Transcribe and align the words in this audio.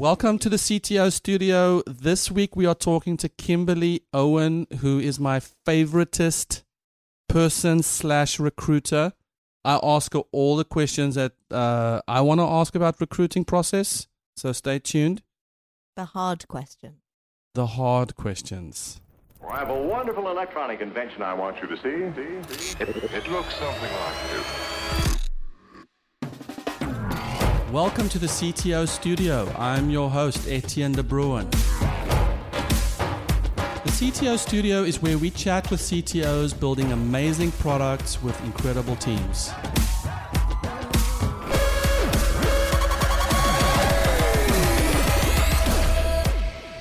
Welcome 0.00 0.38
to 0.38 0.48
the 0.48 0.56
CTO 0.56 1.12
studio. 1.12 1.82
This 1.86 2.30
week 2.30 2.56
we 2.56 2.64
are 2.64 2.74
talking 2.74 3.18
to 3.18 3.28
Kimberly 3.28 4.00
Owen, 4.14 4.66
who 4.80 4.98
is 4.98 5.20
my 5.20 5.40
favoritist 5.40 6.62
person 7.28 7.82
slash 7.82 8.40
recruiter. 8.40 9.12
I 9.62 9.78
ask 9.82 10.14
her 10.14 10.22
all 10.32 10.56
the 10.56 10.64
questions 10.64 11.16
that 11.16 11.32
uh, 11.50 12.00
I 12.08 12.22
want 12.22 12.40
to 12.40 12.46
ask 12.46 12.74
about 12.74 12.98
recruiting 12.98 13.44
process. 13.44 14.08
So 14.38 14.52
stay 14.52 14.78
tuned. 14.78 15.20
The 15.96 16.06
hard 16.06 16.48
question. 16.48 17.02
The 17.54 17.66
hard 17.66 18.16
questions. 18.16 19.02
I 19.50 19.58
have 19.58 19.68
a 19.68 19.82
wonderful 19.82 20.30
electronic 20.30 20.80
invention 20.80 21.20
I 21.20 21.34
want 21.34 21.60
you 21.60 21.68
to 21.68 21.76
see. 21.76 22.10
See? 22.16 22.54
See? 22.54 22.82
It, 22.82 22.88
it 22.88 23.30
looks 23.30 23.54
something 23.56 23.92
like 23.92 24.30
this. 24.30 24.79
Welcome 27.72 28.08
to 28.08 28.18
the 28.18 28.26
CTO 28.26 28.88
studio. 28.88 29.48
I'm 29.56 29.90
your 29.90 30.10
host, 30.10 30.48
Etienne 30.48 30.90
de 30.90 31.04
Bruin. 31.04 31.48
The 31.50 31.58
CTO 33.84 34.36
studio 34.36 34.82
is 34.82 35.00
where 35.00 35.16
we 35.16 35.30
chat 35.30 35.70
with 35.70 35.80
CTOs 35.80 36.58
building 36.58 36.90
amazing 36.90 37.52
products 37.52 38.20
with 38.24 38.44
incredible 38.44 38.96
teams. 38.96 39.50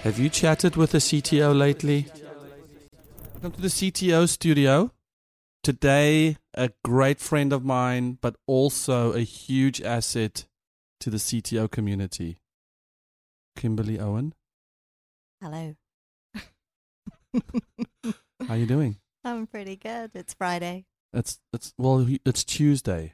Have 0.01 0.17
you 0.17 0.29
chatted 0.29 0.75
with 0.75 0.95
a 0.95 0.97
CTO 0.97 1.55
lately? 1.55 2.07
Welcome 3.33 3.51
to 3.51 3.61
the 3.61 3.67
CTO 3.67 4.27
studio. 4.27 4.91
Today, 5.61 6.37
a 6.55 6.71
great 6.83 7.19
friend 7.19 7.53
of 7.53 7.63
mine, 7.63 8.17
but 8.21 8.37
also 8.47 9.13
a 9.13 9.21
huge 9.21 9.83
asset 9.83 10.47
to 10.99 11.09
the 11.09 11.17
CTO 11.17 11.69
community. 11.69 12.39
Kimberly 13.55 13.99
Owen, 13.99 14.33
Hello. 15.41 15.75
how 18.47 18.53
you 18.53 18.65
doing? 18.65 18.97
I'm 19.23 19.47
pretty 19.47 19.75
good. 19.75 20.11
It's 20.13 20.33
Friday 20.33 20.85
It's 21.13 21.39
it's 21.53 21.73
well, 21.77 22.07
it's 22.25 22.43
Tuesday. 22.43 23.13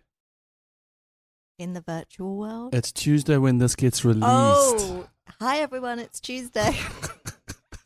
in 1.57 1.73
the 1.73 1.81
virtual 1.81 2.35
world. 2.37 2.75
It's 2.75 2.91
Tuesday 2.91 3.37
when 3.37 3.57
this 3.57 3.75
gets 3.75 4.05
released. 4.05 4.23
Oh, 4.27 5.07
hi 5.39 5.59
everyone. 5.59 5.99
It's 5.99 6.19
Tuesday. 6.19 6.77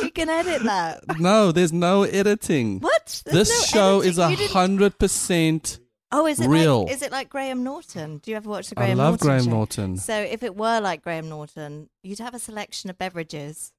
we 0.00 0.10
can 0.10 0.28
edit 0.30 0.62
that. 0.62 1.02
No, 1.18 1.52
there's 1.52 1.72
no 1.72 2.04
editing. 2.04 2.80
What? 2.80 3.22
There's 3.26 3.48
this 3.48 3.74
no 3.74 3.78
show 3.78 4.00
is 4.00 4.18
a 4.18 4.30
hundred 4.30 4.98
percent. 4.98 5.78
Oh, 6.12 6.26
is 6.26 6.40
it 6.40 6.48
real. 6.48 6.84
Like, 6.84 6.92
is 6.92 7.02
it 7.02 7.10
like 7.12 7.28
Graham 7.28 7.64
Norton? 7.64 8.18
Do 8.18 8.30
you 8.30 8.36
ever 8.36 8.48
watch 8.48 8.68
the 8.68 8.74
Graham? 8.76 9.00
I 9.00 9.02
love 9.02 9.12
Norton 9.14 9.26
Graham 9.26 9.44
show? 9.44 9.50
Norton. 9.50 9.96
So 9.96 10.14
if 10.16 10.42
it 10.42 10.56
were 10.56 10.80
like 10.80 11.02
Graham 11.02 11.28
Norton, 11.28 11.88
you'd 12.02 12.20
have 12.20 12.34
a 12.34 12.38
selection 12.38 12.90
of 12.90 12.98
beverages. 12.98 13.72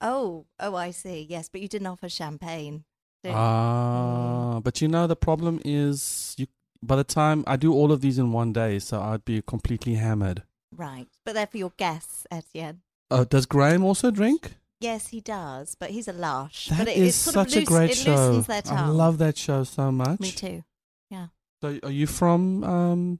Oh, 0.00 0.46
oh, 0.58 0.74
I 0.76 0.92
see. 0.92 1.26
Yes, 1.28 1.48
but 1.50 1.60
you 1.60 1.68
didn't 1.68 1.86
offer 1.86 2.08
champagne. 2.08 2.84
Ah, 3.26 4.60
but 4.62 4.80
you 4.80 4.88
know 4.88 5.06
the 5.06 5.16
problem 5.16 5.60
is 5.64 6.34
you. 6.38 6.46
By 6.82 6.96
the 6.96 7.04
time 7.04 7.44
I 7.46 7.56
do 7.56 7.74
all 7.74 7.92
of 7.92 8.00
these 8.00 8.18
in 8.18 8.32
one 8.32 8.54
day, 8.54 8.78
so 8.78 8.98
I'd 9.02 9.26
be 9.26 9.42
completely 9.42 9.94
hammered. 9.96 10.42
right, 10.74 11.06
but 11.26 11.34
they're 11.34 11.46
for 11.46 11.58
your 11.58 11.72
guests, 11.76 12.26
Etienne. 12.30 12.80
Uh, 13.10 13.24
does 13.24 13.44
Graham 13.44 13.84
also 13.84 14.10
drink? 14.10 14.56
Yes, 14.80 15.08
he 15.08 15.20
does, 15.20 15.74
but 15.74 15.90
he's 15.90 16.08
a 16.08 16.12
lush. 16.12 16.68
That 16.68 16.78
but 16.78 16.88
it, 16.88 16.96
is 16.96 17.14
sort 17.14 17.34
such 17.34 17.48
of 17.48 17.54
loose, 17.56 17.64
a 17.64 17.66
great 17.66 17.96
show. 17.96 18.14
loosens 18.14 18.46
their 18.46 18.62
tongue. 18.62 18.78
I 18.78 18.88
love 18.88 19.18
that 19.18 19.36
show 19.36 19.64
so 19.64 19.92
much. 19.92 20.20
Me 20.20 20.30
too. 20.30 20.64
Yeah. 21.10 21.26
So, 21.62 21.78
are 21.82 21.90
you 21.90 22.06
from 22.06 22.64
um, 22.64 23.18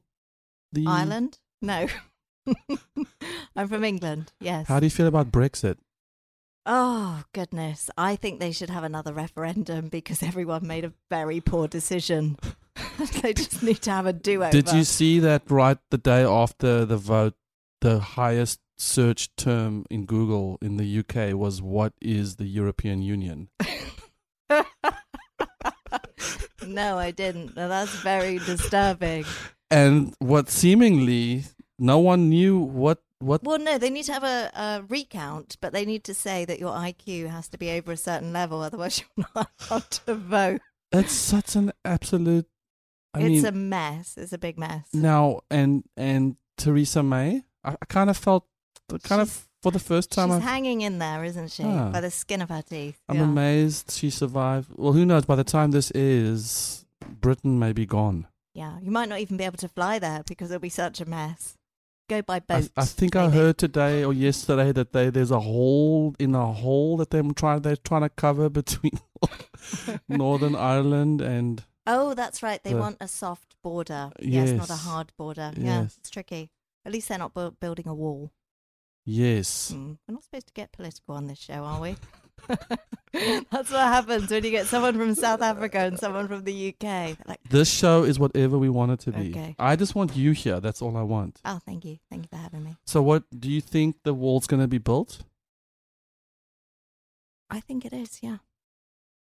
the 0.73 0.87
Ireland? 0.87 1.39
No. 1.61 1.87
I'm 3.57 3.69
from 3.69 3.85
England. 3.85 4.33
Yes. 4.41 4.69
How 4.69 4.81
do 4.81 4.87
you 4.87 4.91
feel 4.91 5.07
about 5.07 5.31
Brexit? 5.31 5.77
oh 6.67 7.25
goodness! 7.33 7.91
I 7.97 8.17
think 8.17 8.39
they 8.39 8.53
should 8.53 8.71
have 8.71 8.85
another 8.85 9.13
referendum 9.13 9.89
because 9.89 10.23
everyone 10.23 10.67
made 10.67 10.85
a 10.85 10.93
very 11.11 11.41
poor 11.41 11.69
decision. 11.69 12.39
they 13.23 13.33
just 13.33 13.63
need 13.63 13.83
to 13.83 13.91
have 13.91 14.07
a 14.07 14.13
do-over. 14.29 14.51
Did 14.51 14.73
you 14.73 14.85
see 14.85 15.19
that 15.21 15.51
right 15.51 15.79
the 15.91 15.99
day 15.99 16.23
after 16.23 16.85
the 16.85 16.97
vote, 16.97 17.35
the 17.81 17.99
highest 17.99 18.61
search 18.81 19.35
term 19.37 19.85
in 19.91 20.07
Google 20.07 20.59
in 20.63 20.77
the 20.77 20.99
UK 21.01 21.35
was 21.35 21.61
"What 21.61 21.93
is 22.01 22.37
the 22.37 22.47
European 22.47 23.03
Union?" 23.03 23.49
no, 26.67 26.99
I 26.99 27.11
didn't. 27.11 27.57
Now, 27.57 27.69
that's 27.69 27.95
very 27.97 28.39
disturbing. 28.39 29.25
And 29.71 30.15
what 30.19 30.51
seemingly 30.51 31.45
no 31.79 31.99
one 31.99 32.29
knew 32.29 32.59
what 32.59 33.03
what 33.19 33.43
Well, 33.45 33.59
no, 33.59 33.79
they 33.79 33.91
need 33.91 34.05
to 34.05 34.13
have 34.13 34.25
a, 34.25 34.51
a 34.55 34.83
recount, 34.89 35.57
but 35.61 35.73
they 35.73 35.85
need 35.85 36.05
to 36.05 36.15
say 36.15 36.45
that 36.47 36.59
your 36.59 36.73
IQ 36.73 37.29
has 37.29 37.49
to 37.49 37.59
be 37.59 37.71
over 37.73 37.93
a 37.93 37.97
certain 37.97 38.33
level, 38.33 38.63
otherwise 38.63 39.03
you're 39.17 39.27
not 39.35 39.51
allowed 39.69 39.91
to 39.91 40.15
vote. 40.15 40.61
it's 40.93 41.13
such 41.13 41.55
an 41.55 41.73
absolute. 41.85 42.47
I 43.13 43.21
it's 43.21 43.43
mean, 43.43 43.47
a 43.47 43.53
mess. 43.53 44.17
It's 44.17 44.33
a 44.33 44.39
big 44.39 44.59
mess. 44.59 44.89
now 44.93 45.41
and 45.51 45.85
and 45.97 46.37
Theresa 46.57 47.03
May, 47.03 47.43
I, 47.63 47.73
I 47.73 47.85
kind 47.87 48.11
of 48.11 48.17
felt 48.17 48.47
kind 48.99 49.21
She's- 49.27 49.37
of 49.39 49.49
for 49.63 49.71
the 49.73 49.79
first 49.79 50.11
time. 50.11 50.29
She's 50.29 50.37
I've, 50.37 50.43
hanging 50.43 50.81
in 50.81 50.99
there, 50.99 51.23
isn't 51.25 51.51
she? 51.51 51.65
Ah. 51.65 51.91
By 51.91 52.01
the 52.01 52.11
skin 52.11 52.41
of 52.43 52.49
her 52.49 52.63
teeth. 52.63 52.99
I'm 53.09 53.17
yeah. 53.17 53.23
amazed 53.25 53.91
she 53.91 54.09
survived. 54.11 54.69
Well, 54.77 54.93
who 54.93 55.05
knows? 55.05 55.27
By 55.27 55.37
the 55.37 55.45
time 55.45 55.71
this 55.71 55.91
is, 55.91 56.87
Britain 57.21 57.59
may 57.59 57.73
be 57.73 57.85
gone. 57.87 58.27
Yeah, 58.55 58.79
you 58.81 58.91
might 58.91 59.09
not 59.09 59.21
even 59.21 59.37
be 59.37 59.45
able 59.45 59.59
to 59.59 59.69
fly 59.69 59.99
there 59.99 60.23
because 60.27 60.51
it'll 60.51 60.61
be 60.61 60.69
such 60.71 61.01
a 61.01 61.05
mess. 61.05 61.57
Go 62.09 62.23
by 62.23 62.37
I, 62.37 62.39
boat. 62.41 62.71
I 62.77 62.85
think 62.87 63.15
I 63.15 63.31
heard 63.31 63.57
today 63.59 64.03
or 64.03 64.13
yesterday 64.13 64.73
that 64.73 64.93
they 64.93 65.11
there's 65.11 65.31
a 65.31 65.39
hole 65.41 66.17
in 66.19 66.35
a 66.35 66.53
hole 66.53 66.97
that 66.97 67.11
they're 67.11 67.23
trying 67.37 67.63
they're 67.63 67.77
trying 67.77 68.03
to 68.03 68.09
cover 68.09 68.49
between 68.49 68.99
Northern 70.09 70.57
Ireland 70.75 71.21
and 71.21 71.63
Oh, 71.87 72.15
that's 72.15 72.43
right. 72.43 72.63
They 72.63 72.73
the- 72.73 72.79
want 72.81 72.97
a 73.01 73.09
soft 73.09 73.55
border. 73.63 74.11
Yes, 74.21 74.51
not 74.51 74.71
a 74.71 74.75
hard 74.75 75.13
border. 75.17 75.53
Yeah, 75.57 75.83
Yes. 75.83 75.97
it's 75.99 76.11
tricky. 76.11 76.51
At 76.85 76.93
least 76.93 77.09
they're 77.09 77.19
not 77.19 77.35
bu- 77.35 77.53
building 77.53 77.87
a 77.89 77.95
wall. 77.95 78.33
Yes. 79.05 79.71
Hmm. 79.71 79.93
We're 80.07 80.15
not 80.15 80.25
supposed 80.25 80.47
to 80.49 80.53
get 80.53 80.73
political 80.73 81.15
on 81.15 81.27
this 81.27 81.39
show, 81.39 81.65
are 81.65 81.81
we? 81.81 81.97
that's 83.51 83.71
what 83.71 83.81
happens 83.81 84.31
when 84.31 84.45
you 84.45 84.51
get 84.51 84.67
someone 84.67 84.97
from 84.97 85.15
South 85.15 85.43
Africa 85.43 85.79
and 85.79 85.99
someone 85.99 86.29
from 86.29 86.45
the 86.45 86.69
UK. 86.75 87.17
Like, 87.27 87.41
This 87.49 87.71
show 87.71 88.05
is 88.05 88.19
whatever 88.19 88.59
we 88.59 88.69
want 88.69 88.93
it 88.93 89.01
to 89.01 89.13
be. 89.13 89.31
Okay. 89.31 89.55
I 89.59 89.77
just 89.77 89.95
want 89.95 90.17
you 90.17 90.33
here. 90.33 90.61
That's 90.61 90.81
all 90.81 90.97
I 90.97 91.03
want. 91.03 91.41
oh, 91.45 91.61
thank 91.65 91.85
you. 91.85 91.99
Thank 92.11 92.25
you 92.25 92.29
for 92.31 92.43
having 92.43 92.65
me. 92.65 92.77
So, 92.87 93.03
what 93.03 93.25
do 93.39 93.51
you 93.51 93.61
think 93.61 93.97
the 94.05 94.15
wall's 94.15 94.47
going 94.47 94.63
to 94.63 94.69
be 94.69 94.79
built? 94.79 95.23
I 97.51 97.61
think 97.61 97.85
it 97.85 97.93
is, 97.93 98.21
yeah. 98.23 98.39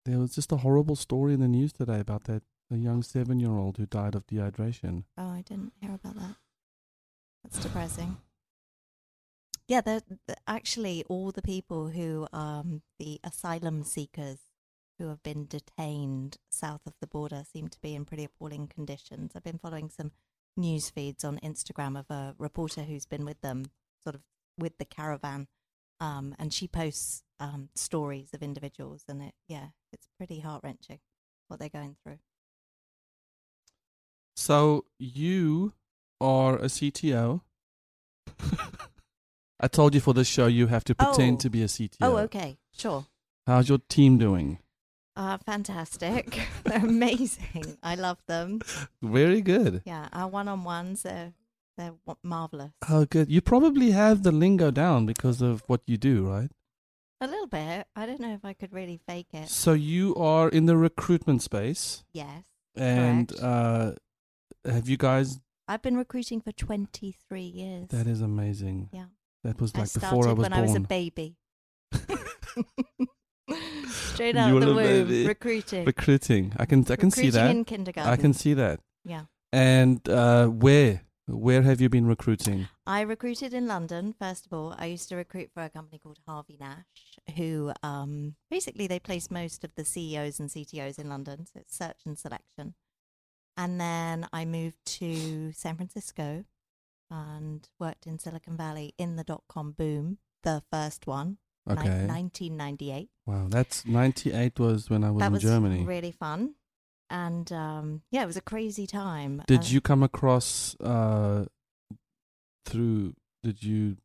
There 0.04 0.18
was 0.18 0.34
just 0.34 0.52
a 0.52 0.58
horrible 0.58 0.96
story 0.96 1.34
in 1.34 1.40
the 1.40 1.48
news 1.48 1.72
today 1.72 2.00
about 2.00 2.24
that 2.24 2.42
a 2.72 2.76
young 2.76 3.02
seven-year-old 3.02 3.76
who 3.76 3.86
died 3.86 4.14
of 4.14 4.26
dehydration. 4.26 5.04
Oh, 5.18 5.30
I 5.30 5.42
didn't 5.42 5.72
hear 5.80 5.92
about 5.92 6.14
that. 6.14 6.36
That's 7.42 7.58
depressing. 7.58 8.16
Yeah, 9.70 10.00
actually, 10.48 11.04
all 11.08 11.30
the 11.30 11.42
people 11.42 11.90
who 11.90 12.26
um 12.32 12.82
the 12.98 13.20
asylum 13.22 13.84
seekers 13.84 14.38
who 14.98 15.06
have 15.06 15.22
been 15.22 15.46
detained 15.46 16.38
south 16.50 16.80
of 16.88 16.94
the 17.00 17.06
border 17.06 17.44
seem 17.52 17.68
to 17.68 17.80
be 17.80 17.94
in 17.94 18.04
pretty 18.04 18.24
appalling 18.24 18.66
conditions. 18.66 19.30
I've 19.32 19.44
been 19.44 19.60
following 19.60 19.88
some 19.88 20.10
news 20.56 20.90
feeds 20.90 21.22
on 21.22 21.38
Instagram 21.38 21.96
of 21.96 22.10
a 22.10 22.34
reporter 22.36 22.82
who's 22.82 23.06
been 23.06 23.24
with 23.24 23.42
them, 23.42 23.66
sort 24.02 24.16
of 24.16 24.22
with 24.58 24.76
the 24.78 24.84
caravan, 24.84 25.46
um, 26.00 26.34
and 26.36 26.52
she 26.52 26.66
posts 26.66 27.22
um, 27.38 27.68
stories 27.76 28.34
of 28.34 28.42
individuals, 28.42 29.04
and 29.08 29.22
it 29.22 29.34
yeah, 29.46 29.68
it's 29.92 30.08
pretty 30.18 30.40
heart 30.40 30.64
wrenching 30.64 30.98
what 31.46 31.60
they're 31.60 31.68
going 31.68 31.94
through. 32.02 32.18
So 34.34 34.86
you 34.98 35.74
are 36.20 36.56
a 36.56 36.64
CTO. 36.64 37.42
I 39.60 39.68
told 39.68 39.94
you 39.94 40.00
for 40.00 40.14
this 40.14 40.26
show 40.28 40.46
you 40.46 40.66
have 40.68 40.84
to 40.84 40.94
pretend 40.94 41.34
Oh. 41.36 41.40
to 41.40 41.50
be 41.50 41.62
a 41.62 41.66
CTO. 41.68 41.96
Oh, 42.00 42.16
okay, 42.18 42.58
sure. 42.72 43.06
How's 43.46 43.68
your 43.68 43.78
team 43.88 44.16
doing? 44.18 44.58
Uh, 45.16 45.36
fantastic. 45.38 46.40
They're 46.64 46.78
amazing. 46.84 47.76
I 47.82 47.94
love 47.94 48.18
them. 48.26 48.60
Very 49.02 49.42
good. 49.42 49.82
Yeah, 49.84 50.08
our 50.12 50.28
one 50.28 50.48
on 50.48 50.64
ones, 50.64 51.02
they're, 51.02 51.32
they're 51.76 51.92
marvelous. 52.22 52.72
Oh, 52.88 53.04
good. 53.04 53.30
You 53.30 53.40
probably 53.42 53.90
have 53.90 54.22
the 54.22 54.32
lingo 54.32 54.70
down 54.70 55.04
because 55.06 55.42
of 55.42 55.62
what 55.66 55.82
you 55.86 55.96
do, 55.98 56.26
right? 56.28 56.50
A 57.20 57.26
little 57.26 57.48
bit. 57.48 57.86
I 57.94 58.06
don't 58.06 58.20
know 58.20 58.32
if 58.32 58.44
I 58.46 58.54
could 58.54 58.72
really 58.72 58.98
fake 59.06 59.26
it. 59.34 59.50
So 59.50 59.74
you 59.74 60.14
are 60.16 60.48
in 60.48 60.64
the 60.64 60.76
recruitment 60.76 61.42
space, 61.42 62.02
Yes, 62.14 62.44
and 62.74 63.30
uh, 63.42 63.92
have 64.64 64.88
you 64.88 64.96
guys? 64.96 65.38
I've 65.68 65.82
been 65.82 65.98
recruiting 65.98 66.40
for 66.40 66.50
23 66.52 67.42
years. 67.42 67.88
That 67.88 68.06
is 68.06 68.22
amazing. 68.22 68.88
Yeah. 68.92 69.04
That 69.44 69.60
was 69.60 69.72
I 69.74 69.80
like 69.80 69.88
started 69.88 70.10
before 70.16 70.28
I 70.28 70.32
was 70.32 70.42
when 70.42 70.52
I 70.52 70.60
was 70.60 70.70
a 70.74 70.80
born. 70.80 70.82
baby. 70.84 71.36
Straight 73.88 74.34
You 74.34 74.40
out 74.40 74.52
were 74.54 74.60
the 74.60 74.66
womb, 74.74 74.76
baby. 74.76 75.26
recruiting. 75.26 75.84
Recruiting. 75.84 76.52
I 76.58 76.66
can 76.66 76.84
I 76.90 76.96
can 76.96 77.10
see 77.10 77.30
that. 77.30 77.50
in 77.50 77.64
kindergarten. 77.64 78.12
I 78.12 78.16
can 78.16 78.32
see 78.32 78.54
that. 78.54 78.80
Yeah. 79.04 79.24
And 79.52 80.06
uh, 80.08 80.46
where 80.46 81.02
Where 81.26 81.62
have 81.62 81.80
you 81.80 81.88
been 81.88 82.06
recruiting? 82.06 82.68
I 82.86 83.00
recruited 83.02 83.54
in 83.54 83.66
London, 83.66 84.14
first 84.18 84.46
of 84.46 84.52
all. 84.52 84.74
I 84.78 84.86
used 84.86 85.08
to 85.10 85.16
recruit 85.16 85.50
for 85.54 85.62
a 85.62 85.70
company 85.70 85.98
called 85.98 86.18
Harvey 86.26 86.56
Nash, 86.60 87.18
who 87.36 87.72
um, 87.82 88.34
basically 88.50 88.86
they 88.88 88.98
place 88.98 89.30
most 89.30 89.64
of 89.64 89.70
the 89.76 89.84
CEOs 89.84 90.38
and 90.40 90.48
CTOs 90.50 90.98
in 90.98 91.08
London. 91.08 91.46
So 91.46 91.60
it's 91.60 91.76
search 91.76 92.00
and 92.04 92.18
selection. 92.18 92.74
And 93.56 93.80
then 93.80 94.26
I 94.32 94.44
moved 94.44 94.78
to 94.98 95.52
San 95.52 95.76
Francisco 95.76 96.44
and 97.10 97.68
worked 97.78 98.06
in 98.06 98.18
Silicon 98.18 98.56
Valley 98.56 98.94
in 98.98 99.16
the 99.16 99.24
dot 99.24 99.42
com 99.48 99.72
boom, 99.72 100.18
the 100.42 100.62
first 100.70 101.06
one, 101.06 101.38
ni- 101.66 101.72
Okay. 101.74 102.06
1998. 102.06 103.10
Wow, 103.26 103.46
that's 103.50 103.84
98 103.84 104.58
was 104.58 104.88
when 104.90 105.04
I 105.04 105.10
was 105.10 105.20
that 105.20 105.26
in 105.26 105.32
was 105.32 105.42
Germany. 105.42 105.84
really 105.84 106.12
fun. 106.12 106.54
And 107.10 107.50
um, 107.52 108.02
yeah, 108.12 108.22
it 108.22 108.26
was 108.26 108.36
a 108.36 108.40
crazy 108.40 108.86
time. 108.86 109.42
Did 109.46 109.60
And- 109.60 109.70
you 109.72 109.80
come 109.80 110.02
across 110.02 110.76
uh 110.80 111.46
through 112.66 113.14
did 113.42 113.62
you 113.62 113.96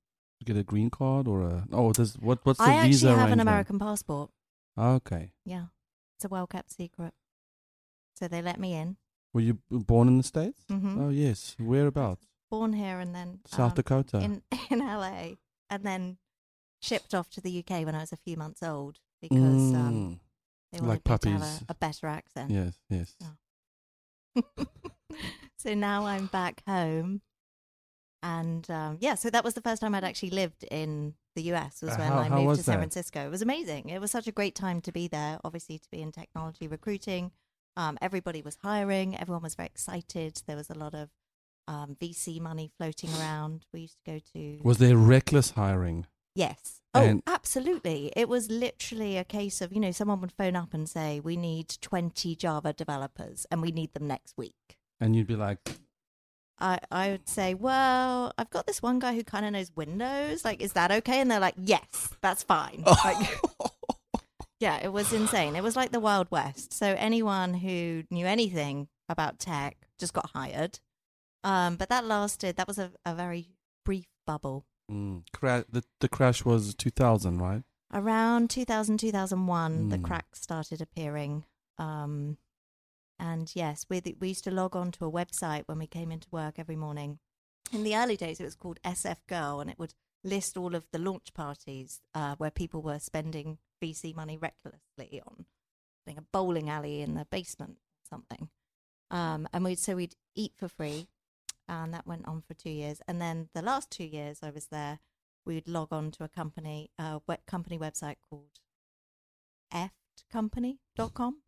get 0.43 0.57
a 0.57 0.63
green 0.63 0.89
card 0.89 1.27
or 1.27 1.41
a 1.41 1.65
Oh, 1.71 1.91
does 1.91 2.15
what 2.19 2.39
what's 2.45 2.59
the 2.59 2.65
visa? 2.65 2.71
I 2.71 2.85
actually 2.85 3.19
have 3.21 3.31
an? 3.31 3.39
American 3.39 3.79
passport. 3.79 4.31
Okay. 4.77 5.31
Yeah. 5.45 5.65
It's 6.17 6.25
a 6.25 6.29
well 6.29 6.47
kept 6.47 6.71
secret. 6.71 7.13
So 8.15 8.27
they 8.27 8.41
let 8.41 8.59
me 8.59 8.73
in. 8.73 8.97
Were 9.33 9.41
you 9.41 9.59
born 9.69 10.07
in 10.07 10.17
the 10.17 10.23
States? 10.23 10.61
hmm 10.69 10.99
Oh, 11.01 11.09
yes. 11.09 11.55
Whereabouts? 11.59 12.25
Born 12.55 12.73
here 12.73 12.99
and 12.99 13.13
then 13.13 13.39
South 13.45 13.71
um, 13.71 13.75
Dakota. 13.75 14.17
in 14.19 14.41
in 14.69 14.79
LA, 14.79 15.35
and 15.69 15.83
then 15.83 16.17
shipped 16.81 17.13
off 17.13 17.29
to 17.31 17.41
the 17.41 17.59
UK 17.59 17.85
when 17.85 17.95
I 17.95 17.99
was 17.99 18.11
a 18.13 18.17
few 18.17 18.37
months 18.37 18.63
old 18.63 18.99
because 19.21 19.73
um, 19.73 19.93
Mm, 19.93 20.19
they 20.71 20.79
like 20.79 21.01
wanted 21.07 21.25
me 21.25 21.31
to 21.31 21.37
have 21.37 21.41
puppies. 21.41 21.61
a, 21.61 21.71
a 21.71 21.75
better 21.75 22.07
accent. 22.07 22.51
yes, 22.51 22.73
yes. 22.89 23.15
Yeah. 23.19 24.63
so 25.57 25.73
now 25.73 26.05
I'm 26.05 26.27
back 26.27 26.63
home, 26.67 27.21
and 28.23 28.69
um, 28.69 28.97
yeah, 29.01 29.15
so 29.15 29.29
that 29.29 29.43
was 29.43 29.53
the 29.53 29.61
first 29.61 29.81
time 29.81 29.95
I'd 29.95 30.03
actually 30.03 30.31
lived 30.31 30.63
in 30.71 31.15
the 31.35 31.43
US. 31.53 31.81
Was 31.81 31.91
Uh, 31.93 31.97
when 31.97 32.07
how- 32.07 32.19
I 32.19 32.29
moved 32.29 32.57
to 32.59 32.63
San 32.63 32.75
that? 32.75 32.79
Francisco. 32.79 33.25
It 33.25 33.31
was 33.31 33.41
amazing. 33.41 33.89
It 33.89 33.99
was 33.99 34.11
such 34.11 34.27
a 34.27 34.31
great 34.31 34.55
time 34.55 34.79
to 34.81 34.91
be 34.91 35.07
there. 35.07 35.39
Obviously, 35.43 35.77
to 35.79 35.89
be 35.91 36.01
in 36.01 36.11
technology 36.11 36.67
recruiting. 36.67 37.31
Um, 37.77 37.97
everybody 38.01 38.41
was 38.41 38.57
hiring. 38.63 39.17
Everyone 39.17 39.43
was 39.43 39.55
very 39.55 39.67
excited. 39.67 40.41
There 40.47 40.55
was 40.55 40.69
a 40.69 40.73
lot 40.75 40.93
of 40.93 41.09
um, 41.67 41.95
VC 42.01 42.39
money 42.39 42.71
floating 42.77 43.09
around. 43.19 43.65
We 43.73 43.81
used 43.81 43.97
to 44.05 44.11
go 44.11 44.19
to 44.33 44.59
Was 44.63 44.77
there 44.77 44.97
reckless 44.97 45.51
hiring? 45.51 46.05
Yes. 46.35 46.81
Oh, 46.93 47.21
absolutely. 47.27 48.11
It 48.15 48.29
was 48.29 48.49
literally 48.49 49.17
a 49.17 49.25
case 49.25 49.59
of, 49.61 49.73
you 49.73 49.81
know, 49.81 49.91
someone 49.91 50.21
would 50.21 50.31
phone 50.31 50.55
up 50.55 50.73
and 50.73 50.87
say, 50.87 51.19
we 51.19 51.35
need 51.35 51.75
20 51.81 52.35
Java 52.35 52.71
developers 52.71 53.45
and 53.51 53.61
we 53.61 53.71
need 53.71 53.93
them 53.93 54.07
next 54.07 54.37
week. 54.37 54.77
And 55.01 55.13
you'd 55.13 55.27
be 55.27 55.35
like, 55.35 55.59
I, 56.57 56.79
I 56.89 57.11
would 57.11 57.27
say, 57.27 57.53
well, 57.53 58.33
I've 58.37 58.49
got 58.49 58.65
this 58.65 58.81
one 58.81 58.99
guy 58.99 59.13
who 59.13 59.23
kind 59.23 59.45
of 59.45 59.51
knows 59.51 59.71
Windows. 59.75 60.45
Like, 60.45 60.61
is 60.61 60.73
that 60.73 60.89
okay? 60.89 61.19
And 61.19 61.29
they're 61.29 61.39
like, 61.39 61.55
yes, 61.57 62.13
that's 62.21 62.43
fine. 62.43 62.83
Like, 63.03 63.29
yeah, 64.61 64.79
it 64.81 64.93
was 64.93 65.11
insane. 65.11 65.57
It 65.57 65.63
was 65.63 65.75
like 65.75 65.91
the 65.91 65.99
Wild 65.99 66.31
West. 66.31 66.71
So 66.71 66.95
anyone 66.97 67.55
who 67.55 68.03
knew 68.09 68.25
anything 68.25 68.87
about 69.09 69.37
tech 69.37 69.75
just 69.99 70.13
got 70.13 70.29
hired. 70.33 70.79
Um, 71.45 71.75
but 71.77 71.89
that 71.89 72.05
lasted, 72.05 72.55
that 72.57 72.67
was 72.67 72.77
a, 72.79 72.91
a 73.05 73.13
very 73.13 73.49
brief 73.85 74.07
bubble. 74.25 74.65
mm, 74.91 75.23
cra- 75.31 75.65
the 75.69 75.83
the 75.99 76.09
crash 76.09 76.43
was 76.43 76.73
2000, 76.75 77.39
right? 77.39 77.63
around 77.93 78.49
2000 78.49 78.97
2001 78.97 79.89
the 79.89 79.97
Mm. 79.99 80.03
cracks 80.03 80.41
started 80.41 80.81
appearing 80.81 81.45
um 81.77 82.37
and 83.19 83.51
yes 83.55 83.85
we 83.89 84.01
we 84.19 84.29
used 84.29 84.43
to 84.43 84.51
log 84.51 84.75
on 84.75 84.91
to 84.91 85.05
a 85.05 85.11
website 85.11 85.63
when 85.67 85.77
we 85.77 85.85
came 85.87 86.11
into 86.11 86.27
work 86.31 86.55
every 86.57 86.75
morning 86.75 87.19
in 87.71 87.83
the 87.83 87.95
early 87.95 88.17
days 88.17 88.39
it 88.39 88.43
was 88.43 88.55
called 88.55 88.79
sf 88.83 89.17
girl 89.27 89.61
and 89.61 89.69
it 89.69 89.77
would 89.77 89.93
list 90.23 90.57
all 90.57 90.73
of 90.73 90.87
the 90.91 90.97
launch 90.97 91.31
parties 91.35 92.01
uh, 92.15 92.35
where 92.39 92.49
people 92.51 92.81
were 92.81 92.97
spending 92.99 93.59
vc 93.81 94.15
money 94.15 94.35
recklessly 94.35 95.21
on 95.27 95.45
a 96.07 96.21
bowling 96.33 96.69
alley 96.69 97.01
in 97.01 97.13
the 97.13 97.25
basement 97.29 97.77
or 97.77 98.05
something 98.09 98.49
um 99.11 99.47
and 99.53 99.63
we'd 99.63 99.79
so 99.79 99.95
we'd 99.95 100.15
eat 100.35 100.53
for 100.57 100.67
free 100.67 101.07
and 101.67 101.93
that 101.93 102.07
went 102.07 102.27
on 102.27 102.41
for 102.41 102.53
two 102.53 102.69
years 102.69 103.01
and 103.07 103.21
then 103.21 103.49
the 103.53 103.61
last 103.61 103.89
two 103.89 104.03
years 104.03 104.39
i 104.43 104.49
was 104.49 104.67
there 104.67 104.99
we'd 105.45 105.67
log 105.67 105.89
on 105.91 106.11
to 106.11 106.23
a 106.23 106.27
company, 106.27 106.89
a 106.97 107.21
web 107.27 107.45
company 107.45 107.77
website 107.77 108.15
called 108.29 108.59
eftcompany.com, 109.73 111.41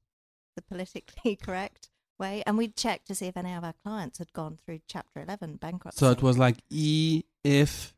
the 0.56 0.62
politically 0.62 1.36
correct 1.42 1.90
way, 2.20 2.44
and 2.46 2.58
we'd 2.58 2.76
check 2.76 3.06
to 3.06 3.16
see 3.16 3.28
if 3.28 3.38
any 3.38 3.54
of 3.54 3.64
our 3.64 3.74
clients 3.84 4.20
had 4.20 4.34
gone 4.34 4.58
through 4.64 4.80
Chapter 4.88 5.22
11 5.22 5.58
bankruptcy. 5.58 6.00
So 6.00 6.12
it 6.12 6.22
was 6.22 6.38
like 6.38 6.58
E 6.70 7.24
F 7.44 7.94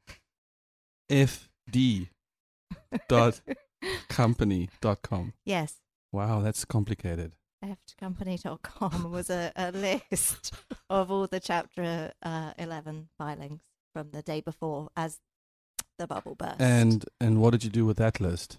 F 1.09 1.49
D 1.69 2.09
dot 3.07 3.41
company 4.07 4.69
dot 4.81 5.01
com. 5.01 5.33
yes, 5.45 5.75
Wow, 6.11 6.41
that's 6.41 6.65
complicated. 6.65 7.35
eftcompany.com 7.63 9.11
was 9.11 9.29
a, 9.29 9.51
a 9.55 9.71
list 9.71 10.53
of 10.89 11.11
all 11.11 11.27
the 11.27 11.39
Chapter 11.39 12.11
uh, 12.23 12.53
11 12.57 13.09
filings 13.17 13.61
from 13.93 14.11
the 14.11 14.21
day 14.21 14.41
before 14.41 14.89
as 14.95 15.19
the 15.97 16.07
bubble 16.07 16.35
burst. 16.35 16.59
And 16.59 17.05
and 17.19 17.41
what 17.41 17.51
did 17.51 17.63
you 17.63 17.69
do 17.69 17.85
with 17.85 17.97
that 17.97 18.19
list? 18.19 18.57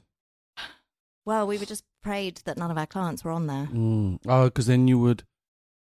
well, 1.25 1.47
we 1.47 1.59
were 1.59 1.65
just 1.65 1.85
prayed 2.03 2.41
that 2.45 2.59
none 2.59 2.71
of 2.71 2.79
our 2.79 2.87
clients 2.87 3.25
were 3.25 3.31
on 3.31 3.47
there. 3.47 3.69
Mm. 3.73 4.19
Oh, 4.27 4.45
because 4.45 4.67
then 4.67 4.89
you 4.89 4.99
would, 4.99 5.25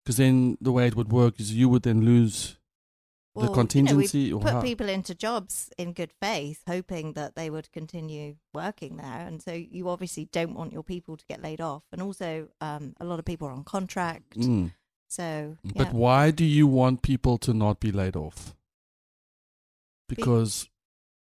because 0.03 0.17
then 0.17 0.57
the 0.61 0.71
way 0.71 0.87
it 0.87 0.95
would 0.95 1.11
work 1.11 1.39
is 1.39 1.53
you 1.53 1.69
would 1.69 1.83
then 1.83 2.01
lose 2.03 2.56
the 3.41 3.53
contingency. 3.53 4.19
You 4.19 4.31
know, 4.35 4.39
put 4.39 4.53
how- 4.53 4.61
people 4.61 4.89
into 4.89 5.13
jobs 5.15 5.69
in 5.77 5.93
good 5.93 6.11
faith, 6.21 6.61
hoping 6.67 7.13
that 7.13 7.35
they 7.35 7.49
would 7.49 7.71
continue 7.71 8.35
working 8.53 8.97
there, 8.97 9.25
and 9.27 9.41
so 9.41 9.51
you 9.53 9.89
obviously 9.89 10.25
don't 10.31 10.53
want 10.53 10.73
your 10.73 10.83
people 10.83 11.17
to 11.17 11.25
get 11.27 11.41
laid 11.41 11.61
off. 11.61 11.83
And 11.91 12.01
also, 12.01 12.49
um, 12.61 12.93
a 12.99 13.05
lot 13.05 13.19
of 13.19 13.25
people 13.25 13.47
are 13.47 13.51
on 13.51 13.63
contract, 13.63 14.37
Mm. 14.37 14.73
so 15.07 15.57
yeah. 15.63 15.71
But 15.75 15.93
why 15.93 16.31
do 16.31 16.43
you 16.45 16.67
want 16.67 17.01
people 17.01 17.37
to 17.39 17.53
not 17.53 17.79
be 17.79 17.91
laid 17.91 18.15
off? 18.15 18.55
Because 20.07 20.69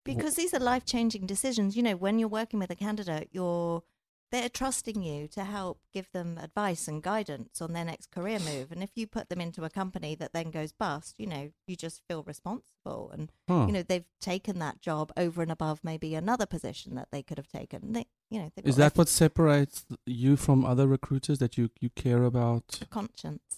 because 0.04 0.34
these 0.36 0.54
are 0.54 0.60
life 0.60 0.84
changing 0.86 1.28
decisions. 1.28 1.76
You 1.78 1.84
know, 1.84 1.96
when 1.96 2.18
you're 2.18 2.28
working 2.30 2.60
with 2.60 2.72
a 2.72 2.76
candidate, 2.76 3.30
you're 3.32 3.84
they're 4.32 4.50
trusting 4.50 5.02
you 5.02 5.28
to 5.28 5.44
help 5.44 5.80
give 5.94 6.10
them 6.14 6.40
advice 6.42 6.88
and 6.88 7.04
guidance 7.04 7.62
on 7.62 7.74
their 7.74 7.84
next 7.84 8.12
career 8.12 8.40
move. 8.40 8.72
And 8.72 8.82
if 8.82 8.92
you 8.96 9.06
put 9.06 9.30
them 9.30 9.42
into 9.42 9.66
a 9.66 9.70
company 9.70 10.16
that 10.16 10.32
then 10.34 10.52
goes 10.52 10.72
bust, 10.72 11.16
you 11.18 11.28
know, 11.28 11.52
you 11.68 11.76
just 11.76 12.02
feel 12.08 12.24
responsible 12.24 13.12
and 13.14 13.32
huh. 13.50 13.66
you 13.68 13.74
know 13.74 13.84
they've 13.84 14.06
taken 14.20 14.60
that 14.60 14.82
job 14.82 15.12
over 15.18 15.42
and 15.42 15.52
above 15.52 15.82
maybe 15.84 16.16
another 16.16 16.46
position 16.46 16.96
that 16.96 17.10
they 17.12 17.22
could 17.22 17.38
have 17.38 17.48
taken. 17.48 17.94
They, 17.94 18.06
you 18.30 18.40
know, 18.40 18.52
is 18.64 18.78
that 18.78 18.98
what 18.98 19.10
separates 19.10 19.86
you 20.06 20.38
from 20.38 20.66
other 20.66 20.88
recruiters 20.88 21.40
that 21.40 21.58
you 21.58 21.70
you 21.80 21.90
care 21.90 22.24
about? 22.24 22.80
a 22.82 22.86
conscience? 22.86 23.58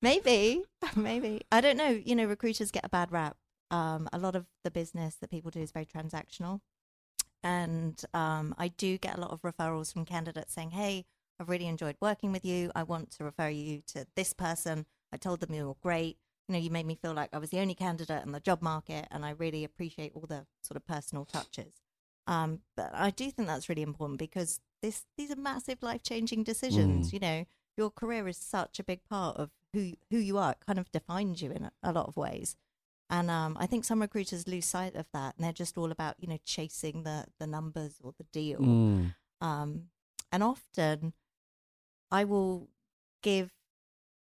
Maybe, 0.00 0.64
maybe 0.96 1.42
I 1.50 1.60
don't 1.60 1.76
know. 1.76 1.90
You 1.90 2.14
know, 2.14 2.26
recruiters 2.26 2.70
get 2.70 2.84
a 2.84 2.88
bad 2.88 3.10
rap. 3.10 3.36
Um, 3.70 4.08
a 4.12 4.18
lot 4.18 4.36
of 4.36 4.46
the 4.64 4.70
business 4.70 5.16
that 5.16 5.30
people 5.30 5.50
do 5.50 5.60
is 5.60 5.72
very 5.72 5.86
transactional, 5.86 6.60
and 7.42 8.02
um, 8.14 8.54
I 8.58 8.68
do 8.68 8.98
get 8.98 9.16
a 9.16 9.20
lot 9.20 9.30
of 9.30 9.42
referrals 9.42 9.92
from 9.92 10.04
candidates 10.04 10.54
saying, 10.54 10.70
"Hey, 10.70 11.06
I've 11.38 11.48
really 11.48 11.66
enjoyed 11.66 11.96
working 12.00 12.32
with 12.32 12.44
you. 12.44 12.70
I 12.74 12.82
want 12.82 13.10
to 13.12 13.24
refer 13.24 13.48
you 13.48 13.82
to 13.88 14.06
this 14.14 14.32
person. 14.32 14.86
I 15.12 15.16
told 15.16 15.40
them 15.40 15.54
you 15.54 15.66
were 15.68 15.74
great. 15.82 16.18
You 16.48 16.54
know, 16.54 16.58
you 16.58 16.70
made 16.70 16.86
me 16.86 16.94
feel 16.94 17.14
like 17.14 17.30
I 17.32 17.38
was 17.38 17.50
the 17.50 17.60
only 17.60 17.74
candidate 17.74 18.24
in 18.24 18.32
the 18.32 18.40
job 18.40 18.62
market, 18.62 19.08
and 19.10 19.24
I 19.24 19.30
really 19.30 19.64
appreciate 19.64 20.12
all 20.14 20.26
the 20.28 20.46
sort 20.62 20.76
of 20.76 20.86
personal 20.86 21.24
touches." 21.24 21.72
Um, 22.26 22.60
but 22.76 22.90
I 22.94 23.10
do 23.10 23.30
think 23.30 23.48
that's 23.48 23.68
really 23.68 23.82
important 23.82 24.18
because 24.18 24.60
this 24.80 25.04
these 25.16 25.30
are 25.30 25.36
massive 25.36 25.82
life 25.82 26.02
changing 26.02 26.44
decisions. 26.44 27.10
Mm. 27.10 27.12
You 27.12 27.20
know, 27.20 27.44
your 27.76 27.90
career 27.90 28.28
is 28.28 28.36
such 28.36 28.78
a 28.78 28.84
big 28.84 29.04
part 29.04 29.36
of 29.36 29.50
who 29.72 29.94
who 30.10 30.18
you 30.18 30.38
are. 30.38 30.52
It 30.52 30.66
kind 30.66 30.78
of 30.78 30.92
defines 30.92 31.42
you 31.42 31.50
in 31.50 31.64
a, 31.64 31.72
a 31.82 31.92
lot 31.92 32.06
of 32.06 32.16
ways. 32.16 32.56
And 33.12 33.30
um, 33.30 33.58
I 33.60 33.66
think 33.66 33.84
some 33.84 34.00
recruiters 34.00 34.48
lose 34.48 34.64
sight 34.64 34.94
of 34.96 35.06
that, 35.12 35.34
and 35.36 35.44
they're 35.44 35.52
just 35.52 35.76
all 35.76 35.92
about 35.92 36.16
you 36.18 36.26
know 36.26 36.38
chasing 36.46 37.02
the 37.02 37.26
the 37.38 37.46
numbers 37.46 37.96
or 38.02 38.14
the 38.16 38.24
deal. 38.32 38.58
Mm. 38.58 39.14
Um, 39.42 39.82
and 40.32 40.42
often, 40.42 41.12
I 42.10 42.24
will 42.24 42.70
give, 43.22 43.52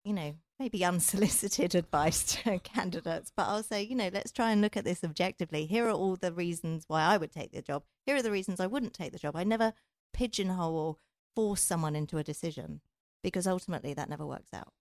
you 0.02 0.14
know, 0.14 0.34
maybe 0.58 0.82
unsolicited 0.82 1.75
advice 1.75 2.25
to 2.37 2.58
candidates, 2.64 3.30
but 3.37 3.49
I'll 3.49 3.62
say, 3.62 3.82
you 3.82 3.94
know, 3.94 4.08
let's 4.10 4.32
try 4.32 4.50
and 4.50 4.62
look 4.62 4.78
at 4.78 4.84
this 4.84 5.04
objectively. 5.04 5.66
Here 5.66 5.87
are 5.87 5.90
all 5.92 6.16
the 6.16 6.32
reasons 6.32 6.84
why 6.88 7.02
I 7.02 7.18
would 7.18 7.32
take 7.32 7.52
the 7.52 7.60
job. 7.60 7.82
Here 8.06 8.16
are 8.16 8.22
the 8.22 8.30
reasons 8.30 8.60
I 8.60 8.66
wouldn't 8.66 8.94
take 8.94 9.12
the 9.12 9.18
job. 9.18 9.37
I 9.37 9.44
never 9.44 9.75
pigeonhole 10.14 10.76
or 10.76 10.96
force 11.37 11.60
someone 11.60 11.94
into 11.94 12.16
a 12.16 12.25
decision 12.25 12.80
because 13.22 13.46
ultimately 13.46 13.92
that 13.92 14.08
never 14.08 14.25
works 14.25 14.54
out. 14.54 14.72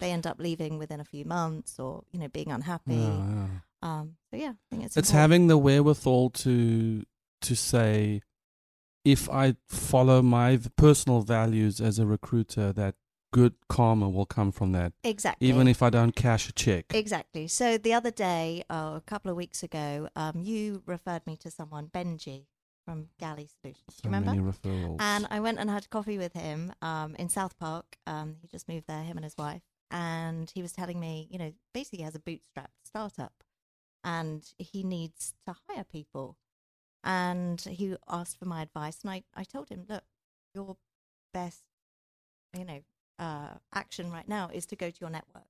They 0.00 0.10
end 0.12 0.26
up 0.26 0.38
leaving 0.40 0.78
within 0.78 1.00
a 1.00 1.04
few 1.04 1.24
months 1.24 1.78
or, 1.78 2.02
you 2.12 2.18
know, 2.18 2.28
being 2.28 2.50
unhappy. 2.50 2.94
Yeah, 2.94 3.24
yeah. 3.34 3.46
Um, 3.82 4.16
so 4.30 4.36
yeah, 4.36 4.50
I 4.50 4.66
think 4.70 4.84
it's 4.84 4.96
It's 4.96 5.10
important. 5.10 5.20
having 5.20 5.46
the 5.48 5.58
wherewithal 5.58 6.30
to 6.30 7.04
to 7.42 7.54
say, 7.56 8.20
if 9.04 9.30
I 9.30 9.56
follow 9.66 10.20
my 10.20 10.58
personal 10.76 11.22
values 11.22 11.80
as 11.80 11.98
a 11.98 12.04
recruiter, 12.06 12.72
that 12.74 12.96
good 13.32 13.54
karma 13.68 14.08
will 14.10 14.26
come 14.26 14.52
from 14.52 14.72
that, 14.72 14.92
Exactly. 15.04 15.48
even 15.48 15.68
if 15.68 15.82
I 15.82 15.88
don't 15.88 16.14
cash 16.14 16.48
a 16.48 16.52
check. 16.52 16.86
Exactly. 16.92 17.48
So 17.48 17.78
the 17.78 17.94
other 17.94 18.10
day, 18.10 18.64
oh, 18.68 18.96
a 18.96 19.00
couple 19.00 19.30
of 19.30 19.36
weeks 19.36 19.62
ago, 19.62 20.08
um, 20.16 20.40
you 20.42 20.82
referred 20.84 21.26
me 21.26 21.36
to 21.38 21.50
someone, 21.50 21.86
Benji 21.86 22.46
from 22.84 23.08
Galley 23.18 23.48
Solutions. 23.60 23.84
Do 23.88 23.92
so 23.94 24.00
you 24.04 24.10
remember? 24.14 24.32
many 24.34 24.42
referrals. 24.52 24.96
And 25.00 25.26
I 25.30 25.40
went 25.40 25.58
and 25.60 25.70
had 25.70 25.88
coffee 25.90 26.18
with 26.18 26.32
him 26.34 26.72
um, 26.82 27.14
in 27.16 27.28
South 27.28 27.56
Park. 27.58 27.96
Um, 28.06 28.36
he 28.42 28.48
just 28.48 28.68
moved 28.68 28.86
there, 28.88 29.02
him 29.02 29.16
and 29.16 29.24
his 29.24 29.36
wife. 29.38 29.62
And 29.90 30.50
he 30.54 30.62
was 30.62 30.72
telling 30.72 31.00
me, 31.00 31.28
you 31.30 31.38
know, 31.38 31.52
basically 31.74 31.98
he 31.98 32.04
has 32.04 32.14
a 32.14 32.20
bootstrapped 32.20 32.84
startup 32.84 33.42
and 34.04 34.44
he 34.58 34.82
needs 34.82 35.34
to 35.46 35.54
hire 35.68 35.84
people. 35.84 36.36
And 37.02 37.60
he 37.60 37.96
asked 38.08 38.38
for 38.38 38.44
my 38.44 38.62
advice. 38.62 38.98
And 39.02 39.10
I, 39.10 39.22
I 39.34 39.44
told 39.44 39.68
him, 39.68 39.84
look, 39.88 40.04
your 40.54 40.76
best, 41.32 41.62
you 42.56 42.64
know, 42.64 42.80
uh, 43.18 43.54
action 43.74 44.10
right 44.10 44.28
now 44.28 44.50
is 44.52 44.66
to 44.66 44.76
go 44.76 44.90
to 44.90 45.00
your 45.00 45.10
network. 45.10 45.44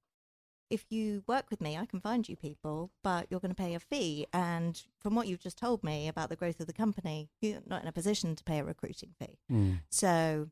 If 0.71 0.87
you 0.89 1.25
work 1.27 1.47
with 1.51 1.61
me, 1.61 1.77
I 1.77 1.85
can 1.85 2.01
find 2.01 2.29
you 2.29 2.37
people, 2.37 2.93
but 3.03 3.27
you're 3.29 3.41
going 3.41 3.55
to 3.55 3.61
pay 3.61 3.75
a 3.75 3.81
fee. 3.81 4.27
And 4.33 4.81
from 5.01 5.17
what 5.17 5.27
you've 5.27 5.41
just 5.41 5.59
told 5.59 5.83
me 5.83 6.07
about 6.07 6.29
the 6.29 6.37
growth 6.37 6.61
of 6.61 6.69
the 6.69 6.73
company, 6.73 7.29
you're 7.41 7.61
not 7.67 7.83
in 7.83 7.89
a 7.89 7.93
position 7.93 8.37
to 8.37 8.45
pay 8.45 8.61
a 8.61 8.65
recruiting 8.65 9.11
fee. 9.19 9.39
Mm. 9.51 9.81
So 9.91 10.51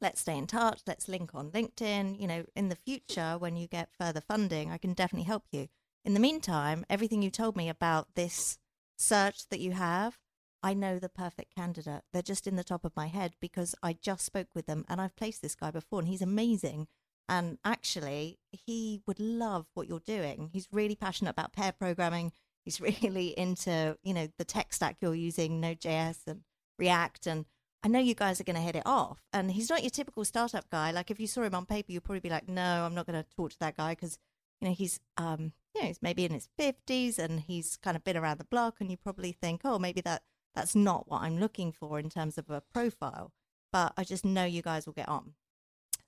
let's 0.00 0.20
stay 0.20 0.36
in 0.36 0.46
touch. 0.46 0.82
Let's 0.86 1.08
link 1.08 1.34
on 1.34 1.50
LinkedIn. 1.50 2.20
You 2.20 2.26
know, 2.26 2.44
in 2.54 2.68
the 2.68 2.76
future, 2.76 3.36
when 3.38 3.56
you 3.56 3.66
get 3.66 3.90
further 3.98 4.20
funding, 4.20 4.70
I 4.70 4.78
can 4.78 4.94
definitely 4.94 5.26
help 5.26 5.44
you. 5.50 5.68
In 6.04 6.14
the 6.14 6.20
meantime, 6.20 6.84
everything 6.88 7.22
you 7.22 7.30
told 7.30 7.56
me 7.56 7.68
about 7.68 8.14
this 8.14 8.58
search 8.96 9.48
that 9.48 9.60
you 9.60 9.72
have, 9.72 10.18
I 10.62 10.74
know 10.74 10.98
the 10.98 11.08
perfect 11.08 11.54
candidate. 11.54 12.02
They're 12.12 12.22
just 12.22 12.46
in 12.46 12.56
the 12.56 12.64
top 12.64 12.84
of 12.84 12.96
my 12.96 13.06
head 13.08 13.34
because 13.40 13.74
I 13.82 13.92
just 13.92 14.24
spoke 14.24 14.48
with 14.54 14.66
them 14.66 14.84
and 14.88 15.00
I've 15.00 15.16
placed 15.16 15.42
this 15.42 15.54
guy 15.54 15.70
before 15.70 15.98
and 15.98 16.08
he's 16.08 16.22
amazing. 16.22 16.88
And 17.28 17.58
actually, 17.64 18.38
he 18.50 19.02
would 19.06 19.18
love 19.18 19.66
what 19.74 19.88
you're 19.88 20.00
doing. 20.00 20.50
He's 20.52 20.68
really 20.70 20.94
passionate 20.94 21.30
about 21.30 21.52
pair 21.52 21.72
programming. 21.72 22.32
He's 22.64 22.80
really 23.02 23.28
into, 23.38 23.96
you 24.02 24.14
know, 24.14 24.28
the 24.38 24.44
tech 24.44 24.72
stack 24.72 24.96
you're 25.00 25.14
using, 25.14 25.60
Node.js 25.60 26.18
and 26.26 26.42
React. 26.78 27.26
And 27.26 27.46
I 27.82 27.88
know 27.88 27.98
you 28.00 28.14
guys 28.14 28.40
are 28.40 28.44
going 28.44 28.56
to 28.56 28.62
hit 28.62 28.76
it 28.76 28.82
off. 28.86 29.22
And 29.32 29.52
he's 29.52 29.70
not 29.70 29.82
your 29.82 29.90
typical 29.90 30.24
startup 30.24 30.68
guy. 30.70 30.90
Like 30.90 31.10
if 31.10 31.20
you 31.20 31.26
saw 31.26 31.42
him 31.42 31.54
on 31.54 31.66
paper, 31.66 31.92
you'd 31.92 32.04
probably 32.04 32.20
be 32.20 32.30
like, 32.30 32.48
no, 32.48 32.84
I'm 32.84 32.94
not 32.94 33.06
going 33.06 33.22
to 33.22 33.28
talk 33.36 33.50
to 33.52 33.58
that 33.60 33.76
guy 33.76 33.92
because, 33.92 34.18
you 34.60 34.68
know, 34.68 34.74
he's, 34.74 34.98
um, 35.18 35.52
you 35.74 35.82
know, 35.82 35.88
he's 35.88 36.02
maybe 36.02 36.24
in 36.24 36.32
his 36.32 36.48
50s 36.58 37.18
and 37.18 37.40
he's 37.40 37.76
kind 37.76 37.96
of 37.96 38.02
been 38.02 38.16
around 38.16 38.38
the 38.38 38.44
block. 38.44 38.76
And 38.80 38.90
you 38.90 38.96
probably 38.96 39.32
think, 39.32 39.60
oh, 39.64 39.78
maybe 39.78 40.00
that 40.00 40.22
that's 40.54 40.74
not 40.74 41.08
what 41.08 41.22
I'm 41.22 41.38
looking 41.38 41.70
for 41.70 41.98
in 41.98 42.08
terms 42.10 42.38
of 42.38 42.50
a 42.50 42.62
profile. 42.72 43.32
But 43.72 43.92
I 43.96 44.04
just 44.04 44.24
know 44.24 44.44
you 44.44 44.62
guys 44.62 44.86
will 44.86 44.94
get 44.94 45.08
on. 45.08 45.34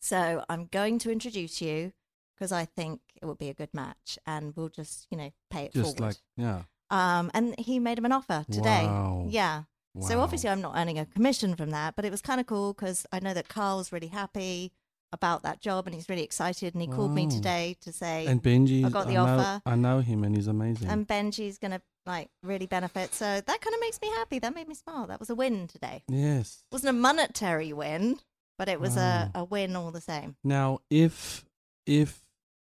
So 0.01 0.45
I'm 0.49 0.67
going 0.67 0.99
to 1.01 1.11
introduce 1.13 1.61
you 1.61 1.93
because 2.35 2.53
I 2.53 2.65
think 2.65 3.01
it 3.21 3.27
will 3.27 3.35
be 3.35 3.49
a 3.51 3.55
good 3.55 3.75
match 3.75 4.19
and 4.27 4.55
we'll 4.57 4.69
just, 4.69 5.07
you 5.11 5.17
know, 5.19 5.31
pay 5.51 5.65
it 5.65 5.73
Just 5.73 5.97
forward. 5.97 6.01
like, 6.01 6.17
yeah. 6.37 6.63
um, 6.91 7.31
and 7.35 7.59
he 7.59 7.79
made 7.79 7.99
him 7.99 8.05
an 8.05 8.13
offer 8.13 8.45
today. 8.51 8.85
Wow. 8.85 9.27
Yeah. 9.29 9.65
So 10.01 10.21
obviously 10.21 10.49
I'm 10.51 10.61
not 10.61 10.75
earning 10.77 10.99
a 10.99 11.07
commission 11.07 11.57
from 11.57 11.71
that, 11.71 11.97
but 11.97 12.05
it 12.05 12.11
was 12.11 12.21
kind 12.23 12.41
of 12.41 12.47
cool 12.47 12.73
because 12.73 13.05
I 13.13 13.19
know 13.21 13.35
that 13.35 13.49
Carl's 13.49 13.91
really 13.93 14.07
happy 14.09 14.73
about 15.13 15.43
that 15.43 15.61
job 15.61 15.87
and 15.87 15.95
he's 15.95 16.09
really 16.09 16.23
excited. 16.23 16.75
And 16.75 16.83
he 16.83 16.87
called 16.89 17.13
me 17.13 17.27
today 17.27 17.77
to 17.81 17.93
say, 17.93 18.27
And 18.27 18.43
Benji, 18.43 18.85
I 18.85 18.91
got 18.91 19.07
the 19.09 19.15
know, 19.15 19.25
offer. 19.25 19.63
I 19.67 19.75
know 19.75 20.01
him 20.01 20.23
and 20.23 20.37
he's 20.37 20.47
amazing. 20.47 20.89
and 20.89 21.07
Benji's 21.09 21.59
going 21.59 21.73
to 21.73 21.83
like 22.07 22.31
really 22.43 22.67
benefit. 22.67 23.13
So 23.15 23.25
that 23.25 23.61
kind 23.61 23.75
of 23.75 23.81
makes 23.81 24.01
me 24.01 24.09
happy. 24.11 24.39
That 24.39 24.55
made 24.55 24.69
me 24.69 24.75
smile. 24.75 25.07
That 25.07 25.19
was 25.19 25.31
a 25.31 25.35
win 25.35 25.67
today. 25.67 26.05
yes. 26.09 26.63
It 26.71 26.75
wasn't 26.75 26.91
a 26.91 27.01
monetary 27.01 27.73
win, 27.73 28.19
but 28.59 28.69
it 28.69 28.81
was 28.81 28.95
Wow. 28.97 29.31
a, 29.35 29.41
a 29.41 29.45
win 29.45 29.75
all 29.75 29.91
the 29.91 30.01
same. 30.01 30.37
Now, 30.45 30.79
if 30.91 31.45
if 31.87 32.23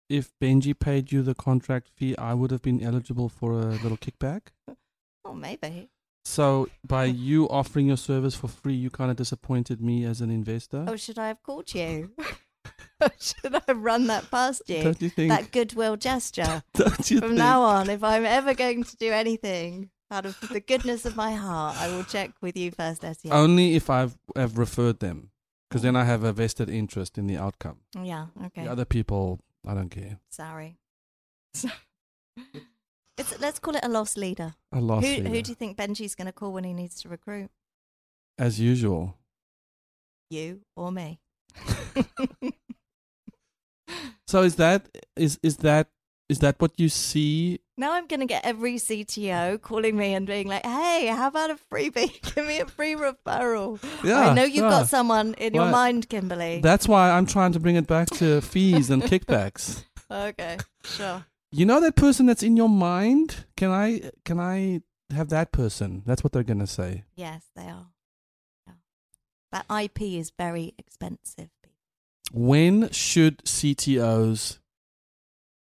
if 0.08 0.32
Benji 0.42 0.78
paid 0.78 1.12
you 1.12 1.22
the 1.22 1.34
contract 1.34 1.88
fee, 1.94 2.16
I 2.18 2.34
would 2.34 2.50
have 2.50 2.62
been 2.62 2.82
eligible 2.82 3.28
for 3.28 3.52
a 3.60 3.64
little 3.82 3.98
kickback. 3.98 4.48
Oh, 5.24 5.34
maybe. 5.34 5.88
So 6.24 6.68
by 6.86 7.04
you 7.06 7.48
offering 7.48 7.88
your 7.88 7.96
service 7.96 8.34
for 8.34 8.48
free, 8.48 8.74
you 8.74 8.90
kind 8.90 9.10
of 9.10 9.16
disappointed 9.16 9.80
me 9.80 10.04
as 10.04 10.20
an 10.20 10.30
investor. 10.30 10.84
Oh, 10.88 10.96
should 10.96 11.18
I 11.18 11.28
have 11.28 11.42
called 11.42 11.72
you? 11.74 12.12
Oh, 13.04 13.08
should 13.18 13.52
I 13.56 13.60
have 13.66 13.82
run 13.82 14.06
that 14.06 14.30
past 14.30 14.62
you? 14.68 14.80
don't 14.84 15.02
you 15.02 15.08
think? 15.08 15.30
That 15.30 15.50
goodwill 15.50 15.96
gesture. 15.96 16.62
don't 16.74 17.10
you 17.10 17.18
From 17.18 17.30
think? 17.30 17.38
now 17.38 17.62
on, 17.62 17.90
if 17.90 18.04
I'm 18.04 18.24
ever 18.24 18.54
going 18.54 18.84
to 18.84 18.96
do 18.96 19.10
anything 19.10 19.90
out 20.12 20.24
of 20.24 20.38
the 20.52 20.60
goodness 20.60 21.04
of 21.04 21.16
my 21.16 21.32
heart, 21.32 21.76
I 21.78 21.88
will 21.88 22.04
check 22.04 22.30
with 22.40 22.56
you 22.56 22.70
first, 22.70 23.02
SEO. 23.02 23.32
Only 23.32 23.74
if 23.74 23.90
I've 23.90 24.16
have 24.36 24.56
referred 24.56 25.00
them, 25.00 25.30
because 25.68 25.82
then 25.82 25.96
I 25.96 26.04
have 26.04 26.22
a 26.22 26.32
vested 26.32 26.70
interest 26.70 27.18
in 27.18 27.26
the 27.26 27.36
outcome. 27.36 27.78
yeah, 28.00 28.26
okay. 28.46 28.62
The 28.62 28.70
other 28.70 28.84
people, 28.84 29.40
I 29.66 29.74
don't 29.74 29.90
care. 29.90 30.20
Sorry. 30.30 30.78
it's, 33.18 33.38
let's 33.40 33.58
call 33.58 33.76
it 33.76 33.84
a 33.84 33.88
lost 33.88 34.16
leader. 34.16 34.54
I 34.72 34.78
lost 34.78 35.06
Who, 35.06 35.12
leader, 35.12 35.28
who 35.28 35.42
do 35.42 35.50
you 35.50 35.54
think 35.54 35.76
Benji's 35.76 36.14
going 36.14 36.26
to 36.26 36.32
call 36.32 36.52
when 36.52 36.64
he 36.64 36.72
needs 36.72 37.00
to 37.02 37.08
recruit? 37.08 37.50
as 38.38 38.58
usual. 38.58 39.16
You 40.30 40.62
or 40.76 40.90
me? 40.92 41.20
So 44.26 44.40
is 44.42 44.56
that 44.56 44.88
is 45.14 45.38
is 45.42 45.58
that 45.58 45.88
is 46.30 46.38
that 46.38 46.56
what 46.58 46.72
you 46.80 46.88
see? 46.88 47.60
now 47.76 47.92
I'm 47.92 48.06
going 48.06 48.20
to 48.20 48.26
get 48.26 48.46
every 48.46 48.76
CTO 48.76 49.60
calling 49.60 49.94
me 49.94 50.14
and 50.14 50.26
being 50.26 50.48
like, 50.48 50.64
hey, 50.64 51.08
how 51.08 51.28
about 51.28 51.50
a 51.50 51.58
freebie? 51.70 52.22
Give 52.34 52.46
me 52.46 52.60
a 52.60 52.66
free 52.66 52.94
referral. 52.94 53.78
Yeah, 54.02 54.30
I 54.30 54.32
know 54.32 54.44
you've 54.44 54.64
yeah. 54.64 54.70
got 54.70 54.88
someone 54.88 55.34
in 55.34 55.52
your 55.52 55.68
mind, 55.68 56.08
Kimberly. 56.08 56.60
That's 56.62 56.88
why 56.88 57.10
I'm 57.10 57.26
trying 57.26 57.52
to 57.52 57.60
bring 57.60 57.76
it 57.76 57.86
back 57.86 58.08
to 58.20 58.40
fees 58.40 58.88
and 58.88 59.02
kickbacks. 59.10 59.84
okay, 60.10 60.56
sure. 60.84 61.26
You 61.52 61.66
know 61.66 61.80
that 61.80 61.96
person 61.96 62.26
that's 62.26 62.42
in 62.42 62.56
your 62.56 62.68
mind? 62.68 63.44
Can 63.56 63.70
I 63.70 64.10
can 64.24 64.40
I 64.40 64.80
have 65.10 65.28
that 65.28 65.52
person? 65.52 66.02
That's 66.06 66.24
what 66.24 66.32
they're 66.32 66.42
gonna 66.42 66.66
say. 66.66 67.04
Yes, 67.14 67.44
they 67.54 67.64
are. 67.68 67.88
Yeah. 68.66 68.74
That 69.52 69.66
IP 69.84 70.00
is 70.02 70.32
very 70.36 70.72
expensive. 70.78 71.50
When 72.32 72.90
should 72.90 73.44
CTOs 73.44 74.58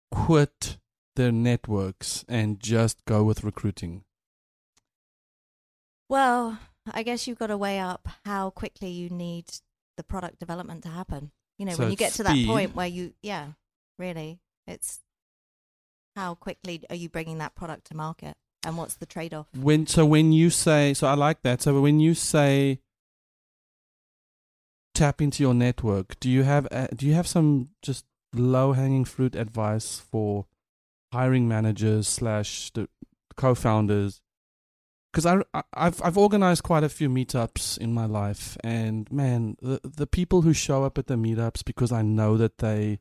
quit 0.10 0.78
their 1.18 1.32
networks 1.34 2.24
and 2.30 2.62
just 2.62 3.04
go 3.04 3.24
with 3.24 3.44
recruiting? 3.44 4.06
Well, 6.08 6.60
I 6.92 7.04
guess 7.04 7.28
you've 7.28 7.40
got 7.40 7.48
to 7.48 7.58
weigh 7.58 7.80
up 7.80 8.08
how 8.26 8.50
quickly 8.52 8.90
you 8.90 9.10
need 9.10 9.46
the 9.98 10.04
product 10.04 10.40
development 10.40 10.84
to 10.84 10.90
happen. 10.90 11.32
You 11.58 11.66
know, 11.66 11.74
So 11.74 11.84
when 11.84 11.92
you 11.92 11.98
get 11.98 12.14
to 12.14 12.24
that 12.24 12.32
speed. 12.32 12.48
point 12.48 12.76
where 12.76 12.88
you, 12.88 13.14
yeah, 13.22 13.54
really, 13.98 14.40
it's 14.68 15.00
how 16.16 16.36
quickly 16.36 16.84
are 16.90 16.96
you 16.96 17.10
bringing 17.10 17.40
that 17.40 17.56
product 17.56 17.88
to 17.88 17.96
market 17.96 18.36
and 18.66 18.78
what's 18.78 18.96
the 18.96 19.06
trade 19.06 19.34
off? 19.34 19.48
When 19.56 19.88
so 19.88 20.06
when 20.06 20.32
you 20.32 20.50
say 20.50 20.94
so 20.94 21.08
I 21.08 21.16
like 21.16 21.42
that. 21.44 21.62
So 21.62 21.80
when 21.82 22.00
you 22.00 22.14
say 22.14 22.80
tap 24.94 25.22
into 25.22 25.44
your 25.44 25.54
network, 25.54 26.20
do 26.20 26.30
you 26.30 26.44
have 26.44 26.68
uh, 26.72 26.88
do 26.96 27.06
you 27.06 27.14
have 27.14 27.28
some 27.28 27.70
just 27.82 28.06
low 28.34 28.74
hanging 28.74 29.06
fruit 29.06 29.36
advice 29.36 30.00
for 30.00 30.46
hiring 31.12 31.48
managers 31.48 32.08
slash 32.08 32.72
the 32.72 32.88
co-founders? 33.36 34.22
Because 35.12 35.26
I, 35.26 35.42
I 35.54 35.64
I've 35.74 36.02
I've 36.02 36.18
organized 36.18 36.64
quite 36.64 36.84
a 36.84 36.90
few 36.90 37.10
meetups 37.10 37.78
in 37.78 37.94
my 37.94 38.06
life, 38.06 38.58
and 38.64 39.12
man, 39.12 39.58
the 39.62 39.80
the 39.84 40.08
people 40.08 40.42
who 40.42 40.54
show 40.54 40.84
up 40.84 40.98
at 40.98 41.08
the 41.08 41.16
meetups 41.16 41.64
because 41.66 41.92
I 41.92 42.02
know 42.02 42.38
that 42.38 42.60
they 42.60 43.00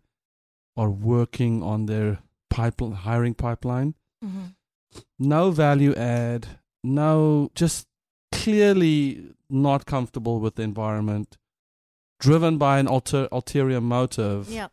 are 0.77 0.91
working 0.91 1.63
on 1.63 1.87
their 1.87 2.19
pipeline 2.55 2.93
hiring 2.93 3.35
pipeline 3.35 3.95
Mm-hmm. 4.25 4.45
no 5.19 5.51
value 5.51 5.95
add, 5.95 6.47
no, 6.85 7.51
just 7.57 7.89
clearly 8.31 9.35
not 9.51 9.85
comfortable 9.85 10.39
with 10.39 10.55
the 10.55 10.63
environment, 10.63 11.37
driven 12.21 12.57
by 12.57 12.79
an 12.79 12.87
alter, 12.87 13.27
ulterior 13.33 13.81
motive. 13.81 14.49
Yeah. 14.49 14.69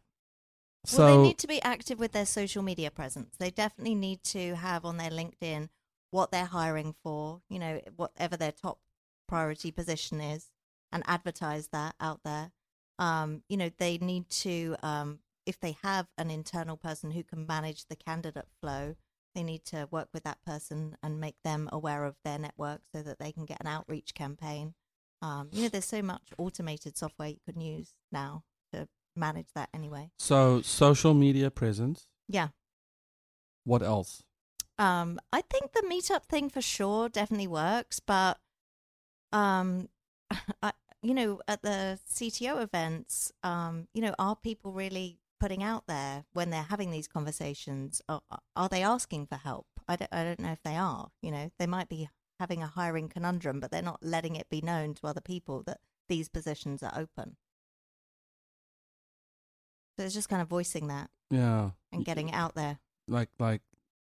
So 0.86 1.06
well, 1.06 1.18
they 1.18 1.28
need 1.30 1.38
to 1.40 1.48
be 1.48 1.62
active 1.64 2.00
with 2.00 2.12
their 2.12 2.26
social 2.28 2.62
media 2.62 2.92
presence. 2.92 3.36
They 3.40 3.50
definitely 3.50 3.96
need 3.96 4.24
to 4.26 4.56
have 4.56 4.86
on 4.86 4.98
their 4.98 5.10
LinkedIn 5.10 5.70
what 6.12 6.32
they're 6.32 6.46
hiring 6.46 6.94
for, 7.04 7.42
you 7.50 7.60
know, 7.60 7.82
whatever 7.96 8.38
their 8.38 8.52
top 8.52 8.80
priority 9.28 9.72
position 9.72 10.22
is, 10.22 10.52
and 10.92 11.04
advertise 11.08 11.70
that 11.70 11.96
out 12.00 12.22
there. 12.24 12.52
Um, 13.00 13.44
you 13.50 13.58
know, 13.58 13.72
they 13.78 13.98
need 13.98 14.30
to, 14.30 14.76
um, 14.84 15.20
if 15.50 15.60
they 15.60 15.76
have 15.82 16.06
an 16.16 16.30
internal 16.30 16.78
person 16.78 17.10
who 17.10 17.24
can 17.24 17.48
manage 17.48 17.86
the 17.88 17.96
candidate 17.96 18.48
flow, 18.62 18.96
they 19.34 19.42
need 19.42 19.66
to 19.66 19.88
work 19.90 20.10
with 20.14 20.24
that 20.24 20.38
person 20.46 20.96
and 21.02 21.20
make 21.20 21.38
them 21.44 21.68
aware 21.72 22.06
of 22.06 22.16
their 22.24 22.38
network 22.38 22.82
so 22.94 23.02
that 23.02 23.18
they 23.18 23.32
can 23.32 23.46
get 23.46 23.60
an 23.60 23.66
outreach 23.66 24.14
campaign. 24.14 24.76
Um, 25.24 25.50
you 25.52 25.64
know, 25.64 25.70
there's 25.70 25.86
so 25.86 26.04
much 26.04 26.30
automated 26.38 26.98
software 26.98 27.30
you 27.30 27.40
can 27.52 27.60
use 27.60 27.96
now 28.12 28.44
to 28.72 28.88
manage 29.16 29.48
that 29.56 29.70
anyway. 29.74 30.12
so 30.20 30.62
social 30.62 31.16
media 31.16 31.50
presence. 31.50 32.08
Yeah. 32.28 32.50
What 33.64 33.82
else? 33.82 34.22
Um, 34.78 35.20
I 35.34 35.42
think 35.42 35.74
the 35.74 35.82
meetup 35.82 36.26
thing 36.26 36.50
for 36.50 36.62
sure 36.62 37.10
definitely 37.10 37.48
works, 37.48 38.00
but 38.00 38.38
um, 39.34 39.90
I 40.62 40.74
you 41.02 41.14
know, 41.14 41.40
at 41.48 41.62
the 41.62 42.00
CTO 42.12 42.62
events, 42.62 43.32
um, 43.44 43.88
you 43.94 44.02
know, 44.02 44.14
are 44.20 44.36
people 44.36 44.74
really 44.74 45.19
putting 45.40 45.64
out 45.64 45.86
there 45.88 46.26
when 46.34 46.50
they're 46.50 46.64
having 46.64 46.92
these 46.92 47.08
conversations? 47.08 48.02
Are, 48.10 48.22
are 48.56 48.70
they 48.70 48.84
asking 48.84 49.28
for 49.28 49.36
help? 49.36 49.68
I 49.88 49.96
don't, 49.96 50.14
I 50.14 50.24
don't 50.24 50.40
know 50.40 50.52
if 50.52 50.62
they 50.64 50.76
are. 50.76 51.10
You 51.22 51.32
know, 51.32 51.52
they 51.58 51.68
might 51.68 51.90
be 51.90 52.10
having 52.40 52.62
a 52.64 52.68
hiring 52.68 53.10
conundrum, 53.10 53.60
but 53.60 53.72
they're 53.72 53.82
not 53.82 54.04
letting 54.04 54.36
it 54.36 54.50
be 54.50 54.62
known 54.62 54.94
to 54.96 55.08
other 55.08 55.22
people 55.22 55.64
that 55.68 55.80
these 56.08 56.30
positions 56.30 56.82
are 56.84 56.94
open. 56.96 57.38
So 59.98 60.06
it's 60.06 60.14
just 60.14 60.30
kind 60.30 60.42
of 60.42 60.48
voicing 60.48 60.88
that 60.88 61.10
Yeah. 61.30 61.72
and 61.92 62.06
getting 62.06 62.30
it 62.30 62.36
out 62.36 62.56
there. 62.56 62.80
Like 63.08 63.30
like 63.40 63.62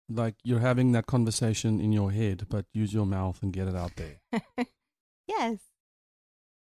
like 0.09 0.35
you're 0.43 0.59
having 0.59 0.91
that 0.93 1.05
conversation 1.07 1.79
in 1.79 1.91
your 1.91 2.11
head, 2.11 2.45
but 2.49 2.65
use 2.73 2.93
your 2.93 3.05
mouth 3.05 3.41
and 3.41 3.53
get 3.53 3.67
it 3.67 3.75
out 3.75 3.95
there. 3.95 4.19
yes. 5.27 5.57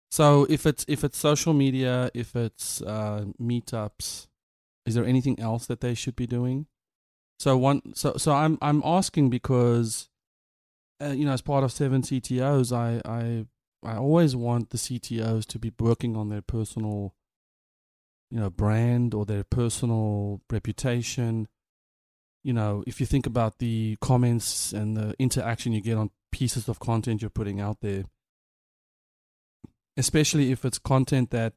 So 0.10 0.46
if 0.50 0.65
it's 0.65 0.86
if 0.88 1.03
it's 1.03 1.17
social 1.17 1.53
media, 1.53 2.12
if 2.13 2.36
it's 2.36 2.81
uh, 2.81 3.25
meetups, 3.41 4.27
is 4.85 4.95
there 4.95 5.05
anything 5.05 5.39
else 5.39 5.65
that 5.67 5.81
they 5.81 5.93
should 5.93 6.15
be 6.15 6.27
doing? 6.27 6.67
So 7.39 7.57
one, 7.57 7.81
so 7.95 8.17
so 8.17 8.33
I'm 8.33 8.57
I'm 8.61 8.81
asking 8.85 9.29
because, 9.29 10.09
uh, 11.01 11.07
you 11.07 11.25
know, 11.25 11.31
as 11.31 11.41
part 11.41 11.63
of 11.63 11.71
seven 11.71 12.01
CTOs, 12.01 12.71
I 12.71 13.01
I 13.09 13.45
I 13.83 13.97
always 13.97 14.35
want 14.35 14.69
the 14.69 14.77
CTOs 14.77 15.45
to 15.47 15.59
be 15.59 15.71
working 15.79 16.15
on 16.15 16.29
their 16.29 16.41
personal, 16.41 17.15
you 18.29 18.39
know, 18.39 18.50
brand 18.50 19.13
or 19.13 19.25
their 19.25 19.43
personal 19.43 20.41
reputation. 20.51 21.47
You 22.43 22.53
know, 22.53 22.83
if 22.88 23.00
you 23.00 23.05
think 23.05 23.25
about 23.25 23.59
the 23.59 23.97
comments 24.01 24.73
and 24.73 24.97
the 24.97 25.15
interaction 25.19 25.73
you 25.73 25.81
get 25.81 25.97
on 25.97 26.11
pieces 26.31 26.69
of 26.69 26.79
content 26.79 27.21
you're 27.21 27.29
putting 27.29 27.59
out 27.59 27.81
there, 27.81 28.03
especially 29.97 30.51
if 30.51 30.63
it's 30.65 30.79
content 30.79 31.31
that 31.31 31.53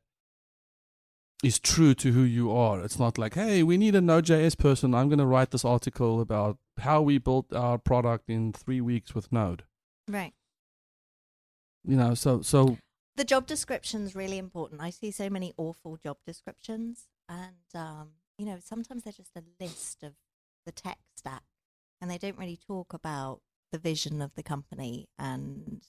is 1.45 1.59
true 1.59 1.95
to 1.95 2.13
who 2.13 2.23
you 2.23 2.51
are. 2.51 2.81
It's 2.81 2.99
not 2.99 3.19
like, 3.19 3.35
hey, 3.35 3.63
we 3.63 3.77
need 3.77 3.95
a 3.95 4.01
Node.js 4.01 4.57
person. 4.57 4.95
I'm 4.95 5.09
going 5.09 5.19
to 5.19 5.27
write 5.27 5.51
this 5.51 5.65
article 5.65 6.21
about 6.21 6.59
how 6.79 7.03
we 7.03 7.19
built 7.19 7.53
our 7.53 7.79
product 7.79 8.31
in 8.31 8.53
three 8.53 8.81
weeks 8.81 9.15
with 9.15 9.31
Node. 9.31 9.65
Right. 10.09 10.33
You 11.87 11.97
know, 11.97 12.15
so 12.15 12.41
so 12.41 12.79
the 13.17 13.25
job 13.25 13.47
description's 13.47 14.15
really 14.15 14.39
important. 14.39 14.81
I 14.81 14.91
see 14.91 15.11
so 15.11 15.29
many 15.29 15.53
awful 15.57 15.97
job 15.97 16.17
descriptions, 16.27 17.09
and 17.29 17.75
um, 17.75 18.13
you 18.39 18.47
know 18.47 18.59
sometimes 18.65 19.05
they're 19.05 19.13
just 19.13 19.37
a 19.37 19.43
list 19.61 20.03
of 20.03 20.15
the 20.65 20.73
tech 20.73 20.99
stack, 21.15 21.43
and 22.01 22.11
they 22.11 22.17
don't 22.17 22.39
really 22.39 22.59
talk 22.67 22.95
about 22.95 23.41
the 23.71 23.79
vision 23.79 24.23
of 24.23 24.35
the 24.35 24.43
company 24.43 25.09
and 25.19 25.83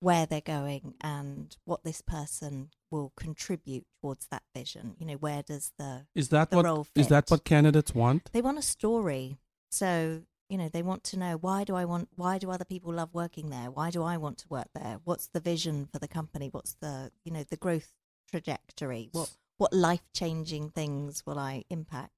where 0.00 0.26
they're 0.26 0.40
going 0.40 0.94
and 1.00 1.56
what 1.64 1.84
this 1.84 2.02
person 2.02 2.70
will 2.90 3.12
contribute 3.16 3.86
towards 4.00 4.26
that 4.26 4.42
vision. 4.54 4.96
You 4.98 5.06
know, 5.06 5.14
where 5.14 5.42
does 5.42 5.72
the 5.78 6.06
is 6.14 6.28
that 6.30 6.50
the 6.50 6.56
what 6.56 6.64
role 6.64 6.86
is 6.94 7.08
that 7.08 7.30
what 7.30 7.44
candidates 7.44 7.94
want? 7.94 8.30
they 8.32 8.42
want 8.42 8.58
a 8.58 8.62
story. 8.62 9.38
So, 9.70 10.22
you 10.48 10.58
know, 10.58 10.68
they 10.68 10.82
want 10.82 11.04
to 11.04 11.18
know 11.18 11.36
why 11.36 11.64
do 11.64 11.74
I 11.74 11.84
want 11.84 12.08
why 12.14 12.38
do 12.38 12.50
other 12.50 12.64
people 12.64 12.92
love 12.92 13.14
working 13.14 13.50
there? 13.50 13.70
Why 13.70 13.90
do 13.90 14.02
I 14.02 14.16
want 14.16 14.38
to 14.38 14.48
work 14.48 14.68
there? 14.74 15.00
What's 15.04 15.28
the 15.28 15.40
vision 15.40 15.88
for 15.92 15.98
the 15.98 16.08
company? 16.08 16.48
What's 16.50 16.74
the, 16.80 17.10
you 17.24 17.32
know, 17.32 17.44
the 17.44 17.56
growth 17.56 17.92
trajectory? 18.30 19.08
What 19.12 19.30
what 19.56 19.72
life-changing 19.72 20.70
things 20.70 21.24
will 21.24 21.38
I 21.38 21.64
impact? 21.70 22.10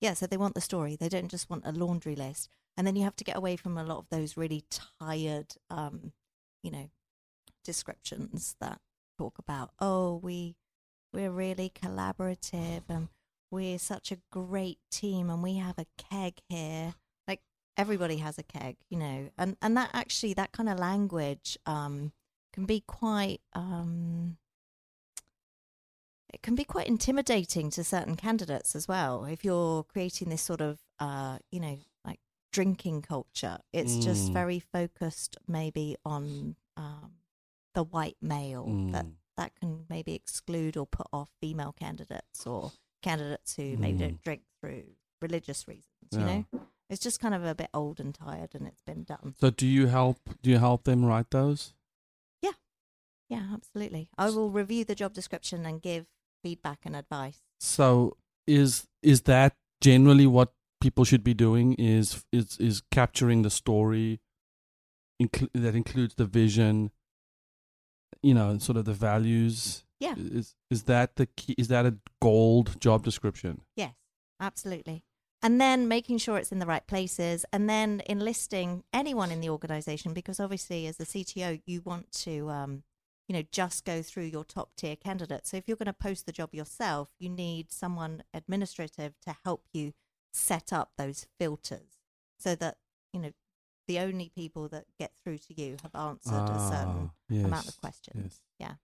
Yeah, 0.00 0.14
so 0.14 0.26
they 0.26 0.36
want 0.36 0.54
the 0.54 0.60
story. 0.60 0.96
They 0.96 1.08
don't 1.08 1.30
just 1.30 1.48
want 1.48 1.66
a 1.66 1.72
laundry 1.72 2.16
list. 2.16 2.50
And 2.76 2.86
then 2.86 2.96
you 2.96 3.04
have 3.04 3.16
to 3.16 3.24
get 3.24 3.36
away 3.36 3.56
from 3.56 3.76
a 3.76 3.84
lot 3.84 3.98
of 3.98 4.08
those 4.10 4.36
really 4.36 4.64
tired 5.00 5.54
um, 5.68 6.12
you 6.62 6.70
know, 6.70 6.90
descriptions 7.64 8.56
that 8.60 8.80
talk 9.18 9.38
about, 9.38 9.70
oh, 9.80 10.16
we 10.22 10.56
we're 11.12 11.30
really 11.30 11.70
collaborative 11.70 12.82
and 12.88 13.08
we're 13.50 13.78
such 13.78 14.12
a 14.12 14.18
great 14.30 14.78
team 14.90 15.28
and 15.28 15.42
we 15.42 15.56
have 15.56 15.78
a 15.78 15.86
keg 15.98 16.34
here. 16.48 16.94
Like 17.26 17.40
everybody 17.76 18.18
has 18.18 18.38
a 18.38 18.42
keg 18.42 18.76
you 18.88 18.98
know 18.98 19.30
and 19.38 19.56
and 19.62 19.76
that 19.76 19.90
actually 19.92 20.34
that 20.34 20.52
kind 20.52 20.68
of 20.68 20.78
language 20.78 21.56
um 21.66 22.12
can 22.52 22.64
be 22.66 22.82
quite 22.86 23.40
um 23.54 24.36
it 26.32 26.42
can 26.42 26.54
be 26.54 26.64
quite 26.64 26.86
intimidating 26.86 27.70
to 27.70 27.82
certain 27.82 28.14
candidates 28.14 28.76
as 28.76 28.86
well. 28.86 29.24
If 29.24 29.44
you're 29.44 29.82
creating 29.84 30.28
this 30.28 30.42
sort 30.42 30.60
of 30.60 30.78
uh 31.00 31.38
you 31.50 31.60
know 31.60 31.78
drinking 32.52 33.00
culture 33.02 33.58
it's 33.72 33.96
just 34.04 34.30
Mm. 34.30 34.32
very 34.34 34.58
focused 34.60 35.36
maybe 35.46 35.96
on 36.04 36.56
um 36.76 37.12
the 37.74 37.82
white 37.84 38.16
male 38.20 38.66
that 38.92 39.04
Mm. 39.06 39.14
that 39.36 39.54
can 39.54 39.86
maybe 39.88 40.14
exclude 40.14 40.76
or 40.76 40.86
put 40.86 41.06
off 41.12 41.30
female 41.40 41.72
candidates 41.72 42.46
or 42.46 42.72
candidates 43.02 43.54
who 43.56 43.76
maybe 43.78 43.96
Mm. 43.98 43.98
don't 43.98 44.22
drink 44.22 44.42
through 44.60 44.84
religious 45.22 45.66
reasons. 45.68 45.86
You 46.12 46.18
know, 46.18 46.44
it's 46.90 47.00
just 47.00 47.20
kind 47.20 47.34
of 47.34 47.44
a 47.44 47.54
bit 47.54 47.70
old 47.72 48.00
and 48.00 48.14
tired, 48.14 48.54
and 48.54 48.66
it's 48.66 48.82
been 48.82 49.04
done. 49.04 49.34
So 49.40 49.50
do 49.50 49.66
you 49.66 49.86
help 49.86 50.18
do 50.42 50.50
you 50.50 50.58
help 50.58 50.84
them 50.84 51.04
write 51.04 51.30
those? 51.30 51.72
Yeah, 52.42 52.52
yeah, 53.28 53.46
absolutely. 53.54 54.10
I 54.18 54.30
will 54.30 54.50
review 54.50 54.84
the 54.84 54.94
job 54.94 55.14
description 55.14 55.64
and 55.64 55.80
give 55.80 56.06
feedback 56.42 56.80
and 56.84 56.96
advice. 56.96 57.40
So 57.60 58.16
is 58.46 58.88
is 59.02 59.22
that 59.22 59.56
generally 59.80 60.26
what 60.26 60.52
people 60.80 61.04
should 61.04 61.24
be 61.24 61.34
doing? 61.34 61.74
Is 61.74 62.24
is 62.32 62.56
is 62.58 62.82
capturing 62.90 63.42
the 63.42 63.50
story 63.50 64.20
that 65.54 65.74
includes 65.74 66.14
the 66.14 66.24
vision, 66.24 66.90
you 68.22 68.34
know, 68.34 68.58
sort 68.58 68.78
of 68.78 68.84
the 68.84 68.94
values. 68.94 69.84
Yeah. 69.98 70.14
Is 70.16 70.54
is 70.70 70.84
that 70.84 71.16
the 71.16 71.26
key? 71.26 71.54
Is 71.58 71.68
that 71.68 71.86
a 71.86 71.96
gold 72.22 72.80
job 72.80 73.04
description? 73.04 73.62
Yes, 73.76 73.94
absolutely. 74.40 75.04
And 75.42 75.58
then 75.58 75.88
making 75.88 76.18
sure 76.18 76.36
it's 76.36 76.52
in 76.52 76.58
the 76.58 76.66
right 76.66 76.86
places, 76.86 77.46
and 77.52 77.68
then 77.68 78.02
enlisting 78.06 78.84
anyone 78.92 79.30
in 79.30 79.40
the 79.40 79.48
organization 79.48 80.12
because 80.12 80.40
obviously, 80.40 80.86
as 80.86 80.98
the 80.98 81.06
CTO, 81.06 81.62
you 81.64 81.80
want 81.82 82.12
to, 82.12 82.50
um, 82.50 82.82
you 83.26 83.34
know, 83.34 83.42
just 83.50 83.86
go 83.86 84.02
through 84.02 84.24
your 84.24 84.44
top 84.44 84.70
tier 84.76 84.96
candidates. 84.96 85.50
So 85.50 85.56
if 85.56 85.66
you're 85.66 85.78
going 85.78 85.86
to 85.86 85.94
post 85.94 86.26
the 86.26 86.32
job 86.32 86.54
yourself, 86.54 87.10
you 87.18 87.30
need 87.30 87.72
someone 87.72 88.22
administrative 88.34 89.14
to 89.20 89.36
help 89.44 89.64
you 89.72 89.92
set 90.32 90.72
up 90.72 90.92
those 90.96 91.26
filters 91.38 91.98
so 92.38 92.54
that 92.56 92.76
you 93.12 93.20
know 93.20 93.32
the 93.88 93.98
only 93.98 94.28
people 94.34 94.68
that 94.68 94.84
get 94.98 95.12
through 95.22 95.38
to 95.38 95.60
you 95.60 95.76
have 95.82 95.94
answered 95.94 96.32
a 96.34 96.58
certain 96.70 97.10
Ah, 97.30 97.34
amount 97.46 97.68
of 97.68 97.80
questions. 97.80 98.22
yes. 98.24 98.40
Yeah. 98.58 98.74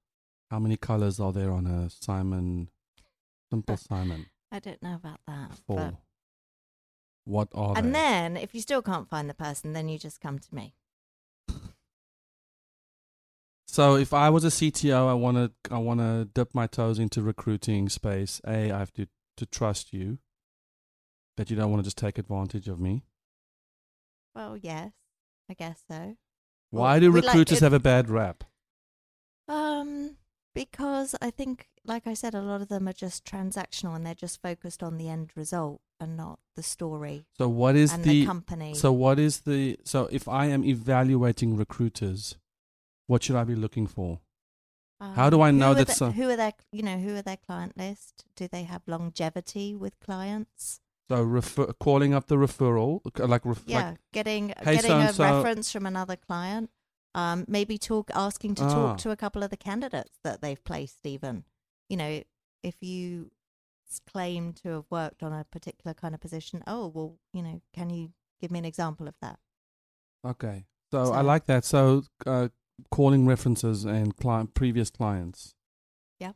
How 0.50 0.59
many 0.59 0.76
colors 0.76 1.20
are 1.20 1.32
there 1.32 1.52
on 1.52 1.66
a 1.66 1.88
Simon? 1.90 2.68
Simple 3.50 3.76
Simon. 3.76 4.26
I 4.50 4.59
don't 4.59 4.82
know 4.82 4.94
about 4.96 5.20
that. 5.26 5.52
Four. 5.66 5.76
But, 5.76 5.94
What 7.24 7.48
are 7.54 7.76
and 7.76 7.88
they? 7.88 7.92
then 7.92 8.37
if 8.37 8.54
you 8.54 8.61
still 8.61 8.82
can't 8.82 9.09
find 9.09 9.28
the 9.30 9.35
person, 9.35 9.72
then 9.72 9.88
you 9.88 9.98
just 9.98 10.20
come 10.20 10.38
to 10.40 10.54
me. 10.54 10.74
So 13.68 13.96
if 13.96 14.14
I 14.14 14.30
was 14.30 14.44
a 14.44 14.48
CTO, 14.48 15.09
I 15.09 15.14
want 15.14 15.37
to 15.37 15.52
I 15.74 15.78
want 15.78 16.00
to 16.00 16.28
dip 16.32 16.54
my 16.54 16.66
toes 16.66 16.98
into 16.98 17.20
recruiting 17.22 17.88
space. 17.88 18.40
A, 18.46 18.70
I 18.70 18.78
have 18.78 18.92
to 18.94 19.06
to 19.37 19.46
trust 19.46 19.92
you 19.92 20.18
that 21.37 21.51
you 21.51 21.57
don't 21.57 21.70
want 21.70 21.81
to 21.83 21.87
just 21.87 21.99
take 21.99 22.18
advantage 22.18 22.68
of 22.68 22.81
me. 22.81 23.03
Well, 24.35 24.57
yes, 24.57 24.92
I 25.51 25.55
guess 25.55 25.83
so. 25.88 26.16
Well, 26.72 26.83
Why 26.83 26.99
do 26.99 27.12
we'd 27.12 27.25
like 27.25 27.35
recruiters 27.35 27.61
have 27.61 27.72
a 27.72 27.81
bad 27.81 28.11
rap? 28.11 28.44
Um, 29.49 30.16
because 30.55 31.14
I 31.22 31.31
think, 31.31 31.68
like 31.85 32.07
I 32.07 32.14
said, 32.14 32.35
a 32.35 32.40
lot 32.42 32.61
of 32.61 32.68
them 32.68 32.88
are 32.88 32.92
just 32.92 33.25
transactional 33.25 33.94
and 33.94 34.05
they're 34.05 34.14
just 34.14 34.42
focused 34.42 34.83
on 34.83 34.99
the 34.99 35.09
end 35.09 35.31
result 35.37 35.81
and 36.01 36.16
not 36.16 36.40
the 36.57 36.62
story 36.62 37.25
So 37.38 37.49
what 37.49 37.75
is 37.77 37.92
and 37.92 38.05
the, 38.05 38.20
the, 38.20 38.27
company. 38.27 38.75
so 38.75 38.92
what 38.92 39.18
is 39.18 39.40
the 39.40 39.79
so 39.85 40.09
if 40.12 40.29
I 40.29 40.46
am 40.46 40.62
evaluating 40.64 41.57
recruiters, 41.57 42.37
what 43.07 43.22
should 43.22 43.37
I 43.37 43.44
be 43.44 43.55
looking 43.55 43.87
for? 43.87 44.20
how 45.14 45.29
do 45.31 45.42
I 45.42 45.51
Um, 45.51 45.59
know 45.59 45.75
that 45.75 45.87
the- 45.88 45.92
some- 45.94 46.12
who 46.14 46.29
are 46.31 46.37
their, 46.37 46.53
you 46.72 46.83
know, 46.83 46.99
who 46.99 47.14
are 47.16 47.22
their 47.22 47.37
client 47.37 47.77
list? 47.77 48.25
Do 48.35 48.49
they 48.49 48.64
have 48.64 48.83
longevity 48.87 49.75
with 49.75 49.99
clients? 50.01 50.81
So 51.09 51.23
refer, 51.23 51.73
calling 51.75 52.14
up 52.14 52.27
the 52.27 52.35
referral, 52.37 53.01
like 53.19 53.45
ref, 53.45 53.62
Yeah, 53.66 53.90
like 53.90 53.99
getting 54.12 54.49
Hey, 54.49 54.77
getting 54.77 54.90
a 54.90 55.12
so-and-so- 55.12 55.25
reference 55.37 55.71
from 55.71 55.87
another 55.87 56.16
client. 56.16 56.71
Um, 57.14 57.45
maybe 57.49 57.79
talk 57.79 58.11
asking 58.14 58.57
to 58.57 58.64
Ah. 58.64 58.69
talk 58.75 58.99
to 58.99 59.11
a 59.11 59.16
couple 59.16 59.42
of 59.42 59.51
the 59.51 59.57
candidates 59.57 60.19
that 60.23 60.42
they've 60.42 60.62
placed. 60.64 61.07
Even, 61.07 61.45
you 61.88 61.97
know, 61.97 62.23
if 62.62 62.83
you 62.83 63.31
claim 64.07 64.53
to 64.53 64.69
have 64.71 64.85
worked 64.90 65.23
on 65.23 65.33
a 65.33 65.45
particular 65.45 65.95
kind 65.95 66.14
of 66.14 66.21
position, 66.21 66.62
oh 66.66 66.88
well, 66.88 67.19
you 67.33 67.42
know, 67.42 67.62
can 67.73 67.88
you 67.88 68.12
give 68.40 68.51
me 68.51 68.59
an 68.59 68.64
example 68.64 69.07
of 69.09 69.14
that? 69.21 69.38
okay. 70.25 70.66
So, 70.92 71.12
I 71.12 71.21
like 71.21 71.47
that. 71.47 71.64
So 71.64 72.05
uh, 72.27 72.49
calling 72.90 73.27
references 73.27 73.85
and 73.85 74.16
client 74.16 74.55
previous 74.55 74.88
clients. 74.90 75.55
Yeah, 76.21 76.33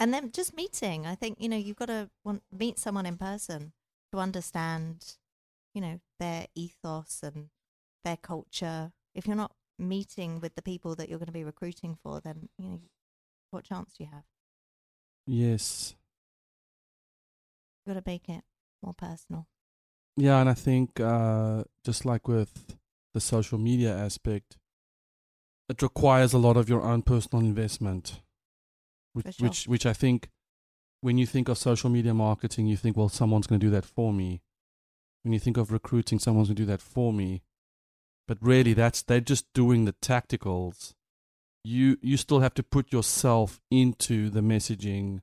and 0.00 0.12
then 0.14 0.30
just 0.32 0.54
meeting. 0.54 1.06
I 1.06 1.14
think 1.14 1.40
you 1.40 1.48
know 1.48 1.56
you've 1.56 1.76
got 1.76 1.86
to 1.86 2.10
want 2.24 2.42
meet 2.50 2.78
someone 2.78 3.06
in 3.06 3.16
person 3.18 3.72
to 4.14 4.20
understand, 4.20 5.16
you 5.74 5.80
know, 5.80 5.98
their 6.20 6.46
ethos 6.54 7.20
and 7.22 7.48
their 8.04 8.16
culture. 8.16 8.92
If 9.14 9.26
you're 9.26 9.36
not 9.36 9.52
meeting 9.78 10.40
with 10.40 10.54
the 10.54 10.62
people 10.62 10.94
that 10.94 11.08
you're 11.08 11.18
going 11.18 11.26
to 11.26 11.32
be 11.32 11.44
recruiting 11.44 11.96
for, 12.00 12.20
then 12.20 12.48
you 12.56 12.68
know 12.68 12.80
what 13.50 13.64
chance 13.64 13.94
do 13.94 14.04
you 14.04 14.10
have? 14.12 14.24
Yes. 15.26 15.96
You've 17.84 17.94
got 17.94 18.04
to 18.04 18.10
make 18.10 18.28
it 18.28 18.44
more 18.82 18.94
personal. 18.94 19.46
Yeah, 20.16 20.40
and 20.40 20.48
I 20.48 20.54
think 20.54 21.00
uh, 21.00 21.64
just 21.84 22.04
like 22.04 22.28
with 22.28 22.76
the 23.14 23.20
social 23.20 23.58
media 23.58 23.96
aspect, 23.96 24.58
it 25.68 25.82
requires 25.82 26.32
a 26.32 26.38
lot 26.38 26.56
of 26.56 26.68
your 26.68 26.82
own 26.82 27.02
personal 27.02 27.44
investment, 27.44 28.20
which 29.12 29.34
sure. 29.34 29.48
which, 29.48 29.66
which 29.66 29.86
I 29.86 29.92
think 29.92 30.30
when 31.04 31.18
you 31.18 31.26
think 31.26 31.48
of 31.50 31.58
social 31.58 31.90
media 31.90 32.14
marketing, 32.14 32.66
you 32.66 32.76
think, 32.78 32.96
well, 32.96 33.10
someone's 33.10 33.46
going 33.46 33.60
to 33.60 33.66
do 33.66 33.70
that 33.70 33.84
for 33.84 34.10
me. 34.12 34.40
When 35.22 35.32
you 35.34 35.38
think 35.38 35.58
of 35.58 35.70
recruiting, 35.70 36.18
someone's 36.18 36.48
going 36.48 36.56
to 36.56 36.62
do 36.62 36.66
that 36.72 36.80
for 36.80 37.12
me. 37.12 37.42
But 38.26 38.38
really, 38.40 38.72
that's 38.72 39.02
they're 39.02 39.20
just 39.34 39.44
doing 39.52 39.84
the 39.84 39.92
tacticals. 40.10 40.94
You 41.62 41.98
you 42.00 42.16
still 42.16 42.40
have 42.40 42.54
to 42.54 42.62
put 42.62 42.90
yourself 42.92 43.60
into 43.70 44.30
the 44.30 44.40
messaging, 44.40 45.20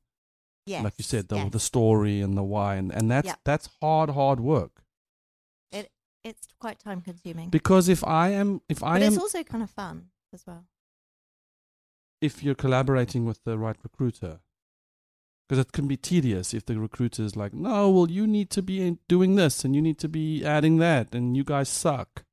Yes, 0.68 0.84
like 0.84 0.94
you 1.00 1.04
said, 1.04 1.30
the 1.30 1.38
yes. 1.38 1.52
the 1.52 1.60
story 1.60 2.22
and 2.22 2.38
the 2.38 2.44
why, 2.44 2.76
and, 2.76 2.92
and 2.98 3.10
that's 3.10 3.28
Yeah. 3.28 3.36
that's 3.44 3.68
hard, 3.82 4.12
hard 4.12 4.40
work. 4.40 4.84
It 5.72 5.90
it's 6.24 6.48
quite 6.60 6.78
time 6.78 7.02
consuming, 7.02 7.50
Because 7.50 7.90
if 7.90 8.04
I 8.04 8.30
am, 8.30 8.62
if 8.70 8.84
I 8.84 8.94
but 9.00 9.02
am, 9.08 9.14
it's 9.14 9.22
also 9.22 9.44
kind 9.44 9.64
of 9.64 9.72
fun 9.72 10.12
as 10.32 10.46
well. 10.46 10.64
if 12.22 12.44
you're 12.44 12.62
collaborating 12.66 13.26
with 13.26 13.44
the 13.46 13.58
right 13.58 13.78
recruiter, 13.84 14.42
because 15.52 15.66
it 15.66 15.74
can 15.74 15.86
be 15.86 15.98
tedious 15.98 16.54
if 16.54 16.66
the 16.66 16.80
recruiter 16.80 17.24
is 17.24 17.36
like, 17.36 17.54
no, 17.54 17.90
well, 17.90 18.10
you 18.10 18.26
need 18.26 18.50
to 18.50 18.62
be 18.62 18.98
doing 19.10 19.36
this 19.36 19.66
and 19.66 19.76
you 19.76 19.82
need 19.82 19.98
to 19.98 20.08
be 20.08 20.46
adding 20.46 20.78
that, 20.78 21.14
and 21.14 21.36
you 21.36 21.44
guys 21.44 21.68
suck. 21.68 22.24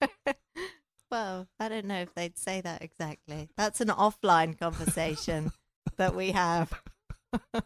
well, 1.10 1.46
I 1.60 1.68
don't 1.68 1.84
know 1.84 2.00
if 2.00 2.14
they'd 2.14 2.38
say 2.38 2.62
that 2.62 2.80
exactly. 2.80 3.50
That's 3.58 3.82
an 3.82 3.88
offline 3.88 4.58
conversation 4.58 5.52
that 5.98 6.14
we 6.14 6.30
have. 6.30 6.72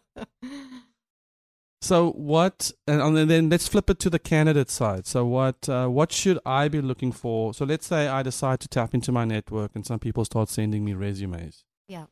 So 1.79 2.11
what? 2.13 2.71
And 2.87 3.29
then 3.29 3.49
let's 3.49 3.67
flip 3.67 3.89
it 3.89 3.99
to 3.99 4.09
the 4.09 4.19
candidate 4.19 4.69
side. 4.69 5.05
So 5.05 5.25
what? 5.25 5.69
Uh, 5.69 5.87
what 5.87 6.11
should 6.11 6.39
I 6.45 6.67
be 6.67 6.81
looking 6.81 7.13
for? 7.13 7.53
So 7.53 7.63
let's 7.63 7.87
say 7.87 8.07
I 8.07 8.23
decide 8.23 8.59
to 8.61 8.67
tap 8.67 8.93
into 8.93 9.13
my 9.13 9.23
network, 9.23 9.71
and 9.75 9.85
some 9.85 9.99
people 9.99 10.25
start 10.25 10.49
sending 10.49 10.83
me 10.83 10.93
resumes. 10.95 11.63
yeah. 11.87 12.07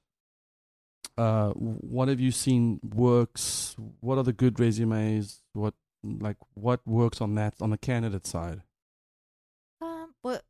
Uh, 1.18 1.52
what 1.52 2.08
have 2.08 2.20
you 2.20 2.32
seen 2.32 2.80
works? 2.84 3.76
What 4.02 4.18
are 4.18 4.24
the 4.24 4.34
good 4.34 4.60
resumes? 4.60 5.42
What 5.54 5.74
like 6.04 6.38
what 6.54 6.86
works 6.86 7.22
on 7.22 7.36
that 7.36 7.56
on 7.62 7.70
the 7.70 7.78
candidate 7.78 8.28
side? 8.28 8.62
Um, 9.82 10.14
well, 10.24 10.42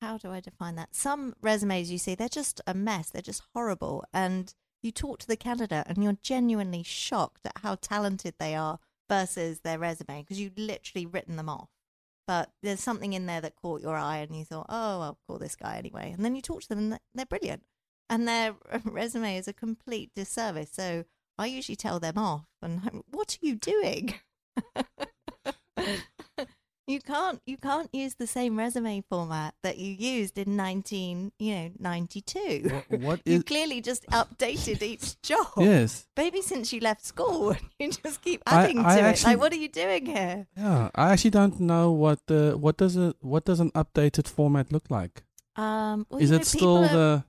how 0.00 0.18
do 0.18 0.30
I 0.30 0.40
define 0.40 0.76
that? 0.76 0.94
Some 0.94 1.34
resumes 1.42 1.90
you 1.90 1.98
see, 1.98 2.14
they're 2.14 2.28
just 2.28 2.60
a 2.66 2.74
mess. 2.74 3.10
They're 3.10 3.22
just 3.22 3.42
horrible. 3.54 4.04
And 4.12 4.54
you 4.82 4.92
talk 4.92 5.18
to 5.20 5.26
the 5.26 5.36
candidate 5.36 5.86
and 5.86 6.02
you're 6.02 6.18
genuinely 6.22 6.82
shocked 6.82 7.46
at 7.46 7.58
how 7.62 7.76
talented 7.76 8.34
they 8.38 8.54
are 8.54 8.78
versus 9.08 9.60
their 9.60 9.78
resume 9.78 10.22
because 10.22 10.38
you've 10.38 10.58
literally 10.58 11.06
written 11.06 11.36
them 11.36 11.48
off. 11.48 11.70
But 12.26 12.50
there's 12.62 12.80
something 12.80 13.12
in 13.12 13.26
there 13.26 13.40
that 13.40 13.56
caught 13.56 13.82
your 13.82 13.96
eye 13.96 14.18
and 14.18 14.36
you 14.36 14.44
thought, 14.44 14.66
oh, 14.68 15.00
I'll 15.00 15.18
call 15.26 15.38
this 15.38 15.56
guy 15.56 15.76
anyway. 15.76 16.10
And 16.12 16.24
then 16.24 16.36
you 16.36 16.42
talk 16.42 16.62
to 16.62 16.68
them 16.68 16.78
and 16.78 17.00
they're 17.14 17.26
brilliant. 17.26 17.62
And 18.10 18.28
their 18.28 18.54
resume 18.84 19.36
is 19.36 19.48
a 19.48 19.52
complete 19.52 20.10
disservice. 20.14 20.70
So 20.72 21.04
I 21.38 21.46
usually 21.46 21.76
tell 21.76 21.98
them 22.00 22.18
off 22.18 22.46
and 22.62 22.80
I'm, 22.84 23.02
what 23.10 23.38
are 23.42 23.46
you 23.46 23.56
doing? 23.56 24.14
you 26.86 27.00
can't 27.00 27.40
you 27.46 27.56
can't 27.56 27.88
use 27.94 28.14
the 28.16 28.26
same 28.26 28.58
resume 28.58 29.02
format 29.08 29.54
that 29.62 29.78
you 29.78 29.90
used 29.90 30.36
in 30.38 30.54
19 30.54 31.32
you 31.38 31.54
know 31.54 31.70
92 31.78 32.70
What, 32.90 33.00
what 33.00 33.20
you 33.24 33.36
is? 33.38 33.42
clearly 33.44 33.80
just 33.80 34.06
updated 34.08 34.82
each 34.82 35.20
job 35.22 35.46
Yes. 35.56 36.06
maybe 36.16 36.42
since 36.42 36.72
you 36.74 36.80
left 36.80 37.04
school 37.04 37.56
you 37.78 37.90
just 37.90 38.20
keep 38.20 38.42
adding 38.46 38.78
I 38.80 38.94
to 38.96 39.00
it 39.00 39.02
actually- 39.04 39.32
like 39.32 39.40
what 39.40 39.52
are 39.52 39.56
you 39.56 39.68
doing 39.68 40.06
here 40.06 40.46
Yeah, 40.56 40.90
I 40.94 41.12
actually 41.12 41.30
don't 41.30 41.58
know 41.58 41.90
what 41.90 42.20
the 42.26 42.56
what 42.60 42.76
does 42.76 42.96
a 42.98 43.14
what 43.20 43.44
does 43.46 43.60
an 43.60 43.70
updated 43.72 44.28
format 44.28 44.70
look 44.70 44.90
like? 44.90 45.24
um 45.56 46.06
well, 46.10 46.20
is 46.20 46.30
it 46.30 46.36
know, 46.38 46.42
still 46.44 46.84
are- 46.84 46.88
the 46.88 47.24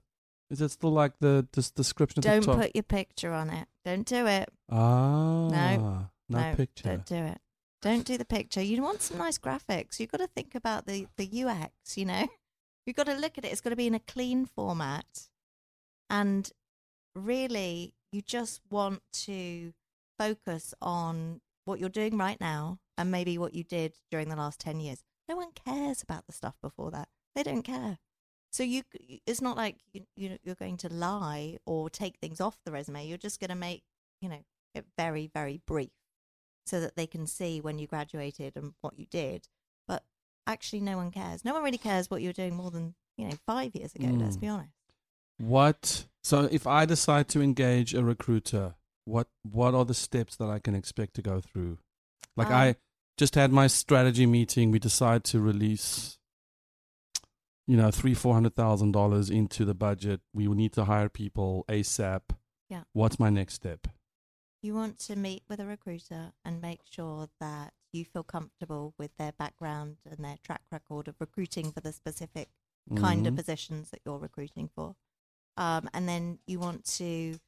is 0.49 0.61
it 0.61 0.71
still 0.71 0.91
like 0.91 1.13
the 1.19 1.47
this 1.53 1.71
description 1.71 2.19
at 2.19 2.23
don't 2.23 2.41
the 2.41 2.45
top? 2.45 2.57
put 2.57 2.75
your 2.75 2.83
picture 2.83 3.33
on 3.33 3.49
it. 3.49 3.67
Don't 3.83 4.05
do 4.05 4.27
it. 4.27 4.49
Ah, 4.71 5.49
no, 5.49 6.09
no, 6.29 6.53
picture. 6.55 6.89
don't 6.89 7.05
do 7.05 7.15
it. 7.15 7.39
Don't 7.81 8.05
do 8.05 8.17
the 8.17 8.25
picture. 8.25 8.61
You 8.61 8.81
want 8.81 9.01
some 9.01 9.17
nice 9.17 9.37
graphics. 9.37 9.99
You've 9.99 10.11
got 10.11 10.19
to 10.19 10.27
think 10.27 10.55
about 10.55 10.85
the 10.85 11.07
the 11.17 11.43
ux 11.43 11.97
you 11.97 12.05
know? 12.05 12.27
You've 12.85 12.95
got 12.95 13.07
to 13.07 13.15
look 13.15 13.37
at 13.37 13.45
it. 13.45 13.51
It's 13.51 13.61
got 13.61 13.71
to 13.71 13.75
be 13.75 13.87
in 13.87 13.95
a 13.95 13.99
clean 13.99 14.45
format. 14.45 15.29
And 16.09 16.51
really 17.15 17.93
you 18.11 18.21
just 18.21 18.61
want 18.69 19.01
to 19.11 19.73
focus 20.19 20.73
on 20.81 21.41
what 21.65 21.79
you're 21.79 21.89
doing 21.89 22.17
right 22.17 22.39
now 22.39 22.79
and 22.97 23.11
maybe 23.11 23.37
what 23.37 23.53
you 23.53 23.63
did 23.63 23.95
during 24.11 24.29
the 24.29 24.35
last 24.35 24.59
10 24.59 24.79
years. 24.79 25.03
No 25.27 25.35
one 25.35 25.51
cares 25.51 26.01
about 26.01 26.27
the 26.27 26.33
stuff 26.33 26.55
before 26.61 26.91
that. 26.91 27.09
They 27.33 27.43
don't 27.43 27.63
care 27.63 27.97
so 28.55 28.63
you, 28.63 28.83
it's 29.25 29.41
not 29.41 29.57
like 29.57 29.77
you, 29.93 30.01
you 30.15 30.37
you're 30.43 30.55
going 30.55 30.77
to 30.77 30.89
lie 30.89 31.57
or 31.65 31.89
take 31.89 32.15
things 32.17 32.39
off 32.39 32.57
the 32.65 32.71
resume 32.71 33.05
you're 33.07 33.17
just 33.17 33.39
going 33.39 33.49
to 33.49 33.55
make 33.55 33.83
you 34.21 34.29
know 34.29 34.43
it 34.73 34.85
very 34.97 35.29
very 35.33 35.57
brief 35.67 35.91
so 36.65 36.79
that 36.79 36.95
they 36.95 37.07
can 37.07 37.27
see 37.27 37.61
when 37.61 37.77
you 37.79 37.87
graduated 37.87 38.55
and 38.55 38.73
what 38.81 38.97
you 38.97 39.05
did 39.11 39.47
but 39.87 40.03
actually 40.47 40.79
no 40.81 40.95
one 40.97 41.11
cares 41.11 41.43
no 41.43 41.53
one 41.53 41.63
really 41.63 41.77
cares 41.77 42.09
what 42.09 42.21
you 42.21 42.29
were 42.29 42.33
doing 42.43 42.55
more 42.55 42.71
than 42.71 42.95
you 43.17 43.25
know 43.27 43.35
5 43.45 43.75
years 43.75 43.93
ago 43.95 44.07
let's 44.19 44.37
Mm. 44.37 44.41
be 44.41 44.47
honest 44.47 44.71
What? 45.37 46.05
So 46.23 46.47
if 46.51 46.65
I 46.65 46.85
decide 46.85 47.27
to 47.29 47.41
engage 47.41 47.93
a 47.93 48.03
recruiter, 48.03 48.75
what 49.03 49.27
what 49.43 49.73
are 49.75 49.85
the 49.85 49.93
steps 49.93 50.35
that 50.37 50.49
I 50.49 50.59
can 50.59 50.75
expect 50.75 51.13
to 51.15 51.21
go 51.21 51.41
through? 51.41 51.77
Like 52.37 52.47
Um, 52.47 52.53
I 52.53 52.75
just 53.17 53.35
had 53.35 53.51
my 53.51 53.67
strategy 53.67 54.25
meeting. 54.25 54.71
We 54.71 54.79
decide 54.79 55.23
to 55.25 55.39
release, 55.39 56.17
you 57.67 57.77
know, 57.77 57.91
three 57.91 58.13
four 58.13 58.33
hundred 58.33 58.55
thousand 58.55 58.91
dollars 58.91 59.29
into 59.29 59.65
the 59.65 59.73
budget. 59.73 60.21
We 60.33 60.47
will 60.47 60.55
need 60.55 60.73
to 60.73 60.85
hire 60.85 61.09
people 61.09 61.65
ASAP. 61.67 62.21
Yeah. 62.69 62.83
What's 62.93 63.19
my 63.19 63.29
next 63.29 63.53
step? 63.55 63.87
You 64.61 64.73
want 64.73 64.97
to 65.01 65.15
meet 65.15 65.43
with 65.47 65.59
a 65.59 65.65
recruiter 65.65 66.33
and 66.43 66.61
make 66.61 66.81
sure 66.89 67.29
that 67.39 67.73
you 67.93 68.03
feel 68.03 68.23
comfortable 68.23 68.93
with 68.97 69.15
their 69.17 69.31
background 69.31 69.97
and 70.09 70.25
their 70.25 70.37
track 70.43 70.61
record 70.71 71.07
of 71.07 71.15
recruiting 71.19 71.71
for 71.71 71.81
the 71.81 71.93
specific 71.93 72.49
kind 72.95 73.25
of 73.25 73.33
Mhm. 73.33 73.37
positions 73.37 73.89
that 73.91 74.01
you're 74.05 74.17
recruiting 74.19 74.67
for. 74.67 74.95
Um, 75.57 75.89
and 75.93 76.07
then 76.09 76.39
you 76.45 76.59
want 76.59 76.83
to 76.97 77.39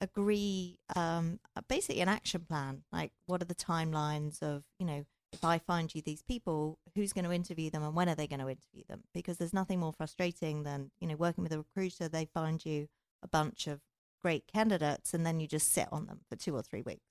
agree 0.00 0.78
um, 0.94 1.40
basically 1.68 2.00
an 2.00 2.08
action 2.08 2.42
plan 2.44 2.84
like 2.92 3.12
what 3.26 3.42
are 3.42 3.46
the 3.46 3.54
timelines 3.54 4.40
of 4.42 4.62
you 4.78 4.86
know 4.86 5.04
if 5.32 5.44
i 5.44 5.58
find 5.58 5.94
you 5.94 6.00
these 6.02 6.22
people 6.22 6.78
who's 6.94 7.12
going 7.12 7.24
to 7.24 7.32
interview 7.32 7.70
them 7.70 7.82
and 7.82 7.94
when 7.94 8.08
are 8.08 8.14
they 8.14 8.26
going 8.26 8.40
to 8.40 8.48
interview 8.48 8.82
them 8.88 9.02
because 9.12 9.36
there's 9.38 9.52
nothing 9.52 9.78
more 9.80 9.92
frustrating 9.92 10.62
than 10.62 10.90
you 11.00 11.06
know 11.06 11.16
working 11.16 11.42
with 11.44 11.52
a 11.52 11.58
recruiter 11.58 12.08
they 12.08 12.24
find 12.24 12.64
you 12.64 12.88
a 13.22 13.28
bunch 13.28 13.66
of 13.66 13.80
great 14.22 14.44
candidates 14.52 15.12
and 15.14 15.24
then 15.26 15.38
you 15.40 15.46
just 15.46 15.72
sit 15.72 15.86
on 15.92 16.06
them 16.06 16.20
for 16.28 16.36
two 16.36 16.54
or 16.54 16.62
three 16.62 16.82
weeks 16.82 17.04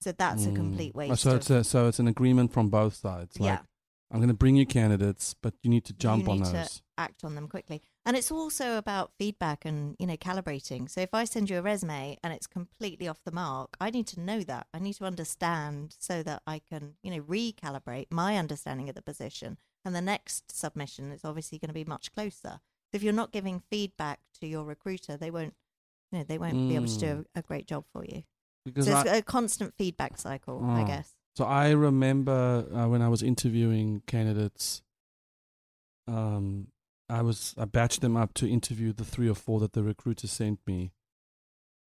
so 0.00 0.12
that's 0.12 0.46
a 0.46 0.50
Mm. 0.50 0.56
complete 0.56 0.92
Oh, 0.94 0.98
waste 0.98 1.22
So 1.22 1.30
of, 1.30 1.36
it's 1.38 1.50
a, 1.50 1.64
so 1.64 1.88
it's 1.88 1.98
an 1.98 2.06
agreement 2.06 2.52
from 2.52 2.68
both 2.68 2.94
sides. 2.94 3.38
Like 3.40 3.46
yeah 3.46 3.58
I'm 4.10 4.18
going 4.20 4.28
to 4.28 4.34
bring 4.34 4.56
you 4.56 4.64
candidates, 4.64 5.34
but 5.34 5.54
you 5.62 5.68
need 5.68 5.84
to 5.84 5.92
jump 5.92 6.28
on 6.28 6.38
need 6.38 6.46
to 6.46 6.52
those. 6.52 6.82
act 6.96 7.24
on 7.24 7.34
them 7.34 7.46
quickly. 7.46 7.82
And 8.06 8.16
it's 8.16 8.30
also 8.30 8.78
about 8.78 9.12
feedback 9.18 9.66
and, 9.66 9.96
you 9.98 10.06
know, 10.06 10.16
calibrating. 10.16 10.88
So 10.88 11.02
if 11.02 11.12
I 11.12 11.24
send 11.24 11.50
you 11.50 11.58
a 11.58 11.62
resume 11.62 12.16
and 12.24 12.32
it's 12.32 12.46
completely 12.46 13.06
off 13.06 13.22
the 13.24 13.32
mark, 13.32 13.76
I 13.80 13.90
need 13.90 14.06
to 14.08 14.20
know 14.20 14.40
that. 14.44 14.66
I 14.72 14.78
need 14.78 14.94
to 14.94 15.04
understand 15.04 15.94
so 15.98 16.22
that 16.22 16.42
I 16.46 16.60
can, 16.60 16.94
you 17.02 17.10
know, 17.10 17.20
recalibrate 17.20 18.06
my 18.10 18.38
understanding 18.38 18.88
of 18.88 18.94
the 18.94 19.02
position. 19.02 19.58
And 19.84 19.94
the 19.94 20.00
next 20.00 20.56
submission 20.56 21.12
is 21.12 21.24
obviously 21.24 21.58
going 21.58 21.68
to 21.68 21.74
be 21.74 21.84
much 21.84 22.10
closer. 22.12 22.60
If 22.94 23.02
you're 23.02 23.12
not 23.12 23.30
giving 23.30 23.62
feedback 23.70 24.20
to 24.40 24.46
your 24.46 24.64
recruiter, 24.64 25.18
they 25.18 25.30
won't, 25.30 25.54
you 26.10 26.18
know, 26.18 26.24
they 26.24 26.38
won't 26.38 26.54
be 26.54 26.76
able 26.76 26.86
to 26.86 26.98
do 26.98 27.14
hmm. 27.14 27.22
a, 27.34 27.40
a 27.40 27.42
great 27.42 27.66
job 27.66 27.84
for 27.92 28.06
you. 28.06 28.22
Because 28.64 28.86
so 28.86 28.92
I, 28.92 29.00
it's 29.02 29.10
a 29.10 29.22
constant 29.22 29.74
feedback 29.76 30.16
cycle, 30.16 30.64
I 30.64 30.82
Oh. 30.82 30.86
guess. 30.86 31.14
So 31.38 31.44
I 31.44 31.70
remember 31.70 32.66
uh, 32.74 32.88
when 32.88 33.00
I 33.00 33.08
was 33.08 33.22
interviewing 33.22 34.02
candidates, 34.08 34.82
um, 36.08 36.72
I 37.08 37.22
was 37.22 37.54
I 37.56 37.64
batched 37.64 38.00
them 38.00 38.16
up 38.16 38.34
to 38.34 38.50
interview 38.50 38.92
the 38.92 39.04
three 39.04 39.28
or 39.28 39.36
four 39.36 39.60
that 39.60 39.72
the 39.72 39.84
recruiter 39.84 40.26
sent 40.26 40.58
me, 40.66 40.90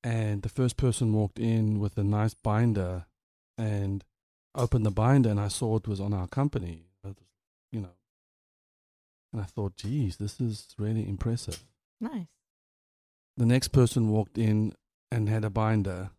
and 0.06 0.42
the 0.42 0.48
first 0.48 0.78
person 0.78 1.12
walked 1.12 1.38
in 1.38 1.82
with 1.82 1.98
a 1.98 2.04
nice 2.06 2.34
binder, 2.34 3.08
and 3.58 4.06
opened 4.56 4.86
the 4.86 4.90
binder, 4.90 5.30
and 5.30 5.40
I 5.42 5.50
saw 5.50 5.76
it 5.76 5.86
was 5.86 6.00
on 6.00 6.14
our 6.14 6.28
company, 6.28 6.86
you 7.74 7.82
know, 7.82 7.98
and 9.34 9.42
I 9.42 9.46
thought, 9.46 9.76
geez, 9.76 10.16
this 10.16 10.40
is 10.40 10.70
really 10.78 11.06
impressive. 11.06 11.62
Nice. 12.00 12.28
The 13.36 13.46
next 13.46 13.74
person 13.74 14.12
walked 14.12 14.38
in 14.38 14.76
and 15.12 15.28
had 15.28 15.44
a 15.44 15.50
binder. 15.50 16.12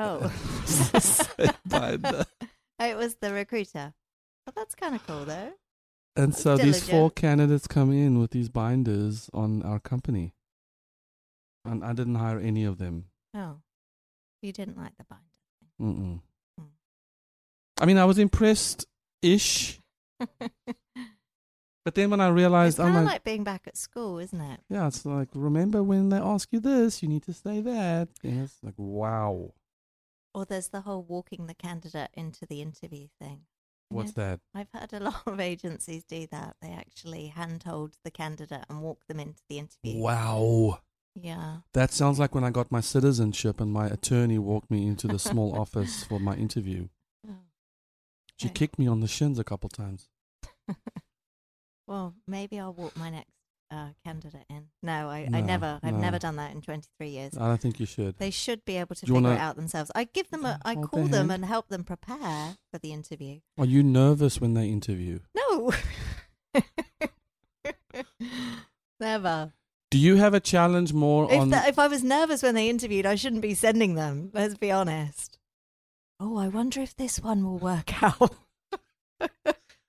Oh. 0.00 0.32
Binder. 1.66 2.24
it 2.80 2.96
was 2.96 3.16
the 3.16 3.32
recruiter. 3.32 3.92
But 4.46 4.54
that's 4.54 4.74
kind 4.74 4.94
of 4.94 5.06
cool, 5.06 5.24
though. 5.26 5.52
And 6.16 6.34
so 6.34 6.56
these 6.56 6.88
four 6.88 7.10
candidates 7.10 7.66
come 7.66 7.92
in 7.92 8.18
with 8.18 8.30
these 8.30 8.48
binders 8.48 9.28
on 9.32 9.62
our 9.62 9.78
company. 9.78 10.34
And 11.64 11.84
I 11.84 11.92
didn't 11.92 12.14
hire 12.14 12.38
any 12.38 12.64
of 12.64 12.78
them. 12.78 13.06
Oh, 13.34 13.56
you 14.42 14.52
didn't 14.52 14.78
like 14.78 14.96
the 14.96 15.04
binder. 15.04 16.00
Mm-mm. 16.00 16.20
Hmm. 16.58 16.64
I 17.80 17.86
mean, 17.86 17.98
I 17.98 18.06
was 18.06 18.18
impressed 18.18 18.86
ish. 19.22 19.78
But 21.84 21.94
then 21.94 22.10
when 22.10 22.20
I 22.20 22.28
it's 22.28 22.36
realized, 22.36 22.76
kind 22.76 22.90
I'm 22.90 22.96
of 22.96 23.04
like, 23.04 23.12
like 23.14 23.24
being 23.24 23.42
back 23.42 23.62
at 23.66 23.76
school, 23.76 24.18
isn't 24.18 24.40
it? 24.40 24.60
yeah, 24.68 24.86
it's 24.86 25.06
like, 25.06 25.28
remember 25.34 25.82
when 25.82 26.10
they 26.10 26.18
ask 26.18 26.52
you 26.52 26.60
this, 26.60 27.02
you 27.02 27.08
need 27.08 27.22
to 27.22 27.32
say 27.32 27.60
that. 27.62 28.08
And 28.22 28.42
it's 28.44 28.58
like, 28.62 28.74
wow. 28.76 29.52
Or 30.34 30.44
there's 30.44 30.68
the 30.68 30.82
whole 30.82 31.02
walking 31.02 31.46
the 31.46 31.54
candidate 31.54 32.10
into 32.14 32.46
the 32.46 32.60
interview 32.62 33.08
thing. 33.20 33.46
What's 33.88 34.12
Yeah. 34.16 34.36
that? 34.36 34.40
I've 34.54 34.70
heard 34.72 34.92
a 34.92 35.00
lot 35.10 35.26
of 35.26 35.40
agencies 35.40 36.04
do 36.04 36.26
that. 36.28 36.56
They 36.62 36.70
actually 36.70 37.28
handhold 37.28 37.96
the 38.04 38.10
candidate 38.10 38.64
and 38.68 38.80
walk 38.82 39.06
them 39.06 39.18
into 39.18 39.42
the 39.48 39.58
interview. 39.58 40.00
Wow. 40.00 40.80
Yeah. 41.14 41.58
That 41.74 41.92
sounds 41.92 42.18
like 42.20 42.34
when 42.34 42.44
I 42.44 42.50
got 42.50 42.70
my 42.70 42.80
citizenship 42.80 43.60
and 43.60 43.72
my 43.72 43.86
attorney 43.88 44.38
walked 44.38 44.70
me 44.70 44.86
into 44.86 45.08
the 45.08 45.18
small 45.18 45.58
office 45.58 46.04
for 46.04 46.20
my 46.20 46.36
interview. 46.36 46.88
Oh. 47.28 47.34
She 48.36 48.46
Okay. 48.46 48.54
kicked 48.54 48.78
me 48.78 48.86
on 48.86 49.00
the 49.00 49.08
shins 49.08 49.38
a 49.40 49.44
couple 49.44 49.68
times. 49.68 50.08
well, 51.88 52.14
maybe 52.28 52.58
I'll 52.60 52.72
walk 52.72 52.96
my 52.96 53.10
next 53.10 53.34
uh, 53.70 53.88
candidate 54.04 54.44
in. 54.50 54.66
No, 54.82 55.08
I, 55.08 55.20
I 55.20 55.28
No, 55.28 55.40
never. 55.40 55.78
I've 55.82 55.94
no. 55.94 56.00
never 56.00 56.18
done 56.18 56.36
that 56.36 56.52
in 56.52 56.60
23 56.60 57.08
years. 57.08 57.36
I 57.38 57.46
don't 57.48 57.60
think 57.60 57.78
you 57.80 57.86
should. 57.86 58.16
They 58.18 58.30
should 58.30 58.64
be 58.64 58.76
able 58.76 58.94
to 58.96 59.00
figure 59.00 59.14
wanna- 59.14 59.32
it 59.34 59.38
out 59.38 59.56
themselves. 59.56 59.90
I 59.94 60.04
give 60.04 60.30
them 60.30 60.44
a, 60.44 60.58
I 60.64 60.74
Hold 60.74 60.90
call 60.90 61.04
them 61.06 61.30
and 61.30 61.44
help 61.44 61.68
them 61.68 61.84
prepare 61.84 62.56
for 62.72 62.78
the 62.82 62.92
interview. 62.92 63.40
Are 63.58 63.66
you 63.66 63.82
nervous 63.82 64.40
when 64.40 64.54
they 64.54 64.68
interview? 64.68 65.20
No. 65.36 65.72
Never. 69.00 69.52
Do 69.90 69.98
you 69.98 70.16
have 70.16 70.34
a 70.34 70.40
challenge 70.40 70.92
more 70.92 71.30
If, 71.32 71.40
on? 71.40 71.50
the, 71.50 71.66
if 71.66 71.78
I 71.78 71.88
was 71.88 72.04
nervous 72.04 72.42
when 72.42 72.54
they 72.54 72.68
interviewed, 72.68 73.06
I 73.06 73.14
shouldn't 73.16 73.42
be 73.42 73.54
sending 73.54 73.94
them. 73.94 74.30
Let's 74.32 74.56
be 74.56 74.70
honest. 74.70 75.38
Oh, 76.20 76.36
I 76.36 76.48
wonder 76.48 76.80
if 76.80 76.94
this 76.96 77.18
one 77.18 77.42
will 77.44 77.58
work 77.58 78.02
out. 78.02 78.34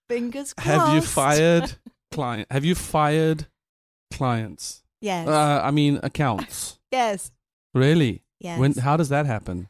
Fingers 0.10 0.54
crossed. 0.54 0.68
have 0.70 0.96
you 0.96 1.02
fired 1.02 1.74
client? 2.12 2.48
Have 2.52 2.66
you 2.66 2.74
fired 2.76 3.48
clients? 4.12 4.84
Yes. 5.02 5.28
Uh, 5.28 5.62
I 5.64 5.72
mean 5.72 6.00
accounts. 6.04 6.78
yes. 6.92 7.32
Really? 7.74 8.24
Yes. 8.40 8.60
When? 8.60 8.74
How 8.74 8.98
does 8.98 9.10
that 9.10 9.26
happen? 9.26 9.70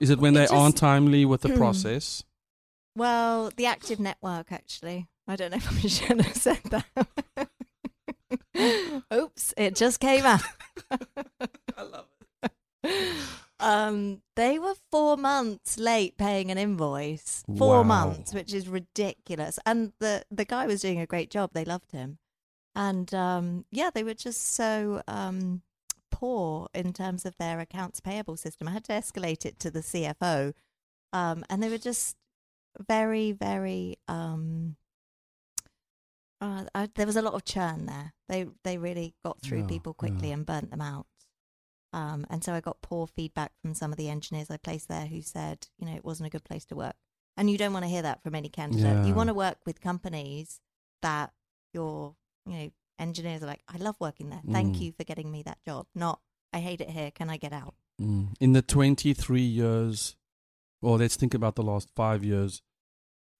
Is 0.00 0.10
it 0.10 0.18
when 0.18 0.36
It 0.36 0.48
they 0.50 0.56
aren't 0.56 0.76
timely 0.76 1.24
with 1.24 1.40
the 1.42 1.50
process? 1.56 2.22
well, 2.96 3.50
the 3.56 3.66
active 3.66 3.98
network, 3.98 4.52
actually. 4.52 5.08
I 5.26 5.36
don't 5.36 5.50
know 5.50 5.56
if 5.56 5.84
I 5.84 5.88
should 5.88 6.20
have 6.20 6.36
said 6.36 6.60
that. 6.70 7.48
Oops, 9.12 9.54
it 9.56 9.74
just 9.74 9.98
came 10.00 10.24
out. 10.24 10.42
I 10.90 11.82
love 11.82 12.06
it. 12.42 12.52
Um, 13.60 14.20
they 14.36 14.58
were 14.58 14.74
four 14.92 15.16
months 15.16 15.78
late 15.78 16.18
paying 16.18 16.50
an 16.50 16.58
invoice. 16.58 17.42
Four 17.56 17.78
Wow. 17.78 17.82
months, 17.84 18.34
which 18.34 18.52
is 18.52 18.68
ridiculous. 18.68 19.58
And 19.64 19.92
the 20.00 20.24
the 20.30 20.44
guy 20.44 20.66
was 20.66 20.82
doing 20.82 21.00
a 21.00 21.06
great 21.06 21.30
job. 21.30 21.50
They 21.54 21.64
loved 21.64 21.92
him, 21.92 22.18
and 22.74 23.12
um, 23.14 23.64
yeah, 23.70 23.90
they 23.92 24.04
were 24.04 24.14
just 24.14 24.54
so 24.54 25.02
um, 25.06 25.62
poor 26.10 26.68
in 26.74 26.92
terms 26.92 27.24
of 27.24 27.36
their 27.38 27.60
accounts 27.60 28.00
payable 28.00 28.36
system. 28.36 28.68
I 28.68 28.72
had 28.72 28.84
to 28.84 28.92
escalate 28.92 29.44
it 29.44 29.58
to 29.60 29.70
the 29.70 29.80
CFO, 29.80 30.54
um, 31.12 31.44
and 31.48 31.62
they 31.62 31.68
were 31.68 31.78
just 31.78 32.16
very, 32.88 33.32
very. 33.32 33.96
Um, 34.08 34.76
uh, 36.40 36.64
I, 36.74 36.88
there 36.94 37.06
was 37.06 37.16
a 37.16 37.22
lot 37.22 37.34
of 37.34 37.44
churn 37.44 37.86
there. 37.86 38.12
They 38.28 38.46
they 38.64 38.76
really 38.78 39.14
got 39.24 39.40
through 39.40 39.60
Yeah, 39.60 39.66
people 39.66 39.94
quickly 39.94 40.28
yeah. 40.28 40.34
and 40.34 40.46
burnt 40.46 40.70
them 40.70 40.80
out. 40.80 41.06
Um, 41.92 42.26
and 42.28 42.42
so 42.42 42.52
I 42.52 42.60
got 42.60 42.82
poor 42.82 43.06
feedback 43.06 43.52
from 43.62 43.72
some 43.72 43.92
of 43.92 43.96
the 43.96 44.08
engineers 44.08 44.50
I 44.50 44.56
placed 44.56 44.88
there 44.88 45.06
who 45.06 45.22
said, 45.22 45.68
you 45.78 45.86
know, 45.86 45.94
it 45.94 46.04
wasn't 46.04 46.26
a 46.26 46.30
good 46.30 46.42
place 46.42 46.64
to 46.66 46.74
work. 46.74 46.96
And 47.36 47.48
you 47.48 47.56
don't 47.56 47.72
want 47.72 47.84
to 47.84 47.88
hear 47.88 48.02
that 48.02 48.20
from 48.20 48.34
any 48.34 48.48
candidate. 48.48 48.84
Yeah. 48.84 49.06
You 49.06 49.14
want 49.14 49.28
to 49.28 49.34
work 49.34 49.58
with 49.64 49.80
companies 49.80 50.60
that 51.02 51.32
your, 51.72 52.16
you 52.46 52.52
know, 52.52 52.70
engineers 52.98 53.42
are 53.42 53.46
like, 53.46 53.62
I 53.68 53.76
love 53.78 53.96
working 54.00 54.30
there. 54.30 54.42
Thank 54.50 54.76
Mm. 54.76 54.80
you 54.80 54.92
for 54.92 55.04
getting 55.04 55.30
me 55.30 55.42
that 55.44 55.58
job. 55.64 55.86
Not, 55.94 56.20
I 56.52 56.60
hate 56.60 56.80
it 56.80 56.90
here. 56.90 57.10
Can 57.10 57.30
I 57.30 57.36
get 57.36 57.52
out? 57.52 57.74
Mm. 58.00 58.34
In 58.40 58.52
the 58.52 58.62
23 58.62 59.40
years, 59.40 60.16
well, 60.82 60.96
let's 60.96 61.16
think 61.16 61.34
about 61.34 61.54
the 61.56 61.62
last 61.62 61.90
five 61.94 62.24
years. 62.24 62.62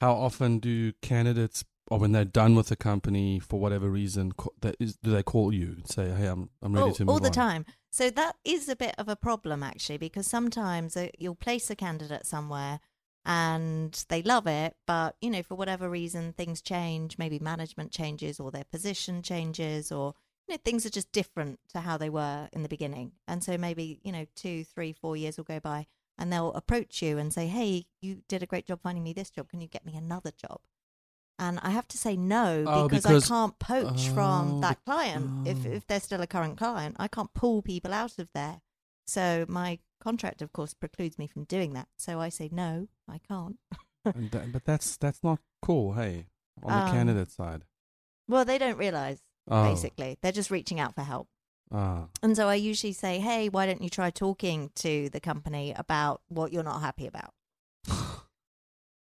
How 0.01 0.15
often 0.15 0.59
do 0.59 0.93
candidates, 1.03 1.65
or 1.91 1.99
when 1.99 2.13
they're 2.13 2.25
done 2.25 2.55
with 2.55 2.69
the 2.69 2.77
company 2.77 3.39
for 3.39 3.61
whatever 3.61 3.89
reason, 3.89 4.33
ca- 4.33 4.51
that 4.61 4.77
is, 4.81 4.97
do 4.97 5.11
they 5.11 5.23
call 5.23 5.53
you 5.53 5.73
and 5.77 5.89
say, 5.89 6.11
"Hey, 6.11 6.27
I'm 6.27 6.51
I'm 6.63 6.73
ready 6.75 6.91
Oh, 6.91 6.95
to 6.95 7.05
move 7.05 7.13
all 7.13 7.21
the 7.21 7.29
on"? 7.29 7.33
time. 7.33 7.67
So 7.91 8.11
that 8.11 8.37
is 8.45 8.69
a 8.69 8.77
bit 8.77 8.95
of 8.99 9.09
a 9.09 9.17
problem 9.17 9.63
actually, 9.63 9.99
because 9.99 10.27
sometimes 10.27 10.97
uh, 10.97 11.09
you'll 11.19 11.35
place 11.37 11.71
a 11.71 11.77
candidate 11.77 12.27
somewhere 12.27 12.81
and 13.27 14.05
they 14.09 14.23
love 14.23 14.47
it, 14.47 14.77
but 14.87 15.17
you 15.21 15.31
know 15.31 15.43
for 15.43 15.55
whatever 15.55 15.89
reason 15.89 16.33
things 16.33 16.61
change, 16.61 17.19
maybe 17.19 17.39
management 17.39 17.91
changes 17.91 18.39
or 18.39 18.51
their 18.51 18.65
position 18.65 19.23
changes, 19.23 19.91
or 19.91 20.15
you 20.47 20.55
know 20.55 20.61
things 20.65 20.85
are 20.85 20.91
just 20.91 21.11
different 21.13 21.59
to 21.73 21.81
how 21.81 21.97
they 21.97 22.11
were 22.11 22.49
in 22.53 22.63
the 22.63 22.69
beginning, 22.69 23.13
and 23.27 23.43
so 23.43 23.57
maybe 23.57 24.01
you 24.03 24.13
know 24.13 24.27
two, 24.35 24.65
three, 24.65 24.93
four 24.93 25.17
years 25.17 25.37
will 25.37 25.45
go 25.45 25.61
by, 25.61 25.87
and 26.19 26.33
they'll 26.33 26.53
approach 26.53 27.01
you 27.03 27.19
and 27.19 27.33
say, 27.33 27.47
"Hey, 27.47 27.87
you 28.01 28.23
did 28.29 28.43
a 28.43 28.47
great 28.47 28.67
job 28.67 28.81
finding 28.83 29.05
me 29.05 29.13
this 29.13 29.31
job. 29.31 29.49
Can 29.49 29.61
you 29.61 29.69
get 29.69 29.87
me 29.87 29.97
another 29.97 30.31
job?" 30.31 30.61
And 31.39 31.59
I 31.63 31.71
have 31.71 31.89
to 31.89 31.99
say 31.99 32.15
no 32.17 32.65
Oh, 32.67 32.89
because, 32.89 33.03
because- 33.03 33.31
I 33.31 33.35
can't 33.35 33.59
poach 33.59 34.09
from 34.09 34.59
Oh, 34.59 34.61
that 34.61 34.85
client. 34.85 35.49
If 35.49 35.67
oh. 35.67 35.71
if 35.71 35.87
they're 35.87 35.99
still 36.01 36.21
a 36.21 36.27
current 36.29 36.57
client, 36.59 36.97
I 36.99 37.09
can't 37.09 37.33
pull 37.35 37.63
people 37.63 37.93
out 37.93 38.19
of 38.19 38.29
there. 38.35 38.61
So 39.07 39.45
my 39.49 39.81
contract, 40.05 40.43
of 40.43 40.53
course, 40.53 40.75
precludes 40.75 41.19
me 41.19 41.27
from 41.27 41.45
doing 41.45 41.73
that. 41.73 41.89
So 41.97 42.21
I 42.21 42.29
say 42.29 42.49
no, 42.53 42.89
I 43.09 43.19
can't. 43.27 43.57
That- 44.05 44.53
but 44.53 44.65
that's 44.67 44.99
that's 44.99 45.23
not 45.25 45.39
cool. 45.63 45.95
Hey, 45.95 46.27
on 46.63 46.71
the 46.79 46.85
Um, 46.87 46.93
candidate 46.93 47.31
side. 47.31 47.65
Well, 48.29 48.45
they 48.45 48.59
don't 48.59 48.77
realize. 48.77 49.21
Oh, 49.51 49.65
Basically, 49.71 50.19
they're 50.21 50.31
just 50.41 50.51
reaching 50.51 50.79
out 50.79 50.95
for 50.95 51.03
help. 51.03 51.29
ah, 51.73 52.09
And 52.23 52.37
so 52.37 52.49
I 52.49 52.55
usually 52.57 52.93
say, 52.93 53.19
"Hey, 53.19 53.49
why 53.49 53.65
don't 53.67 53.81
you 53.83 53.89
try 53.91 54.11
talking 54.11 54.71
to 54.77 55.09
the 55.09 55.21
company 55.21 55.73
about 55.75 56.21
what 56.29 56.53
you're 56.53 56.63
not 56.73 56.81
happy 56.83 57.07
about? 57.07 57.33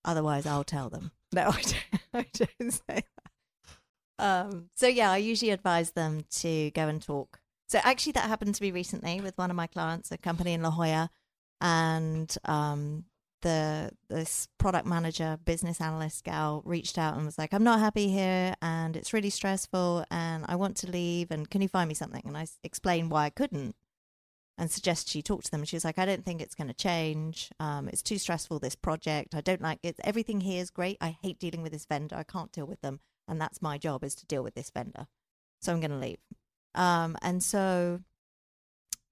Otherwise, 0.05 0.47
I'll 0.47 0.65
tell 0.65 0.89
them." 0.91 1.11
No, 1.33 1.49
I 1.49 1.63
don't, 1.63 1.85
I 2.15 2.27
don't 2.33 2.71
say 2.73 3.03
that. 3.03 3.31
Um, 4.19 4.71
so 4.77 4.87
yeah, 4.87 5.11
I 5.11 5.17
usually 5.17 5.51
advise 5.51 5.91
them 5.93 6.25
to 6.43 6.71
go 6.71 6.87
and 6.89 7.03
talk. 7.03 7.41
So 7.67 7.81
actually, 7.83 8.13
that 8.13 8.29
happened 8.29 8.55
to 8.55 8.63
me 8.63 8.71
recently 8.71 9.21
with 9.21 9.39
one 9.39 9.51
of 9.51 9.57
my 9.57 9.67
clients, 9.67 10.13
a 10.13 10.19
company 10.19 10.53
in 10.53 10.63
La 10.63 10.71
Jolla, 10.71 11.11
and 11.61 12.35
um, 12.45 13.05
the 13.41 13.91
this 14.09 14.49
product 14.59 14.87
manager, 14.87 15.39
business 15.45 15.81
analyst 15.81 16.25
gal 16.25 16.63
reached 16.65 16.99
out 16.99 17.17
and 17.17 17.25
was 17.25 17.39
like, 17.39 17.55
"I'm 17.55 17.65
not 17.65 17.81
happy 17.81 18.09
here, 18.09 18.55
and 18.61 18.97
it's 18.97 19.13
really 19.13 19.31
stressful, 19.31 20.05
and 20.11 20.45
I 20.47 20.57
want 20.57 20.77
to 20.79 20.91
leave. 20.91 21.31
And 21.31 21.49
can 21.49 21.63
you 21.63 21.69
find 21.69 21.89
me 21.89 21.95
something?" 21.95 22.23
And 22.25 22.37
I 22.37 22.47
explained 22.63 23.11
why 23.11 23.25
I 23.25 23.31
couldn't, 23.31 23.77
and 24.59 24.71
suggested 24.71 25.11
she 25.11 25.23
talk 25.23 25.43
to 25.45 25.51
them. 25.51 25.65
She 25.65 25.77
was 25.77 25.85
like, 25.85 25.99
"I 25.99 26.07
don't 26.07 26.25
think 26.25 26.43
it's 26.43 26.55
going 26.55 26.69
to 26.69 26.75
change. 26.75 27.51
Um, 27.59 27.89
it's 27.89 28.03
too 28.03 28.19
stressful. 28.19 28.59
This 28.59 28.77
project, 28.77 29.35
I 29.35 29.41
don't 29.41 29.63
like 29.63 29.81
it. 29.83 29.97
Everything 30.05 30.43
here 30.43 30.61
is 30.61 30.71
great. 30.71 30.99
I 31.01 31.17
hate 31.23 31.39
dealing 31.39 31.63
with 31.63 31.73
this 31.73 31.87
vendor. 31.87 32.17
I 32.17 32.25
can't 32.25 32.53
deal 32.53 32.67
with 32.67 32.83
them, 32.83 33.01
and 33.27 33.41
that's 33.41 33.63
my 33.63 33.79
job 33.79 34.05
is 34.05 34.15
to 34.17 34.27
deal 34.27 34.43
with 34.43 34.55
this 34.55 34.71
vendor. 34.71 35.07
So 35.61 35.73
I'm 35.73 35.81
going 35.81 35.91
to 35.91 35.97
leave." 35.97 36.19
Um, 36.75 37.17
and 37.23 37.43
so 37.43 38.01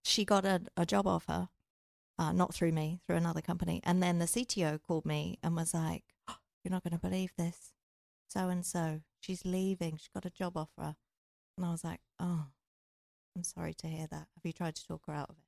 she 0.05 0.25
got 0.25 0.44
a, 0.44 0.62
a 0.77 0.85
job 0.87 1.07
offer, 1.07 1.48
uh, 2.18 2.33
not 2.33 2.55
through 2.55 2.72
me, 2.72 3.01
through 3.07 3.16
another 3.16 3.40
company. 3.40 3.81
And 3.85 4.03
then 4.03 4.18
the 4.18 4.27
CTO 4.27 4.81
called 4.83 5.07
me 5.07 5.38
and 5.42 5.57
was 5.57 5.75
like, 5.75 6.05
"Oh, 6.29 6.37
You're 6.64 6.72
not 6.72 6.83
going 6.85 6.98
to 6.98 6.98
believe 6.98 7.33
this. 7.37 7.72
So 8.29 8.48
and 8.48 8.64
so, 8.64 9.03
she's 9.20 9.44
leaving. 9.44 9.96
She's 9.96 10.09
got 10.12 10.25
a 10.27 10.31
job 10.31 10.57
offer. 10.57 10.96
And 11.57 11.66
I 11.66 11.70
was 11.70 11.85
like, 11.85 12.01
Oh, 12.18 12.46
I'm 13.37 13.44
sorry 13.44 13.75
to 13.75 13.87
hear 13.87 14.07
that. 14.11 14.29
Have 14.35 14.44
you 14.44 14.53
tried 14.53 14.75
to 14.77 14.87
talk 14.87 15.03
her 15.07 15.14
out 15.14 15.31
of 15.31 15.37
it? 15.37 15.44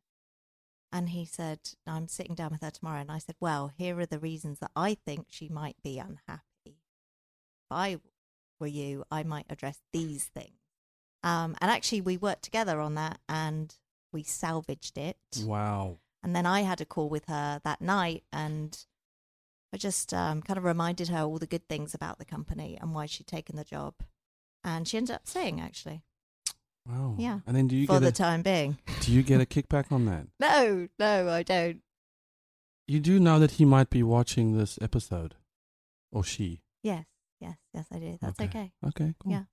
And 0.93 1.11
he 1.11 1.25
said, 1.25 1.59
I'm 1.87 2.09
sitting 2.09 2.35
down 2.35 2.53
with 2.53 2.63
her 2.63 2.71
tomorrow. 2.71 3.01
And 3.01 3.11
I 3.11 3.19
said, 3.19 3.37
Well, 3.41 3.73
here 3.77 3.99
are 3.99 4.07
the 4.07 4.19
reasons 4.19 4.61
that 4.61 4.71
I 4.77 4.95
think 4.95 5.27
she 5.31 5.49
might 5.49 5.77
be 5.83 5.99
unhappy. 5.99 6.43
If 6.67 7.71
I 7.71 7.99
were 8.61 8.67
you, 8.67 9.05
I 9.11 9.23
might 9.25 9.47
address 9.51 9.81
these 9.93 10.25
things. 10.25 10.64
Um, 11.25 11.57
and 11.61 11.71
actually, 11.71 12.01
we 12.03 12.17
worked 12.17 12.43
together 12.43 12.81
on 12.81 12.95
that 12.95 13.19
and 13.29 13.75
we 14.13 14.23
salvaged 14.23 14.97
it. 14.99 15.17
wow. 15.43 15.99
And 16.23 16.35
then 16.37 16.47
I 16.47 16.61
had 16.63 16.81
a 16.81 16.85
call 16.87 17.09
with 17.11 17.27
her 17.27 17.61
that 17.65 17.81
night 17.83 18.25
and 18.33 18.79
I 19.75 19.77
just 19.77 20.15
um, 20.15 20.41
kind 20.41 20.57
of 20.57 20.65
reminded 20.65 21.09
her 21.09 21.21
all 21.23 21.39
the 21.39 21.47
good 21.47 21.69
things 21.69 21.95
about 21.95 22.19
the 22.19 22.25
company 22.25 22.79
and 22.81 22.95
why 22.95 23.07
she'd 23.07 23.27
taken 23.27 23.57
the 23.57 23.65
job. 23.65 23.95
And 24.63 24.87
she 24.89 24.97
ended 24.97 25.17
up 25.17 25.27
staying, 25.27 25.61
actually, 25.61 26.03
Wow. 26.87 27.17
Yeah. 27.19 27.41
And 27.47 27.57
then 27.57 27.67
do 27.67 27.77
you 27.77 27.87
for 27.87 27.95
get 27.95 28.03
the 28.03 28.09
a, 28.09 28.13
time 28.13 28.43
being. 28.43 28.79
do 29.01 29.13
you 29.13 29.23
get 29.23 29.41
a 29.41 29.47
kickback 29.47 29.91
on 29.91 30.05
that? 30.07 30.27
No, 30.41 30.89
no, 30.99 31.29
I 31.31 31.43
don't. 31.43 31.81
You 32.87 33.01
do 33.01 33.19
know 33.19 33.39
that 33.39 33.53
he 33.53 33.65
might 33.65 33.89
be 33.89 34.03
watching 34.03 34.57
this 34.59 34.79
episode, 34.83 35.35
or 36.13 36.23
she. 36.23 36.61
Yes, 36.83 37.07
Yes, 37.41 37.57
yes, 37.73 37.87
I 37.91 37.99
do. 37.99 38.19
That's 38.21 38.39
Okay. 38.41 38.45
okay. 38.49 38.73
Okay, 38.87 39.15
cool. 39.19 39.33
Yeah. 39.33 39.45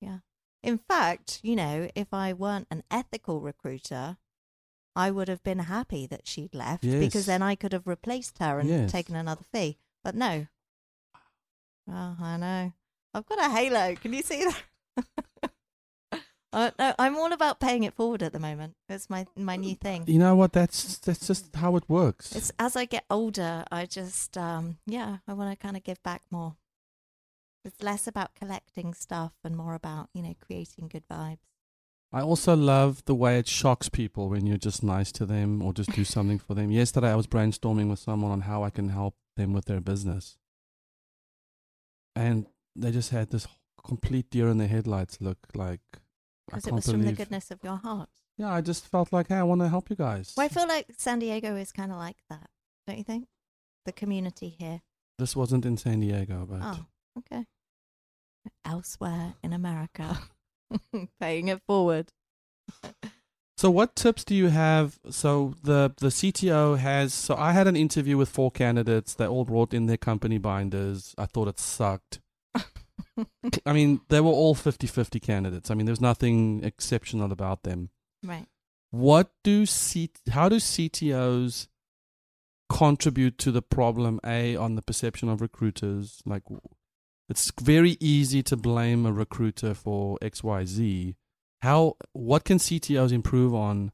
Yeah. 0.00 0.18
In 0.62 0.78
fact, 0.78 1.40
you 1.42 1.54
know, 1.56 1.88
if 1.94 2.12
I 2.12 2.32
weren't 2.32 2.66
an 2.70 2.82
ethical 2.90 3.40
recruiter, 3.40 4.16
I 4.96 5.10
would 5.10 5.28
have 5.28 5.42
been 5.44 5.60
happy 5.60 6.06
that 6.06 6.26
she'd 6.26 6.54
left 6.54 6.84
Yes. 6.84 6.98
because 6.98 7.26
then 7.26 7.42
I 7.42 7.54
could 7.54 7.72
have 7.72 7.86
replaced 7.86 8.38
her 8.38 8.58
and 8.58 8.68
Yes. 8.68 8.90
taken 8.90 9.14
another 9.14 9.44
fee. 9.52 9.78
But 10.02 10.14
no. 10.16 10.48
Oh, 11.88 12.16
I 12.20 12.36
know. 12.36 12.72
I've 13.14 13.26
got 13.26 13.38
a 13.38 13.48
halo. 13.50 13.94
Can 13.94 14.12
you 14.12 14.22
see 14.22 14.44
that? 14.44 15.52
uh, 16.52 16.70
no, 16.78 16.94
I'm 16.98 17.16
all 17.16 17.32
about 17.32 17.60
paying 17.60 17.84
it 17.84 17.94
forward 17.94 18.22
at 18.22 18.32
the 18.32 18.38
moment. 18.40 18.74
It's 18.88 19.08
my 19.08 19.26
my 19.36 19.56
new 19.56 19.74
thing. 19.76 20.04
You 20.06 20.18
know 20.18 20.34
what? 20.36 20.52
That's 20.52 20.98
that's 20.98 21.26
just 21.26 21.54
how 21.54 21.76
it 21.76 21.88
works. 21.88 22.34
It's 22.34 22.52
as 22.58 22.76
I 22.76 22.84
get 22.84 23.04
older, 23.08 23.64
I 23.70 23.86
just 23.86 24.36
um 24.36 24.78
yeah, 24.86 25.18
I 25.26 25.32
want 25.32 25.50
to 25.50 25.56
kind 25.56 25.76
of 25.76 25.84
give 25.84 26.02
back 26.02 26.22
more. 26.30 26.56
It's 27.64 27.82
less 27.82 28.06
about 28.06 28.34
collecting 28.34 28.94
stuff 28.94 29.32
and 29.44 29.56
more 29.56 29.74
about, 29.74 30.08
you 30.14 30.22
know, 30.22 30.34
creating 30.40 30.88
good 30.88 31.04
vibes. 31.10 31.38
I 32.12 32.22
also 32.22 32.56
love 32.56 33.04
the 33.04 33.14
way 33.14 33.38
it 33.38 33.46
shocks 33.46 33.88
people 33.90 34.30
when 34.30 34.46
you're 34.46 34.56
just 34.56 34.82
nice 34.82 35.12
to 35.12 35.26
them 35.26 35.60
or 35.62 35.72
just 35.74 35.92
do 35.92 36.04
something 36.16 36.38
for 36.38 36.54
them. 36.54 36.70
Yesterday, 36.70 37.10
I 37.10 37.16
was 37.16 37.26
brainstorming 37.26 37.90
with 37.90 37.98
someone 37.98 38.30
on 38.30 38.42
how 38.42 38.62
I 38.62 38.70
can 38.70 38.88
help 38.88 39.14
them 39.36 39.52
with 39.52 39.66
their 39.66 39.80
business. 39.80 40.38
And 42.16 42.46
they 42.74 42.90
just 42.90 43.10
had 43.10 43.30
this 43.30 43.46
complete 43.84 44.30
deer 44.30 44.48
in 44.48 44.58
the 44.58 44.66
headlights 44.66 45.20
look 45.20 45.38
like. 45.54 45.80
Because 46.46 46.66
it 46.66 46.72
was 46.72 46.90
from 46.90 47.02
the 47.02 47.12
goodness 47.12 47.50
of 47.50 47.58
your 47.62 47.76
heart. 47.76 48.08
Yeah, 48.38 48.50
I 48.52 48.60
just 48.62 48.86
felt 48.86 49.12
like, 49.12 49.28
hey, 49.28 49.34
I 49.36 49.42
want 49.42 49.60
to 49.60 49.68
help 49.68 49.90
you 49.90 49.96
guys. 49.96 50.32
Well, 50.36 50.46
I 50.46 50.48
feel 50.48 50.66
like 50.66 50.86
San 50.96 51.18
Diego 51.18 51.56
is 51.56 51.72
kind 51.72 51.92
of 51.92 51.98
like 51.98 52.16
that, 52.30 52.48
don't 52.86 52.96
you 52.96 53.04
think? 53.04 53.26
The 53.84 53.92
community 53.92 54.48
here. 54.48 54.80
This 55.18 55.36
wasn't 55.36 55.66
in 55.66 55.76
San 55.76 56.00
Diego, 56.00 56.46
but 56.48 56.60
Oh, 56.62 56.86
okay. 57.18 57.44
Elsewhere 58.64 59.34
in 59.42 59.52
America, 59.52 60.20
paying 61.20 61.48
it 61.48 61.60
forward. 61.66 62.12
So 63.58 63.72
what 63.72 63.96
tips 63.96 64.24
do 64.24 64.36
you 64.36 64.48
have? 64.48 65.00
So 65.10 65.54
the 65.64 65.92
the 65.98 66.08
CTO 66.08 66.78
has 66.78 67.12
so 67.12 67.34
I 67.34 67.50
had 67.52 67.66
an 67.66 67.74
interview 67.74 68.16
with 68.16 68.28
four 68.28 68.52
candidates. 68.52 69.14
They 69.14 69.26
all 69.26 69.44
brought 69.44 69.74
in 69.74 69.86
their 69.86 69.96
company 69.96 70.38
binders. 70.38 71.12
I 71.18 71.26
thought 71.26 71.48
it 71.48 71.58
sucked. 71.58 72.20
I 73.66 73.72
mean, 73.72 74.00
they 74.10 74.20
were 74.20 74.30
all 74.30 74.54
50-50 74.54 75.20
candidates. 75.20 75.72
I 75.72 75.74
mean, 75.74 75.86
there's 75.86 76.00
nothing 76.00 76.62
exceptional 76.62 77.32
about 77.32 77.64
them. 77.64 77.90
right. 78.22 78.46
What 78.90 79.32
do 79.42 79.66
C 79.66 80.10
how 80.30 80.48
do 80.48 80.56
CTOs 80.56 81.66
contribute 82.68 83.38
to 83.38 83.50
the 83.50 83.60
problem 83.62 84.20
A 84.24 84.54
on 84.54 84.76
the 84.76 84.82
perception 84.82 85.28
of 85.28 85.40
recruiters? 85.40 86.22
Like 86.24 86.44
it's 87.28 87.52
very 87.60 87.96
easy 88.00 88.42
to 88.44 88.56
blame 88.56 89.04
a 89.04 89.12
recruiter 89.12 89.74
for 89.74 90.18
XYZ. 90.22 91.14
How 91.62 91.96
what 92.12 92.44
can 92.44 92.58
CTOs 92.58 93.12
improve 93.12 93.54
on 93.54 93.92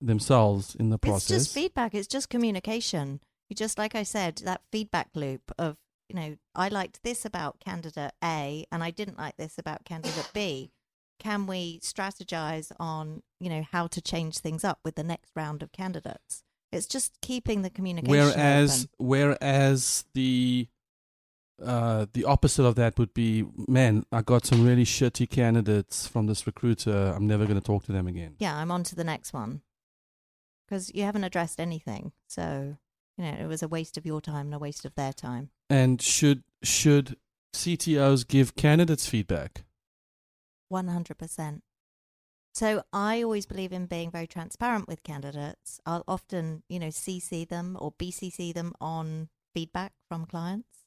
themselves 0.00 0.74
in 0.74 0.90
the 0.90 0.98
process? 0.98 1.30
It's 1.30 1.44
just 1.44 1.54
feedback. 1.54 1.94
It's 1.94 2.08
just 2.08 2.28
communication. 2.28 3.20
You 3.48 3.56
just, 3.56 3.78
like 3.78 3.94
I 3.94 4.02
said, 4.02 4.36
that 4.44 4.60
feedback 4.70 5.08
loop 5.14 5.52
of, 5.58 5.76
you 6.08 6.16
know, 6.16 6.36
I 6.54 6.68
liked 6.68 7.02
this 7.02 7.24
about 7.24 7.60
candidate 7.60 8.12
A 8.22 8.66
and 8.70 8.82
I 8.82 8.90
didn't 8.90 9.18
like 9.18 9.36
this 9.36 9.58
about 9.58 9.84
candidate 9.84 10.30
B. 10.34 10.70
Can 11.18 11.46
we 11.46 11.80
strategize 11.80 12.70
on, 12.78 13.22
you 13.40 13.48
know, 13.48 13.64
how 13.70 13.86
to 13.88 14.00
change 14.00 14.38
things 14.38 14.64
up 14.64 14.80
with 14.84 14.94
the 14.94 15.02
next 15.02 15.30
round 15.34 15.62
of 15.62 15.72
candidates? 15.72 16.42
It's 16.70 16.86
just 16.86 17.12
keeping 17.22 17.62
the 17.62 17.70
communication. 17.70 18.10
whereas 18.10 18.88
open. 18.98 19.06
whereas 19.06 20.04
the 20.12 20.68
uh 21.64 22.06
the 22.12 22.24
opposite 22.24 22.64
of 22.64 22.74
that 22.76 22.98
would 22.98 23.12
be 23.14 23.44
man 23.66 24.04
i 24.12 24.22
got 24.22 24.46
some 24.46 24.64
really 24.64 24.84
shitty 24.84 25.28
candidates 25.28 26.06
from 26.06 26.26
this 26.26 26.46
recruiter 26.46 27.12
i'm 27.16 27.26
never 27.26 27.44
going 27.46 27.58
to 27.60 27.66
talk 27.66 27.84
to 27.84 27.92
them 27.92 28.06
again 28.06 28.36
yeah, 28.38 28.56
I'm 28.56 28.70
on 28.70 28.84
to 28.84 28.94
the 28.94 29.04
next 29.04 29.32
one 29.32 29.62
because 30.66 30.94
you 30.94 31.02
haven't 31.02 31.24
addressed 31.24 31.60
anything. 31.60 32.12
So, 32.26 32.76
you 33.16 33.24
know, 33.24 33.36
it 33.40 33.46
was 33.46 33.62
a 33.62 33.68
waste 33.68 33.96
of 33.96 34.04
your 34.04 34.20
time 34.20 34.46
and 34.46 34.54
a 34.54 34.58
waste 34.58 34.84
of 34.84 34.94
their 34.94 35.12
time. 35.12 35.50
and 35.70 36.00
should 36.00 36.44
should 36.62 37.16
ctos 37.54 38.26
give 38.26 38.54
candidates 38.54 39.08
feedback 39.08 39.64
100%. 40.72 41.62
So 42.52 42.82
I 42.92 43.22
always 43.22 43.46
believe 43.46 43.72
in 43.72 43.86
being 43.86 44.10
very 44.10 44.26
transparent 44.26 44.88
with 44.88 45.02
candidates. 45.02 45.80
I'll 45.86 46.04
often, 46.08 46.62
you 46.68 46.78
know, 46.78 46.88
CC 46.88 47.48
them 47.48 47.76
or 47.80 47.92
BCC 47.92 48.52
them 48.52 48.74
on 48.80 49.28
feedback 49.54 49.92
from 50.08 50.26
clients 50.26 50.77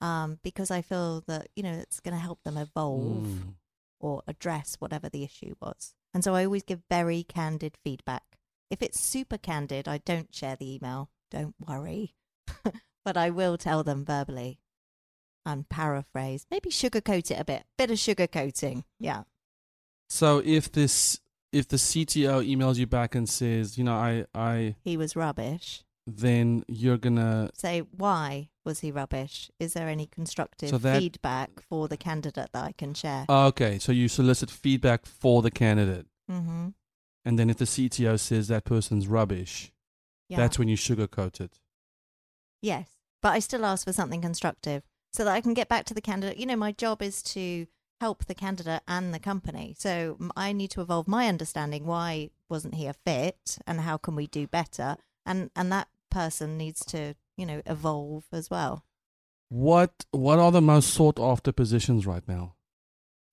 um, 0.00 0.38
because 0.42 0.70
I 0.70 0.82
feel 0.82 1.22
that, 1.26 1.48
you 1.56 1.62
know, 1.62 1.72
it's 1.72 2.00
going 2.00 2.14
to 2.14 2.20
help 2.20 2.42
them 2.44 2.56
evolve 2.56 3.26
Mm. 3.26 3.54
or 4.00 4.22
address 4.28 4.76
whatever 4.78 5.08
the 5.08 5.24
issue 5.24 5.54
was. 5.60 5.94
And 6.14 6.22
so 6.24 6.34
I 6.34 6.44
always 6.44 6.62
give 6.62 6.82
very 6.90 7.22
candid 7.24 7.76
feedback. 7.84 8.22
If 8.70 8.82
it's 8.82 9.00
super 9.00 9.38
candid, 9.38 9.88
I 9.88 9.98
don't 9.98 10.34
share 10.34 10.56
the 10.56 10.74
email. 10.74 11.10
Don't 11.30 11.54
worry. 11.66 12.14
but 13.04 13.16
I 13.16 13.30
will 13.30 13.58
tell 13.58 13.82
them 13.82 14.04
verbally 14.04 14.60
and 15.44 15.68
paraphrase, 15.68 16.46
maybe 16.50 16.70
sugarcoat 16.70 17.30
it 17.30 17.40
a 17.40 17.44
bit. 17.44 17.64
Bit 17.76 17.90
of 17.90 17.96
sugarcoating. 17.98 18.84
Yeah. 19.00 19.22
so 20.08 20.42
if 20.44 20.70
this 20.72 21.20
if 21.52 21.66
the 21.68 21.76
cto 21.76 22.46
emails 22.46 22.76
you 22.76 22.86
back 22.86 23.14
and 23.14 23.26
says 23.28 23.78
you 23.78 23.84
know 23.84 23.94
i 23.94 24.24
i 24.34 24.74
He 24.82 24.96
was 24.98 25.16
rubbish. 25.16 25.82
Then 26.16 26.64
you're 26.68 26.96
gonna 26.96 27.50
Say, 27.54 27.80
why 27.80 28.48
was 28.64 28.80
he 28.80 28.90
rubbish? 28.90 29.50
Is 29.60 29.74
there 29.74 29.88
any 29.88 30.06
constructive 30.06 30.70
So 30.70 30.78
that- 30.78 30.98
feedback 31.00 31.60
for 31.68 31.86
the 31.88 31.96
candidate 31.96 32.50
that 32.52 32.64
I 32.64 32.72
can 32.72 32.94
share? 32.94 33.26
okay 33.28 33.78
so 33.78 33.92
you 33.92 34.08
solicit 34.08 34.50
feedback 34.50 35.06
for 35.06 35.42
the 35.42 35.50
candidate 35.50 36.06
mm-hmm. 36.30 36.68
and 37.24 37.38
then 37.38 37.50
if 37.50 37.56
the 37.58 37.64
cto 37.64 38.18
says 38.18 38.48
that 38.48 38.64
person's 38.64 39.06
rubbish 39.06 39.72
Yeah. 40.28 40.38
that's 40.38 40.58
when 40.58 40.68
you 40.68 40.76
sugarcoat 40.76 41.40
it 41.40 41.60
Yes, 42.60 42.88
but 43.22 43.32
I 43.34 43.38
still 43.38 43.64
ask 43.64 43.86
for 43.86 43.92
something 43.92 44.20
constructive 44.20 44.82
so 45.12 45.24
that 45.24 45.32
I 45.32 45.40
can 45.40 45.54
get 45.54 45.68
back 45.68 45.84
to 45.86 45.94
the 45.94 46.00
candidate. 46.00 46.38
You 46.38 46.46
know, 46.46 46.56
my 46.56 46.72
job 46.72 47.02
is 47.02 47.22
to 47.34 47.66
help 48.00 48.24
the 48.26 48.34
candidate 48.34 48.82
and 48.88 49.14
the 49.14 49.18
company. 49.20 49.74
So 49.78 50.18
I 50.36 50.52
need 50.52 50.70
to 50.72 50.80
evolve 50.80 51.06
my 51.08 51.28
understanding 51.28 51.86
why 51.86 52.30
wasn't 52.48 52.74
he 52.74 52.86
a 52.86 52.92
fit 52.94 53.58
and 53.66 53.80
how 53.82 53.96
can 53.96 54.16
we 54.16 54.26
do 54.26 54.46
better? 54.48 54.96
And 55.24 55.50
and 55.54 55.70
that 55.72 55.88
person 56.10 56.56
needs 56.56 56.84
to, 56.86 57.14
you 57.36 57.46
know, 57.46 57.62
evolve 57.66 58.24
as 58.32 58.50
well. 58.50 58.84
What 59.48 60.04
what 60.10 60.38
are 60.38 60.52
the 60.52 60.60
most 60.60 60.90
sought 60.90 61.18
after 61.18 61.52
positions 61.52 62.06
right 62.06 62.26
now? 62.28 62.54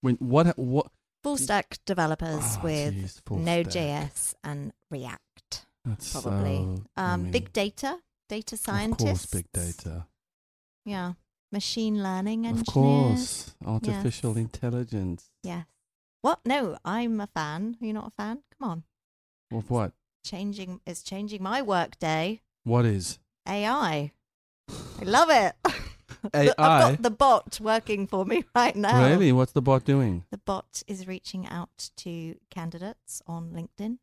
When 0.01 0.15
what 0.15 0.57
what 0.57 0.87
Full 1.23 1.37
stack 1.37 1.79
developers 1.87 2.43
Ah, 2.43 2.61
with 2.63 3.21
Node.js 3.31 4.35
and 4.43 4.71
React, 4.91 5.65
that's 5.83 6.11
probably. 6.11 6.57
so- 6.57 6.83
I 6.95 7.13
um, 7.13 7.23
mean, 7.23 7.31
big 7.31 7.51
data, 7.51 7.97
data 8.29 8.55
scientists. 8.55 9.01
Of 9.01 9.07
course, 9.07 9.25
big 9.25 9.51
data. 9.51 10.05
Yeah. 10.85 11.13
Machine 11.51 12.03
learning 12.03 12.45
engineers. 12.45 12.67
Of 12.67 12.73
course, 12.73 13.55
artificial 13.65 14.31
Yes. 14.31 14.37
intelligence. 14.37 15.31
Yes. 15.41 15.65
What? 16.21 16.41
No, 16.45 16.77
I'm 16.85 17.19
a 17.19 17.27
fan. 17.27 17.77
Are 17.81 17.85
you 17.85 17.93
not 17.93 18.07
a 18.07 18.11
fan? 18.11 18.43
Come 18.59 18.69
on. 18.69 18.83
Of 19.51 19.69
what? 19.71 19.93
Changing 20.23 20.81
is 20.85 21.01
changing 21.01 21.41
my 21.41 21.61
work 21.61 21.97
day. 21.97 22.41
What 22.65 22.83
is 22.85 23.19
AI. 23.47 24.11
I 24.67 25.03
love 25.03 25.29
it. 25.29 25.53
AI? 26.33 26.49
I've 26.49 26.55
got 26.57 27.01
the 27.03 27.11
bot 27.11 27.59
working 27.61 28.07
for 28.07 28.25
me 28.25 28.43
right 28.55 28.75
now. 28.75 29.07
Really? 29.07 29.31
What's 29.31 29.51
the 29.51 29.61
bot 29.61 29.85
doing? 29.85 30.23
The 30.31 30.39
bot 30.39 30.81
is 30.87 31.07
reaching 31.07 31.47
out 31.47 31.91
to 31.97 32.35
candidates 32.49 33.21
on 33.27 33.51
LinkedIn, 33.51 33.99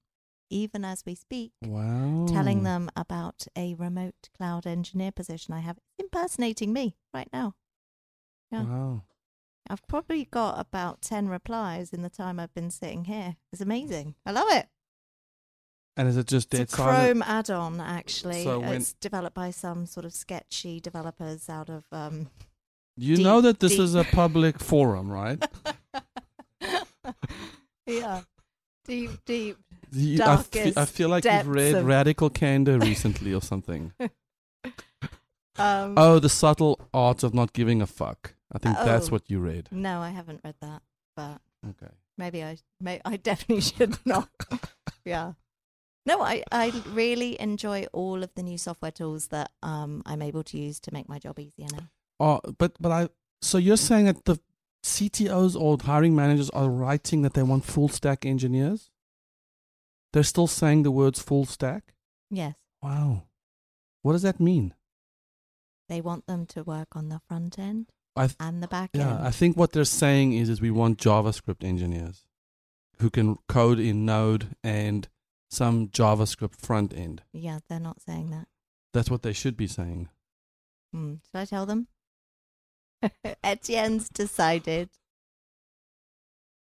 even 0.49 0.85
as 0.85 1.03
we 1.05 1.17
speak, 1.17 1.51
Wow. 1.61 2.27
telling 2.29 2.63
them 2.63 2.89
about 2.95 3.47
a 3.59 3.75
remote 3.75 4.29
cloud 4.37 4.65
engineer 4.65 5.11
position 5.11 5.53
I 5.53 5.61
have 5.61 5.79
impersonating 5.99 6.73
me 6.73 6.95
right 7.13 7.29
now. 7.33 7.55
Yeah. 8.53 8.63
Wow. 8.65 9.03
I've 9.69 9.87
probably 9.89 10.25
got 10.25 10.61
about 10.61 11.03
10 11.03 11.29
replies 11.29 11.93
in 11.93 12.03
the 12.03 12.11
time 12.11 12.39
I've 12.39 12.55
been 12.55 12.71
sitting 12.71 13.07
here. 13.07 13.37
It's 13.53 13.61
amazing. 13.63 14.15
I 14.25 14.31
love 14.31 14.47
it. 14.51 14.69
And 15.97 16.09
is 16.09 16.17
it 16.17 16.27
just 16.27 16.49
dead 16.51 16.63
It's 16.63 16.75
a 16.75 16.77
silent? 16.79 16.99
Chrome 16.99 17.23
add-on, 17.23 17.81
actually. 17.81 18.45
So 18.45 18.61
when- 18.61 18.75
it's 18.81 18.95
developed 18.95 19.35
by 19.35 19.51
some 19.51 19.85
sort 19.87 20.07
of 20.07 20.13
sketchy 20.15 20.81
developers 20.81 21.49
out 21.49 21.69
of. 21.69 21.85
Um... 21.93 22.31
You 22.97 23.17
deep- 23.17 23.25
know 23.25 23.41
that 23.41 23.61
this 23.61 23.73
deep- 23.73 23.81
is 23.81 23.95
a 23.95 24.05
public 24.05 24.59
forum, 24.71 25.11
right? 25.11 25.43
yeah, 27.87 28.23
deep, 28.87 29.11
deep. 29.25 29.57
You- 29.93 30.23
I, 30.23 30.37
fe- 30.39 30.71
feel 30.87 31.09
like 31.11 31.25
you've 31.25 31.49
read 31.49 31.83
Radical 31.85 32.31
Candor 32.41 32.79
recently 32.79 33.33
or 33.35 33.43
something. 33.43 33.93
Um, 35.59 35.95
Oh, 35.99 36.19
the 36.19 36.29
subtle 36.31 36.81
art 36.95 37.23
of 37.23 37.35
not 37.35 37.53
giving 37.53 37.83
a 37.83 37.87
fuck. 37.87 38.35
I 38.51 38.59
think 38.59 38.77
that's 38.77 39.09
Oh. 39.09 39.13
what 39.13 39.29
you 39.31 39.39
read. 39.41 39.69
no, 39.71 40.01
I 40.01 40.11
haven't 40.11 40.41
read 40.45 40.55
that, 40.63 40.83
but 41.17 41.41
Okay. 41.69 41.93
maybe 42.17 42.43
I, 42.43 42.57
may, 42.81 43.01
I 43.05 43.17
definitely 43.17 43.61
should 43.63 43.99
not. 44.07 44.29
yeah. 45.05 45.33
No, 46.05 46.21
I, 46.21 46.43
I 46.51 46.73
really 46.91 47.41
enjoy 47.41 47.87
all 47.93 48.23
of 48.23 48.35
the 48.35 48.43
new 48.43 48.59
software 48.59 48.91
tools 48.91 49.29
that 49.29 49.53
um, 49.63 50.03
I'm 50.05 50.21
able 50.21 50.43
to 50.45 50.59
use 50.59 50.81
to 50.81 50.93
make 50.93 51.09
my 51.09 51.19
job 51.19 51.39
easier 51.39 51.67
now. 51.73 51.89
Oh, 52.19 52.41
but 52.59 52.73
but 52.81 52.91
I 52.91 53.09
So 53.41 53.59
you're 53.59 53.77
saying 53.77 54.07
that 54.07 54.25
the 54.25 54.39
CTOs 54.85 55.59
or 55.59 55.79
hiring 55.81 56.17
managers 56.17 56.51
are 56.51 56.69
writing 56.69 57.23
that 57.23 57.35
they 57.35 57.43
want 57.43 57.65
full 57.65 57.89
stack 57.89 58.27
engineers? 58.27 58.91
They're 60.13 60.23
still 60.23 60.47
saying 60.47 60.83
the 60.83 60.91
words 60.91 61.23
full 61.23 61.47
stack? 61.47 61.95
Yes. 62.31 62.55
Wow. 62.83 63.25
What 64.03 64.13
does 64.13 64.23
that 64.23 64.41
mean? 64.41 64.75
They 65.89 66.01
want 66.01 66.27
them 66.27 66.47
to 66.47 66.63
work 66.65 66.89
on 66.97 67.09
the 67.09 67.21
front 67.29 67.59
end 67.59 67.93
th- 68.17 68.35
and 68.41 68.63
the 68.63 68.69
back 68.69 68.91
yeah, 68.93 69.03
end. 69.03 69.21
Yeah, 69.21 69.27
I 69.27 69.31
think 69.31 69.57
what 69.57 69.73
they're 69.73 69.85
saying 69.85 70.33
is 70.33 70.49
is 70.49 70.61
we 70.61 70.71
want 70.71 70.99
JavaScript 70.99 71.65
engineers 71.65 72.25
who 72.99 73.11
can 73.11 73.39
code 73.49 73.79
in 73.79 74.05
Node 74.05 74.57
and 74.63 75.09
some 75.53 75.89
JavaScript 75.89 76.57
front 76.57 76.95
end. 76.97 77.23
yeah, 77.33 77.59
they're 77.69 77.79
not 77.79 78.01
saying 78.01 78.31
that. 78.31 78.49
That's 78.95 79.11
what 79.11 79.23
they 79.23 79.35
should 79.35 79.57
be 79.57 79.67
saying. 79.67 80.09
Hmm. 80.93 81.15
Should 81.27 81.39
I 81.39 81.45
tell 81.45 81.67
them? 81.67 81.89
Etienne's 83.45 84.09
decided. 84.09 84.89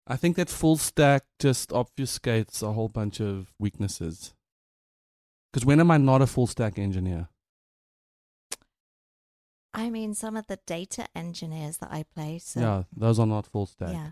I 0.06 0.16
think 0.16 0.36
that 0.36 0.48
full 0.48 0.76
stack 0.76 1.22
just 1.38 1.70
obfuscates 1.70 2.62
a 2.62 2.72
whole 2.72 2.88
bunch 2.88 3.20
of 3.20 3.52
weaknesses. 3.60 4.34
Because 5.52 5.64
when 5.64 5.78
am 5.80 5.90
I 5.90 5.96
not 5.96 6.22
a 6.22 6.26
full 6.26 6.46
stack 6.48 6.78
engineer? 6.78 7.28
I 9.72 9.88
mean, 9.90 10.14
some 10.14 10.36
of 10.36 10.48
the 10.48 10.58
data 10.66 11.06
engineers 11.14 11.76
that 11.78 11.92
I 11.92 12.04
play, 12.12 12.38
so 12.38 12.60
yeah, 12.60 12.82
those 12.96 13.20
are 13.20 13.26
not 13.26 13.46
full 13.46 13.66
stack. 13.66 13.92
yeah, 13.92 14.10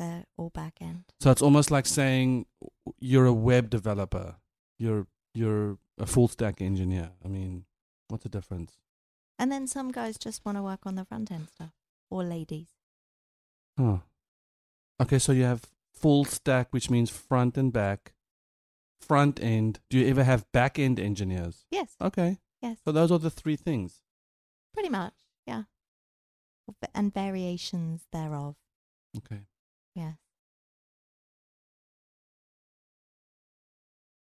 they're 0.00 0.24
all 0.36 0.50
back 0.50 0.78
end. 0.80 1.04
So 1.20 1.30
it's 1.30 1.42
almost 1.42 1.70
like 1.70 1.86
saying 1.86 2.46
you're 2.98 3.26
a 3.26 3.32
web 3.32 3.70
developer. 3.70 4.36
You're 4.78 5.06
you're 5.34 5.78
a 5.98 6.06
full 6.06 6.26
stack 6.26 6.60
engineer. 6.60 7.10
I 7.24 7.28
mean, 7.28 7.64
what's 8.08 8.24
the 8.24 8.28
difference? 8.30 8.78
And 9.38 9.52
then 9.52 9.66
some 9.66 9.90
guys 9.92 10.18
just 10.18 10.44
want 10.44 10.56
to 10.58 10.62
work 10.62 10.80
on 10.86 10.94
the 10.96 11.04
front 11.04 11.30
end 11.30 11.48
stuff, 11.54 11.70
or 12.10 12.24
ladies. 12.24 12.68
Huh. 13.78 13.98
Okay, 15.00 15.18
so 15.18 15.32
you 15.32 15.44
have 15.44 15.62
full 15.94 16.24
stack, 16.24 16.68
which 16.72 16.90
means 16.90 17.10
front 17.10 17.56
and 17.56 17.72
back. 17.72 18.12
Front 19.00 19.40
end. 19.42 19.80
Do 19.88 19.98
you 19.98 20.06
ever 20.08 20.24
have 20.24 20.50
back 20.52 20.78
end 20.78 20.98
engineers? 21.00 21.64
Yes, 21.70 21.96
Okay. 22.00 22.38
yes, 22.60 22.78
So 22.84 22.92
those 22.92 23.10
are 23.12 23.18
the 23.18 23.30
three 23.30 23.56
things. 23.56 24.02
pretty 24.74 24.88
much. 24.90 25.14
Yeah, 25.46 25.64
and 26.94 27.12
variations 27.12 28.06
thereof. 28.12 28.56
Okay. 29.16 29.40
Yes. 29.94 30.14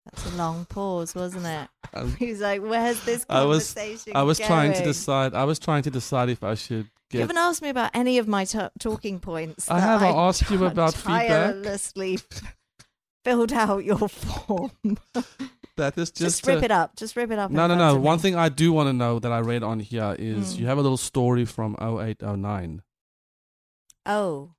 That's 0.06 0.26
a 0.34 0.38
long 0.38 0.66
pause, 0.66 1.14
wasn't 1.16 1.46
it? 1.46 1.68
Um, 1.94 2.14
He's 2.20 2.42
like, 2.42 2.62
"Where's 2.62 3.02
this 3.06 3.26
I 3.30 3.46
was- 3.46 3.74
conversation?" 3.74 4.12
I 4.14 4.24
was 4.24 4.38
trying 4.40 4.72
to 4.74 4.80
going?" 4.80 4.88
decide. 4.90 5.34
I 5.34 5.46
was 5.46 5.58
trying 5.58 5.84
to 5.84 5.90
decide 5.90 6.28
if 6.30 6.44
I 6.44 6.54
should 6.56 6.90
give 7.10 7.14
You 7.14 7.20
get. 7.20 7.22
haven't 7.22 7.38
asked 7.38 7.62
me 7.62 7.70
about 7.70 7.92
any 7.94 8.18
of 8.18 8.28
my 8.28 8.44
t- 8.44 8.60
talking 8.78 9.20
points. 9.22 9.72
I 9.72 9.80
that 9.80 9.86
have. 9.86 10.04
I 10.04 10.08
asked 10.10 10.44
ask 10.44 10.52
you 10.52 10.66
about 10.66 10.94
feedback. 10.96 11.28
tirelessly 11.30 12.20
filled 13.24 13.54
out 13.54 13.86
your 13.86 14.10
form. 14.10 14.72
That 15.78 15.98
is 15.98 16.12
Just, 16.12 16.16
just, 16.44 16.48
rip 16.48 16.62
a- 16.62 16.66
it 16.66 16.72
up. 16.72 16.98
Just 16.98 17.16
rip 17.16 17.32
it 17.32 17.40
up. 17.40 17.52
in 17.52 17.56
No, 17.56 17.68
no, 17.68 17.76
front 17.76 17.80
no. 17.94 17.96
of 17.96 18.02
One 18.04 18.18
me. 18.18 18.22
thing 18.22 18.36
I 18.36 18.50
do 18.50 18.74
want 18.74 18.88
to 18.90 18.94
know 18.94 19.18
that 19.20 19.32
I 19.32 19.40
read 19.40 19.64
on 19.64 19.80
here 19.80 20.14
is 20.20 20.56
Mm. 20.56 20.60
you 20.60 20.66
have 20.68 20.78
a 20.78 20.82
little 20.82 20.98
story 20.98 21.46
from 21.46 21.78
0809, 21.80 22.82
Oh, 24.06 24.52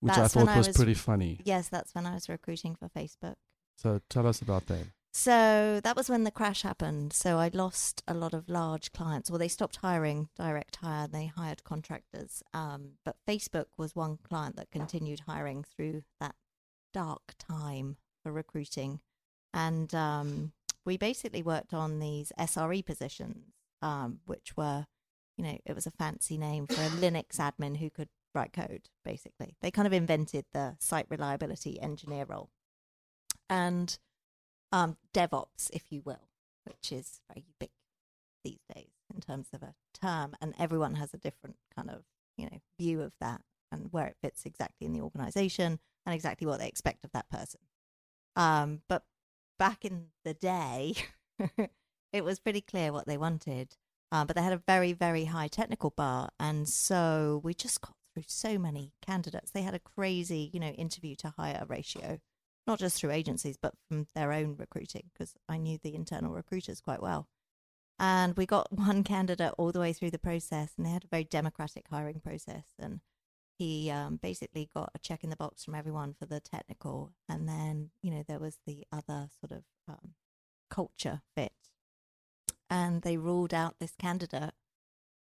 which 0.00 0.12
I 0.12 0.22
That's 0.22 0.36
when 0.36 0.46
thought 0.46 0.54
I 0.54 0.58
was 0.58 0.66
was- 0.68 0.76
pretty 0.76 0.94
funny. 0.94 1.40
yes, 1.44 1.68
that's 1.68 1.94
when 1.94 2.06
I 2.06 2.14
was 2.14 2.28
recruiting 2.28 2.74
for 2.76 2.88
Facebook. 2.88 3.34
So 3.76 4.00
tell 4.10 4.26
us 4.26 4.40
about 4.42 4.66
that. 4.66 4.86
So 5.12 5.80
that 5.82 5.96
was 5.96 6.08
when 6.08 6.24
the 6.24 6.30
crash 6.30 6.62
happened. 6.62 7.12
So 7.12 7.38
I 7.38 7.48
lost 7.52 8.02
a 8.06 8.14
lot 8.14 8.34
of 8.34 8.48
large 8.48 8.92
clients. 8.92 9.30
Well, 9.30 9.38
they 9.38 9.48
stopped 9.48 9.76
hiring 9.76 10.28
direct 10.36 10.76
hire. 10.76 11.08
They 11.08 11.26
hired 11.26 11.64
contractors. 11.64 12.42
Um, 12.52 12.92
but 13.04 13.16
Facebook 13.26 13.66
was 13.76 13.96
one 13.96 14.18
client 14.22 14.56
that 14.56 14.70
continued 14.70 15.20
hiring 15.26 15.64
through 15.64 16.02
that 16.20 16.34
dark 16.92 17.34
time 17.38 17.96
for 18.22 18.30
recruiting. 18.32 19.00
And 19.54 19.92
um, 19.94 20.52
we 20.84 20.96
basically 20.98 21.42
worked 21.42 21.72
on 21.74 21.98
these 22.00 22.32
SRE 22.38 22.84
positions, 22.84 23.54
um, 23.82 24.20
which 24.26 24.56
were, 24.56 24.86
you 25.36 25.44
know, 25.44 25.58
it 25.64 25.74
was 25.74 25.86
a 25.86 25.90
fancy 25.90 26.36
name 26.36 26.66
for 26.66 26.80
a 26.80 26.88
Linux 27.00 27.38
admin 27.38 27.78
who 27.78 27.90
could 27.90 28.08
write 28.34 28.52
code, 28.52 28.88
basically. 29.04 29.56
They 29.60 29.70
kind 29.70 29.86
of 29.86 29.92
invented 29.92 30.46
the 30.52 30.76
site 30.78 31.06
reliability 31.08 31.80
engineer 31.80 32.24
role. 32.26 32.50
And 33.48 33.98
um, 34.72 34.96
DevOps, 35.14 35.70
if 35.72 35.90
you 35.90 36.02
will, 36.04 36.28
which 36.64 36.92
is 36.92 37.20
very 37.32 37.44
big 37.58 37.70
these 38.44 38.60
days 38.74 38.92
in 39.14 39.20
terms 39.20 39.48
of 39.52 39.62
a 39.62 39.74
term, 39.94 40.36
and 40.40 40.54
everyone 40.58 40.96
has 40.96 41.12
a 41.14 41.18
different 41.18 41.56
kind 41.74 41.90
of 41.90 42.02
you 42.36 42.46
know 42.46 42.60
view 42.78 43.00
of 43.00 43.12
that 43.20 43.40
and 43.72 43.88
where 43.90 44.06
it 44.06 44.16
fits 44.22 44.46
exactly 44.46 44.86
in 44.86 44.92
the 44.92 45.00
organization 45.00 45.78
and 46.06 46.14
exactly 46.14 46.46
what 46.46 46.58
they 46.58 46.68
expect 46.68 47.04
of 47.04 47.12
that 47.12 47.28
person. 47.28 47.60
Um, 48.36 48.80
but 48.88 49.04
back 49.58 49.84
in 49.84 50.06
the 50.24 50.34
day, 50.34 50.94
it 52.12 52.24
was 52.24 52.38
pretty 52.38 52.60
clear 52.60 52.92
what 52.92 53.06
they 53.06 53.18
wanted, 53.18 53.76
um, 54.12 54.26
but 54.26 54.36
they 54.36 54.42
had 54.42 54.52
a 54.52 54.62
very 54.66 54.92
very 54.92 55.24
high 55.24 55.48
technical 55.48 55.90
bar, 55.90 56.30
and 56.38 56.68
so 56.68 57.40
we 57.42 57.54
just 57.54 57.80
got 57.80 57.94
through 58.18 58.24
so 58.28 58.58
many 58.58 58.92
candidates. 59.04 59.50
They 59.50 59.62
had 59.62 59.74
a 59.74 59.78
crazy 59.78 60.50
you 60.52 60.60
know 60.60 60.70
interview 60.70 61.14
to 61.16 61.34
hire 61.36 61.64
ratio 61.68 62.18
not 62.68 62.78
just 62.78 63.00
through 63.00 63.12
agencies, 63.12 63.56
but 63.60 63.72
from 63.88 64.06
their 64.14 64.30
own 64.30 64.54
recruiting, 64.58 65.10
because 65.14 65.32
I 65.48 65.56
knew 65.56 65.78
the 65.82 65.94
internal 65.94 66.34
recruiters 66.34 66.82
quite 66.82 67.00
well. 67.00 67.26
And 67.98 68.36
we 68.36 68.44
got 68.44 68.70
one 68.72 69.02
candidate 69.02 69.54
all 69.56 69.72
the 69.72 69.80
way 69.80 69.92
through 69.94 70.10
the 70.10 70.18
process, 70.18 70.74
and 70.76 70.86
they 70.86 70.90
had 70.90 71.04
a 71.04 71.08
very 71.08 71.24
democratic 71.24 71.86
hiring 71.90 72.20
process. 72.20 72.66
And 72.78 73.00
he 73.58 73.90
um, 73.90 74.20
basically 74.22 74.68
got 74.72 74.90
a 74.94 74.98
check 74.98 75.24
in 75.24 75.30
the 75.30 75.36
box 75.36 75.64
from 75.64 75.74
everyone 75.74 76.14
for 76.16 76.26
the 76.26 76.40
technical, 76.40 77.12
and 77.28 77.48
then 77.48 77.90
you 78.02 78.10
know 78.10 78.22
there 78.28 78.38
was 78.38 78.58
the 78.66 78.84
other 78.92 79.28
sort 79.40 79.50
of 79.50 79.64
um, 79.88 80.14
culture 80.70 81.22
fit, 81.34 81.52
and 82.68 83.00
they 83.00 83.16
ruled 83.16 83.54
out 83.54 83.76
this 83.80 83.96
candidate 83.98 84.52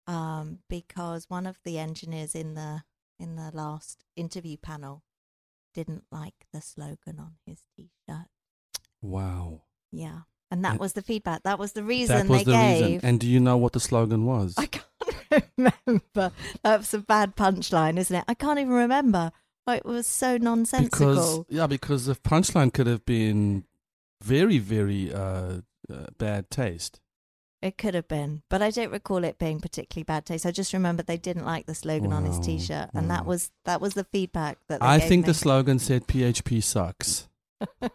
um, 0.10 0.60
because 0.70 1.30
one 1.30 1.46
of 1.46 1.60
the 1.64 1.78
engineers 1.78 2.34
in 2.36 2.56
the 2.56 2.84
in 3.20 3.36
the 3.36 3.52
last 3.54 4.04
interview 4.16 4.58
panel 4.58 5.04
didn't 5.74 6.06
like 6.12 6.46
the 6.54 6.62
slogan 6.62 7.20
on 7.20 7.34
his 7.46 7.60
t-shirt. 7.76 8.28
Wow. 9.02 9.64
Yeah. 9.92 10.22
And 10.52 10.64
that 10.66 10.72
And- 10.72 10.80
was 10.80 10.94
the 10.94 11.02
feedback. 11.02 11.44
That 11.44 11.60
was 11.60 11.74
the 11.74 11.84
reason 11.84 12.28
that 12.28 12.28
was 12.28 12.40
they 12.40 12.44
the 12.46 12.52
gave. 12.58 12.86
reason. 12.94 13.08
And 13.10 13.20
do 13.20 13.28
you 13.28 13.40
know 13.40 13.58
what 13.58 13.74
the 13.74 13.80
slogan 13.80 14.26
was? 14.26 14.56
I 14.58 14.66
can't 14.68 15.46
remember. 15.58 16.32
That's 16.64 16.94
a 16.94 17.00
bad 17.00 17.36
punchline, 17.36 17.98
isn't 18.00 18.16
it? 18.16 18.24
I 18.28 18.34
can't 18.34 18.60
even 18.60 18.74
remember. 18.74 19.32
It 19.68 19.86
was 19.86 20.08
so 20.08 20.38
nonsensical. 20.38 21.10
because 21.14 21.46
yeah, 21.50 21.68
because 21.68 22.06
the 22.08 22.16
punchline 22.16 22.74
could 22.74 22.88
have 22.88 23.06
been 23.06 23.66
very, 24.24 24.58
very 24.58 25.14
uh, 25.14 25.62
uh, 25.94 26.08
bad 26.18 26.50
taste. 26.50 27.00
It 27.62 27.78
could 27.78 27.94
have 27.94 28.08
been, 28.08 28.44
but 28.50 28.62
I 28.62 28.70
don't 28.70 28.92
recall 28.92 29.26
it 29.26 29.38
being 29.38 29.60
particularly 29.60 30.06
bad 30.06 30.26
taste. 30.26 30.46
I 30.46 30.52
just 30.52 30.72
remember 30.72 31.04
they 31.04 31.18
didn't 31.18 31.44
like 31.44 31.66
the 31.66 31.76
slogan 31.76 32.14
on 32.14 32.24
his 32.24 32.40
t-shirt, 32.40 32.90
and 32.94 33.12
that 33.12 33.26
was 33.26 33.52
that 33.66 33.82
was 33.82 33.96
the 33.96 34.06
feedback 34.06 34.60
that 34.70 34.80
they 34.80 34.86
I 34.86 35.00
think 35.00 35.26
me. 35.26 35.28
the 35.28 35.34
slogan 35.34 35.78
said 35.78 36.08
PHP 36.08 36.64
sucks. 36.64 37.28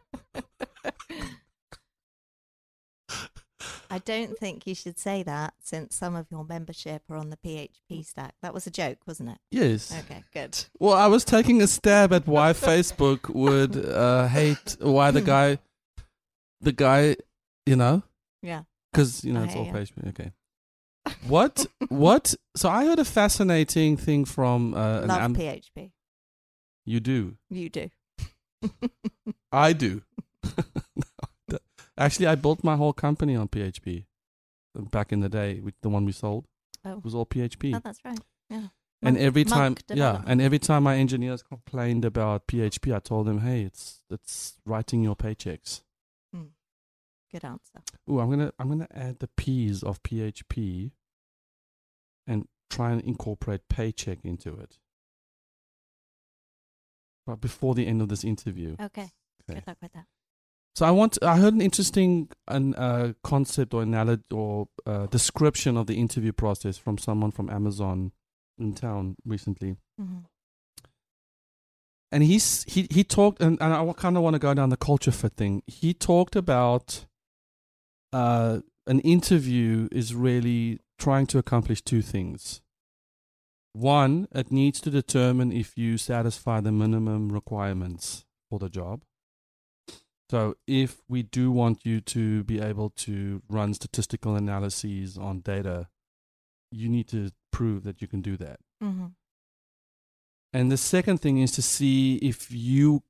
I 3.90 3.98
don't 3.98 4.36
think 4.36 4.66
you 4.66 4.74
should 4.74 4.98
say 4.98 5.22
that 5.22 5.54
since 5.60 5.94
some 5.94 6.16
of 6.16 6.26
your 6.30 6.44
membership 6.44 7.02
are 7.08 7.16
on 7.16 7.30
the 7.30 7.36
PHP 7.36 8.04
stack. 8.04 8.34
That 8.42 8.52
was 8.52 8.66
a 8.66 8.70
joke, 8.70 8.98
wasn't 9.06 9.30
it? 9.30 9.38
Yes. 9.50 9.96
Okay, 10.00 10.24
good. 10.32 10.64
Well, 10.80 10.94
I 10.94 11.06
was 11.06 11.24
taking 11.24 11.62
a 11.62 11.66
stab 11.68 12.12
at 12.12 12.26
why 12.26 12.52
Facebook 12.54 13.32
would 13.32 13.76
uh, 13.76 14.26
hate 14.26 14.76
why 14.80 15.10
the 15.12 15.20
guy, 15.20 15.58
the 16.60 16.72
guy, 16.72 17.16
you 17.66 17.76
know, 17.76 18.02
Yeah. 18.42 18.62
Because 18.94 19.24
you 19.24 19.32
know 19.32 19.40
I 19.42 19.44
it's 19.44 19.56
all. 19.56 19.66
PHP. 19.66 20.08
Okay. 20.08 20.32
What? 21.28 21.66
what? 21.88 22.34
So 22.56 22.68
I 22.70 22.86
heard 22.86 22.98
a 22.98 23.04
fascinating 23.04 23.96
thing 23.98 24.24
from 24.24 24.72
uh, 24.74 25.00
an 25.02 25.08
Love 25.08 25.20
am- 25.20 25.34
PHP. 25.36 25.90
you 26.86 27.00
do. 27.00 27.36
You 27.50 27.68
do. 27.68 27.90
I 29.52 29.74
do. 29.74 30.02
Actually, 31.98 32.26
I 32.26 32.34
built 32.34 32.64
my 32.64 32.76
whole 32.76 32.92
company 32.92 33.36
on 33.36 33.48
PHP 33.48 34.06
back 34.90 35.12
in 35.12 35.20
the 35.20 35.28
day. 35.28 35.60
With 35.60 35.74
the 35.82 35.88
one 35.88 36.04
we 36.04 36.12
sold, 36.12 36.46
Oh. 36.84 36.98
it 36.98 37.04
was 37.04 37.14
all 37.14 37.26
PHP. 37.26 37.74
Oh, 37.76 37.80
that's 37.84 38.00
right. 38.04 38.18
Yeah. 38.50 38.68
and 39.02 39.14
Monk- 39.16 39.18
every 39.26 39.44
time, 39.44 39.76
yeah, 39.92 40.22
and 40.26 40.40
every 40.40 40.58
time 40.58 40.82
my 40.84 40.96
engineers 40.96 41.42
complained 41.42 42.04
about 42.04 42.46
PHP, 42.48 42.94
I 42.94 42.98
told 43.00 43.26
them, 43.26 43.40
"Hey, 43.40 43.62
it's 43.62 44.02
it's 44.10 44.58
writing 44.66 45.02
your 45.04 45.14
paychecks." 45.16 45.82
Good 47.34 47.44
answer. 47.46 47.82
Ooh, 48.08 48.20
I'm 48.20 48.30
gonna 48.30 48.52
I'm 48.60 48.68
gonna 48.68 48.86
add 48.94 49.18
the 49.18 49.26
P's 49.26 49.82
of 49.82 50.00
PHP, 50.04 50.92
and 52.28 52.46
try 52.70 52.92
and 52.92 53.00
incorporate 53.00 53.68
paycheck 53.68 54.18
into 54.22 54.56
it. 54.56 54.78
But 57.26 57.40
before 57.40 57.74
the 57.74 57.88
end 57.88 58.00
of 58.00 58.08
this 58.08 58.22
interview. 58.22 58.76
Okay. 58.80 59.10
Okay. 59.50 59.54
Good 59.54 59.66
luck 59.66 59.78
with 59.82 59.92
that. 59.94 60.04
So 60.76 60.86
I 60.86 60.92
want. 60.92 61.18
I 61.22 61.38
heard 61.38 61.54
an 61.54 61.60
interesting 61.60 62.28
an, 62.46 62.76
uh, 62.76 63.14
concept 63.24 63.74
or 63.74 63.82
analogy 63.82 64.22
or 64.30 64.68
uh, 64.86 65.06
description 65.06 65.76
of 65.76 65.88
the 65.88 65.98
interview 65.98 66.30
process 66.32 66.78
from 66.78 66.98
someone 66.98 67.32
from 67.32 67.50
Amazon 67.50 68.12
in 68.58 68.74
town 68.74 69.16
recently, 69.26 69.74
hmm 69.98 70.18
and 72.12 72.22
he's 72.22 72.62
he 72.68 72.86
he 72.92 73.02
talked, 73.02 73.42
and, 73.42 73.60
and 73.60 73.74
I 73.74 73.92
kind 73.94 74.16
of 74.16 74.22
want 74.22 74.34
to 74.34 74.38
go 74.38 74.54
down 74.54 74.68
the 74.68 74.76
culture 74.76 75.10
fit 75.10 75.32
thing. 75.32 75.64
He 75.66 75.92
talked 75.92 76.36
about 76.36 77.06
uh, 78.14 78.60
an 78.86 79.00
interview 79.00 79.88
is 79.90 80.14
really 80.14 80.78
trying 80.98 81.26
to 81.26 81.38
accomplish 81.38 81.82
two 81.82 82.00
things. 82.00 82.62
One, 83.72 84.28
it 84.32 84.52
needs 84.52 84.80
to 84.82 84.90
determine 84.90 85.50
if 85.50 85.76
you 85.76 85.98
satisfy 85.98 86.60
the 86.60 86.70
minimum 86.70 87.32
requirements 87.32 88.24
for 88.48 88.60
the 88.60 88.68
job. 88.68 89.02
So, 90.30 90.54
if 90.66 91.02
we 91.08 91.24
do 91.24 91.50
want 91.50 91.84
you 91.84 92.00
to 92.00 92.44
be 92.44 92.60
able 92.60 92.90
to 92.90 93.42
run 93.48 93.74
statistical 93.74 94.36
analyses 94.36 95.18
on 95.18 95.40
data, 95.40 95.88
you 96.70 96.88
need 96.88 97.08
to 97.08 97.30
prove 97.50 97.82
that 97.82 98.00
you 98.00 98.06
can 98.06 98.22
do 98.22 98.36
that. 98.36 98.60
hmm 98.80 99.06
And 100.52 100.70
the 100.70 100.76
second 100.76 101.18
thing 101.18 101.38
is 101.38 101.50
to 101.52 101.62
see 101.62 102.16
if 102.22 102.52
you 102.52 103.02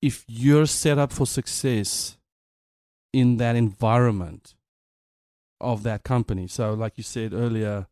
if 0.00 0.24
you're 0.28 0.66
set 0.66 0.98
up 0.98 1.12
for 1.12 1.26
success 1.26 2.16
in 3.16 3.38
that 3.38 3.56
environment 3.56 4.54
of 5.58 5.82
that 5.84 6.04
company. 6.04 6.46
So 6.46 6.74
like 6.74 6.98
you 6.98 7.02
said 7.02 7.32
earlier, 7.32 7.86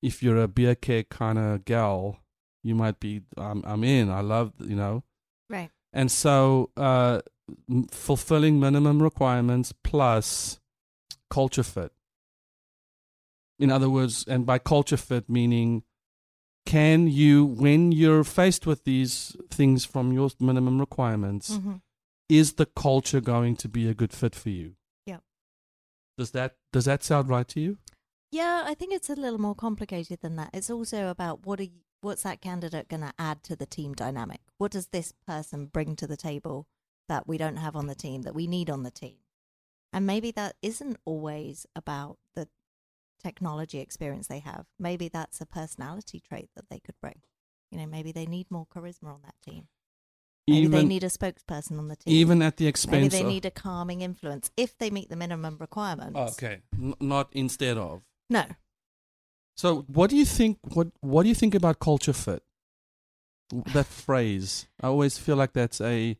if 0.00 0.22
you're 0.22 0.42
a 0.42 0.48
beer 0.48 0.74
keg 0.74 1.10
kind 1.10 1.38
of 1.38 1.66
gal, 1.66 2.20
you 2.62 2.74
might 2.74 2.98
be 3.00 3.20
I'm 3.36 3.62
I'm 3.66 3.84
in. 3.84 4.10
I 4.10 4.22
love, 4.22 4.54
you 4.58 4.76
know. 4.76 5.04
Right. 5.50 5.70
And 5.92 6.10
so 6.10 6.70
uh 6.74 7.20
fulfilling 7.90 8.58
minimum 8.58 9.02
requirements 9.02 9.74
plus 9.84 10.58
culture 11.28 11.62
fit. 11.62 11.92
In 13.58 13.70
other 13.70 13.90
words, 13.90 14.24
and 14.26 14.46
by 14.46 14.58
culture 14.58 14.96
fit 14.96 15.28
meaning 15.28 15.82
can 16.64 17.08
you 17.08 17.44
when 17.44 17.92
you're 17.92 18.24
faced 18.24 18.66
with 18.66 18.84
these 18.84 19.36
things 19.50 19.84
from 19.84 20.12
your 20.14 20.30
minimum 20.40 20.80
requirements 20.80 21.56
hmm 21.56 21.74
is 22.38 22.54
the 22.54 22.66
culture 22.66 23.20
going 23.20 23.56
to 23.56 23.68
be 23.68 23.88
a 23.88 23.94
good 23.94 24.12
fit 24.12 24.34
for 24.34 24.50
you 24.50 24.74
Yeah. 25.06 25.18
does 26.18 26.30
that 26.32 26.56
does 26.72 26.84
that 26.84 27.02
sound 27.02 27.28
right 27.28 27.48
to 27.48 27.60
you 27.60 27.78
Yeah, 28.30 28.64
I 28.66 28.74
think 28.74 28.92
it's 28.92 29.10
a 29.10 29.14
little 29.24 29.40
more 29.40 29.54
complicated 29.54 30.18
than 30.20 30.34
that. 30.36 30.50
It's 30.52 30.70
also 30.70 31.08
about 31.08 31.46
what 31.46 31.60
are 31.60 31.70
you, 31.74 31.82
what's 32.00 32.24
that 32.24 32.40
candidate 32.40 32.88
going 32.88 33.02
to 33.08 33.12
add 33.16 33.44
to 33.44 33.54
the 33.54 33.66
team 33.76 33.92
dynamic? 33.94 34.40
What 34.58 34.72
does 34.72 34.88
this 34.88 35.12
person 35.26 35.66
bring 35.66 35.94
to 35.96 36.06
the 36.08 36.16
table 36.16 36.66
that 37.08 37.28
we 37.28 37.38
don't 37.38 37.58
have 37.64 37.76
on 37.76 37.86
the 37.86 37.94
team 37.94 38.22
that 38.22 38.34
we 38.34 38.46
need 38.48 38.68
on 38.70 38.82
the 38.82 38.90
team? 38.90 39.18
And 39.92 40.04
maybe 40.04 40.32
that 40.32 40.56
isn't 40.62 40.96
always 41.04 41.66
about 41.76 42.18
the 42.34 42.48
technology 43.22 43.78
experience 43.78 44.26
they 44.26 44.40
have. 44.40 44.66
Maybe 44.78 45.08
that's 45.08 45.40
a 45.40 45.46
personality 45.46 46.20
trait 46.20 46.50
that 46.56 46.68
they 46.68 46.80
could 46.80 46.98
bring. 47.00 47.20
You 47.70 47.78
know, 47.78 47.86
maybe 47.86 48.10
they 48.12 48.26
need 48.26 48.50
more 48.50 48.66
charisma 48.66 49.14
on 49.14 49.22
that 49.22 49.40
team. 49.48 49.68
Maybe 50.46 50.66
they 50.66 50.84
need 50.84 51.04
a 51.04 51.08
spokesperson 51.08 51.78
on 51.78 51.88
the 51.88 51.96
team. 51.96 52.12
even 52.14 52.42
at 52.42 52.56
the 52.58 52.66
expense. 52.66 52.92
maybe 52.92 53.08
they 53.08 53.20
of 53.22 53.26
need 53.28 53.44
a 53.46 53.50
calming 53.50 54.02
influence 54.02 54.50
if 54.56 54.76
they 54.78 54.90
meet 54.90 55.08
the 55.08 55.16
minimum 55.16 55.56
requirements. 55.58 56.18
Okay 56.34 56.60
N- 56.78 56.94
not 57.00 57.28
instead 57.32 57.78
of 57.78 58.02
No. 58.28 58.44
so 59.56 59.82
what 59.88 60.10
do 60.10 60.16
you 60.16 60.24
think 60.26 60.58
what 60.74 60.88
what 61.00 61.22
do 61.22 61.28
you 61.30 61.34
think 61.34 61.54
about 61.54 61.78
culture 61.78 62.12
fit 62.12 62.42
that 63.74 63.86
phrase 63.86 64.66
i 64.82 64.86
always 64.86 65.16
feel 65.18 65.36
like 65.36 65.52
that's 65.52 65.80
a 65.80 66.18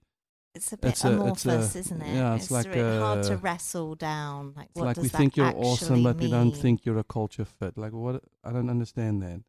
It's 0.55 0.73
a 0.73 0.77
bit 0.77 0.91
It's 0.93 1.05
a- 1.05 1.09
it's 1.09 1.45
amorphous, 1.45 1.75
a- 1.75 1.79
isn't 1.81 2.03
it? 2.03 2.15
yeah, 2.15 2.35
it's 2.37 2.51
like 2.51 2.67
really 2.67 2.99
hard 3.01 3.25
to 3.25 3.37
wrestle 3.39 3.97
down. 3.97 4.55
Like, 4.57 4.67
it's 4.71 4.77
what 4.77 4.85
like 4.87 4.95
does 4.97 5.03
we 5.03 5.09
that 5.09 5.19
think 5.19 5.37
you're 5.37 5.53
awesome 5.57 6.03
but 6.05 6.17
we 6.17 6.31
don't 6.31 6.57
think 6.57 6.85
you're 6.87 6.99
a 6.99 7.05
culture 7.19 7.45
fit 7.45 7.77
like 7.77 7.93
what 7.93 8.23
i 8.45 8.51
don't 8.53 8.71
understand 8.71 9.21
that 9.23 9.41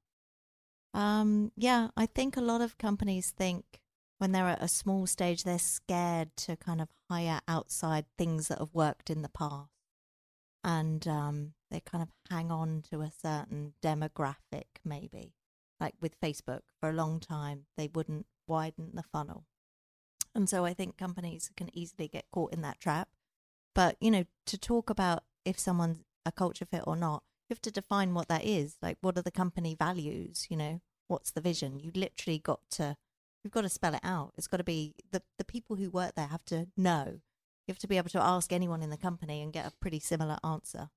Um, 1.00 1.52
yeah, 1.58 1.90
I 2.04 2.06
think 2.08 2.38
a 2.38 2.42
lot 2.52 2.62
of 2.62 2.78
companies 2.78 3.32
think 3.32 3.64
when 4.18 4.32
they're 4.32 4.48
at 4.48 4.62
a 4.64 4.68
small 4.68 5.06
stage, 5.08 5.44
they're 5.44 5.60
scared 5.60 6.36
to 6.38 6.56
kind 6.56 6.82
of 6.82 6.90
hire 7.10 7.42
outside 7.48 8.06
things 8.18 8.48
that 8.48 8.60
have 8.60 8.74
worked 8.74 9.10
in 9.10 9.22
the 9.22 9.30
past, 9.30 9.70
and 10.64 11.08
um, 11.08 11.54
they 11.70 11.80
kind 11.80 12.02
of 12.02 12.10
hang 12.30 12.52
on 12.52 12.84
to 12.92 13.02
a 13.02 13.12
certain 13.12 13.74
demographic, 13.82 14.82
maybe. 14.84 15.34
Like 15.80 15.96
with 16.00 16.20
Facebook, 16.22 16.62
for 16.80 16.90
a 16.90 16.94
long 16.94 17.20
time, 17.20 17.66
they 17.78 17.90
wouldn't 17.94 18.28
widen 18.48 18.92
the 18.94 19.04
funnel, 19.04 19.46
and 20.34 20.50
so 20.50 20.66
I 20.66 20.74
think 20.74 20.98
companies 20.98 21.52
can 21.58 21.70
easily 21.78 22.08
get 22.08 22.32
caught 22.32 22.54
in 22.54 22.62
that 22.62 22.80
trap. 22.80 23.10
But 23.74 23.98
you 24.00 24.12
know, 24.12 24.26
to 24.46 24.58
talk 24.58 24.90
about 24.90 25.24
if 25.44 25.60
someone's 25.60 26.04
a 26.26 26.32
culture 26.32 26.66
fit 26.66 26.84
or 26.88 26.96
not, 26.96 27.24
you 27.48 27.54
have 27.54 27.62
to 27.62 27.72
define 27.72 28.14
what 28.14 28.28
that 28.28 28.44
is. 28.44 28.78
Like, 28.82 28.98
what 29.02 29.18
are 29.18 29.22
the 29.22 29.32
company 29.32 29.76
values? 29.78 30.48
You 30.50 30.58
know, 30.58 30.82
what's 31.08 31.32
the 31.32 31.42
vision? 31.42 31.80
You 31.80 31.92
literally 31.94 32.40
got 32.40 32.62
to, 32.72 32.98
you've 33.46 33.54
got 33.54 33.62
to 33.62 33.70
spell 33.70 33.94
it 33.94 34.02
out. 34.04 34.34
It's 34.38 34.48
got 34.48 34.58
to 34.58 34.64
be 34.66 34.96
the 35.12 35.22
the 35.38 35.46
people 35.46 35.78
who 35.78 35.90
work 35.90 36.16
there 36.16 36.28
have 36.28 36.44
to 36.46 36.68
know. 36.76 37.06
You 37.68 37.72
have 37.72 37.80
to 37.80 37.88
be 37.88 37.98
able 37.98 38.10
to 38.10 38.22
ask 38.22 38.52
anyone 38.52 38.82
in 38.84 38.90
the 38.90 38.98
company 38.98 39.42
and 39.42 39.54
get 39.54 39.66
a 39.66 39.72
pretty 39.80 40.00
similar 40.00 40.38
answer. 40.44 40.90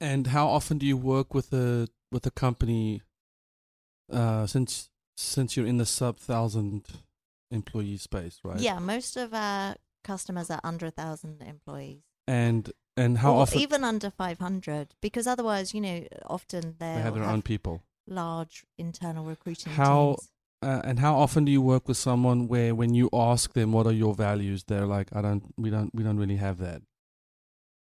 and 0.00 0.28
how 0.28 0.48
often 0.48 0.78
do 0.78 0.86
you 0.86 0.96
work 0.96 1.34
with 1.34 1.52
a 1.52 1.88
with 2.10 2.24
a 2.26 2.30
company 2.30 3.02
uh 4.12 4.46
since 4.46 4.88
since 5.16 5.56
you're 5.56 5.66
in 5.66 5.76
the 5.76 5.86
sub 5.86 6.18
thousand 6.18 6.86
employee 7.50 7.96
space 7.98 8.40
right 8.44 8.60
Yeah, 8.60 8.78
most 8.78 9.16
of 9.16 9.34
our 9.34 9.76
customers 10.04 10.50
are 10.50 10.60
under 10.64 10.86
a 10.86 10.90
thousand 10.90 11.42
employees, 11.42 12.02
and 12.26 12.72
and 12.96 13.18
how 13.18 13.34
or 13.34 13.42
often 13.42 13.60
even 13.60 13.84
under 13.84 14.10
five 14.10 14.38
hundred, 14.38 14.94
because 15.00 15.26
otherwise, 15.26 15.74
you 15.74 15.80
know, 15.80 16.04
often 16.26 16.76
they 16.78 16.94
have 16.94 17.14
their 17.14 17.24
own 17.24 17.42
people 17.42 17.82
large 18.06 18.64
internal 18.78 19.24
recruiting 19.24 19.72
How- 19.72 20.16
teams. 20.16 20.30
Uh, 20.62 20.80
and 20.84 20.98
how 20.98 21.16
often 21.16 21.44
do 21.44 21.52
you 21.52 21.62
work 21.62 21.88
with 21.88 21.96
someone 21.96 22.46
where 22.48 22.74
when 22.74 22.94
you 22.94 23.08
ask 23.12 23.52
them 23.54 23.72
what 23.72 23.86
are 23.86 23.92
your 23.92 24.14
values 24.14 24.64
they're 24.64 24.86
like 24.86 25.08
i 25.14 25.20
don't 25.22 25.44
we 25.56 25.70
don't 25.70 25.94
we 25.94 26.02
don't 26.02 26.18
really 26.18 26.36
have 26.36 26.58
that 26.58 26.82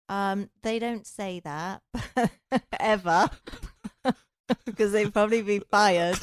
Um, 0.09 0.51
they 0.63 0.79
don't 0.81 1.07
say 1.07 1.41
that 1.45 1.83
ever 2.81 3.31
because 4.65 4.91
they'd 4.93 5.13
probably 5.13 5.43
be 5.43 5.61
fired. 5.71 6.19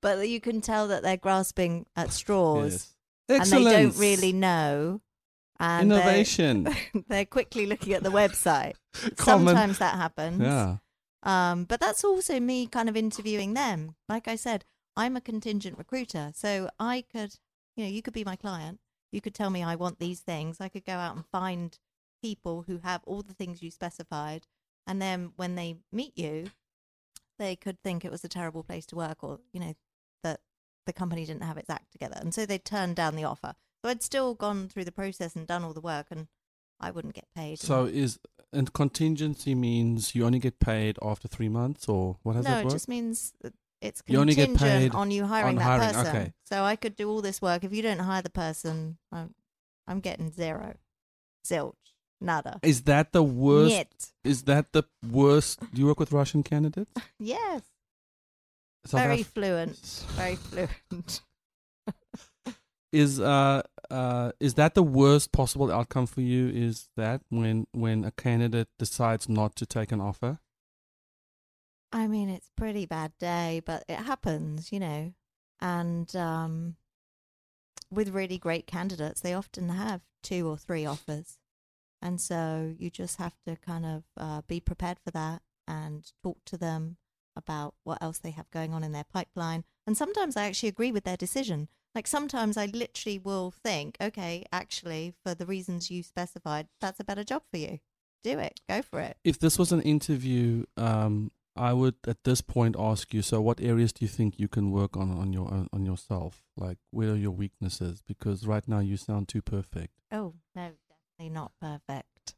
But 0.00 0.28
you 0.28 0.40
can 0.40 0.60
tell 0.60 0.86
that 0.88 1.02
they're 1.02 1.16
grasping 1.16 1.86
at 1.96 2.12
straws 2.12 2.94
Yes. 3.28 3.50
and 3.52 3.66
they 3.66 3.72
don't 3.72 3.96
really 3.98 4.32
know. 4.32 5.00
And 5.58 5.90
they're- 5.90 5.98
innovation 6.00 6.68
They're, 7.08 7.24
quickly 7.26 7.66
looking 7.66 7.92
at 7.94 8.02
the 8.04 8.10
website. 8.10 8.74
Common- 9.16 9.46
Sometimes 9.48 9.78
that 9.78 9.96
happens. 9.96 10.40
yeah 10.40 10.76
Um, 11.24 11.64
but 11.64 11.80
that's 11.80 12.04
also 12.04 12.38
me 12.38 12.66
kind 12.68 12.88
of 12.88 12.96
interviewing 12.96 13.54
them. 13.54 13.96
Like 14.08 14.28
I 14.28 14.36
said, 14.36 14.64
I'm 14.96 15.16
a 15.16 15.20
contingent 15.20 15.78
recruiter, 15.78 16.32
so 16.34 16.70
I 16.78 17.04
could, 17.12 17.34
you 17.76 17.84
know, 17.84 17.90
you 17.90 18.02
could 18.02 18.14
be 18.14 18.24
my 18.24 18.36
client. 18.36 18.80
You 19.12 19.20
could 19.20 19.34
tell 19.34 19.50
me 19.50 19.62
I 19.62 19.76
want 19.76 19.98
these 19.98 20.20
things. 20.20 20.60
I 20.60 20.68
could 20.68 20.84
go 20.84 20.94
out 20.94 21.16
and 21.16 21.24
find 21.26 21.78
people 22.22 22.64
who 22.66 22.78
have 22.78 23.02
all 23.04 23.22
the 23.22 23.34
things 23.34 23.62
you 23.62 23.70
specified, 23.70 24.46
and 24.86 25.00
then 25.00 25.32
when 25.36 25.54
they 25.54 25.76
meet 25.92 26.16
you, 26.16 26.46
they 27.38 27.56
could 27.56 27.82
think 27.82 28.04
it 28.04 28.12
was 28.12 28.24
a 28.24 28.28
terrible 28.28 28.62
place 28.62 28.86
to 28.86 28.96
work, 28.96 29.22
or 29.22 29.40
you 29.52 29.60
know, 29.60 29.74
that 30.22 30.40
the 30.86 30.92
company 30.92 31.24
didn't 31.24 31.42
have 31.42 31.58
its 31.58 31.70
act 31.70 31.90
together, 31.92 32.16
and 32.20 32.34
so 32.34 32.46
they 32.46 32.58
turned 32.58 32.96
down 32.96 33.16
the 33.16 33.24
offer. 33.24 33.54
So 33.82 33.90
I'd 33.90 34.02
still 34.02 34.34
gone 34.34 34.68
through 34.68 34.84
the 34.84 34.92
process 34.92 35.36
and 35.36 35.46
done 35.46 35.64
all 35.64 35.74
the 35.74 35.80
work, 35.80 36.06
and 36.10 36.28
I 36.80 36.90
wouldn't 36.90 37.14
get 37.14 37.26
paid. 37.34 37.58
so 37.58 37.84
is 37.84 38.18
and 38.52 38.72
contingency 38.72 39.54
means 39.54 40.14
you 40.14 40.24
only 40.24 40.38
get 40.38 40.60
paid 40.60 40.96
after 41.02 41.26
three 41.26 41.48
months 41.48 41.88
or 41.88 42.18
what 42.22 42.36
has 42.36 42.46
it? 42.46 42.48
no, 42.48 42.58
it 42.60 42.70
just 42.70 42.88
means 42.88 43.32
it's 43.84 44.02
You 44.06 44.18
only 44.20 44.34
get 44.34 44.46
contingent 44.48 44.92
paid 44.92 44.98
on 44.98 45.10
you 45.10 45.24
hiring 45.26 45.48
on 45.50 45.54
that 45.56 45.62
hiring, 45.64 45.94
person. 45.94 46.06
okay. 46.16 46.32
So 46.50 46.64
I 46.64 46.76
could 46.76 46.96
do 46.96 47.08
all 47.10 47.22
this 47.22 47.40
work. 47.42 47.64
If 47.64 47.72
you 47.72 47.82
don't 47.82 47.98
hire 48.00 48.22
the 48.22 48.30
person, 48.30 48.98
I'm, 49.12 49.34
I'm 49.86 50.00
getting 50.00 50.30
zero, 50.32 50.74
zilch, 51.46 51.74
nada. 52.20 52.58
is 52.62 52.82
that 52.82 53.12
the 53.12 53.22
worst 53.22 53.74
Niet. 53.76 54.12
is 54.24 54.42
that 54.44 54.72
the 54.72 54.84
worst 55.10 55.60
do 55.72 55.80
you 55.80 55.86
work 55.86 56.00
with 56.00 56.12
russian 56.12 56.42
candidates 56.42 56.90
Yes, 57.18 57.62
South 58.86 59.00
very 59.02 59.20
Af- 59.22 59.28
fluent, 59.28 60.04
very 60.16 60.36
fluent. 60.36 61.20
is 62.92 63.18
uh 63.20 63.60
uh 63.90 64.30
is 64.40 64.54
that 64.54 64.74
the 64.74 64.82
worst 64.82 65.32
possible 65.32 65.70
outcome 65.70 66.06
for 66.06 66.20
you 66.20 66.48
is 66.48 66.88
that 66.96 67.20
when 67.28 67.66
when 67.72 68.04
a 68.04 68.10
candidate 68.12 68.68
decides 68.78 69.28
not 69.28 69.56
to 69.56 69.66
take 69.66 69.90
an 69.92 70.00
offer 70.00 70.38
I 71.94 72.08
mean, 72.08 72.28
it's 72.28 72.50
pretty 72.56 72.86
bad 72.86 73.12
day, 73.20 73.62
but 73.64 73.84
it 73.88 73.98
happens, 73.98 74.72
you 74.72 74.80
know. 74.80 75.14
And 75.60 76.14
um, 76.16 76.74
with 77.88 78.08
really 78.08 78.36
great 78.36 78.66
candidates, 78.66 79.20
they 79.20 79.32
often 79.32 79.68
have 79.68 80.00
two 80.20 80.48
or 80.48 80.58
three 80.58 80.84
offers. 80.84 81.38
And 82.02 82.20
so 82.20 82.74
you 82.76 82.90
just 82.90 83.18
have 83.18 83.36
to 83.46 83.54
kind 83.56 83.86
of 83.86 84.02
uh, 84.16 84.42
be 84.48 84.58
prepared 84.58 84.98
for 84.98 85.12
that 85.12 85.42
and 85.68 86.10
talk 86.24 86.44
to 86.46 86.58
them 86.58 86.96
about 87.36 87.74
what 87.84 88.02
else 88.02 88.18
they 88.18 88.32
have 88.32 88.50
going 88.50 88.74
on 88.74 88.82
in 88.82 88.90
their 88.90 89.04
pipeline. 89.04 89.62
And 89.86 89.96
sometimes 89.96 90.36
I 90.36 90.46
actually 90.46 90.70
agree 90.70 90.90
with 90.90 91.04
their 91.04 91.16
decision. 91.16 91.68
Like 91.94 92.08
sometimes 92.08 92.56
I 92.56 92.66
literally 92.66 93.20
will 93.20 93.52
think, 93.52 93.96
okay, 94.00 94.44
actually, 94.52 95.14
for 95.24 95.32
the 95.32 95.46
reasons 95.46 95.92
you 95.92 96.02
specified, 96.02 96.66
that's 96.80 96.98
a 96.98 97.04
better 97.04 97.22
job 97.22 97.42
for 97.52 97.58
you. 97.58 97.78
Do 98.24 98.40
it. 98.40 98.60
Go 98.68 98.82
for 98.82 98.98
it. 98.98 99.16
if 99.22 99.38
this 99.38 99.60
was 99.60 99.70
an 99.70 99.82
interview 99.82 100.64
um 100.76 101.30
I 101.56 101.72
would 101.72 101.94
at 102.06 102.24
this 102.24 102.40
point 102.40 102.76
ask 102.78 103.14
you. 103.14 103.22
So, 103.22 103.40
what 103.40 103.60
areas 103.60 103.92
do 103.92 104.04
you 104.04 104.08
think 104.08 104.38
you 104.38 104.48
can 104.48 104.70
work 104.70 104.96
on 104.96 105.10
on 105.12 105.32
your 105.32 105.48
on, 105.48 105.68
on 105.72 105.86
yourself? 105.86 106.42
Like, 106.56 106.78
where 106.90 107.10
are 107.10 107.16
your 107.16 107.30
weaknesses? 107.30 108.02
Because 108.06 108.46
right 108.46 108.66
now 108.66 108.80
you 108.80 108.96
sound 108.96 109.28
too 109.28 109.42
perfect. 109.42 109.94
Oh 110.10 110.34
no, 110.54 110.72
definitely 110.88 111.34
not 111.34 111.52
perfect. 111.60 112.34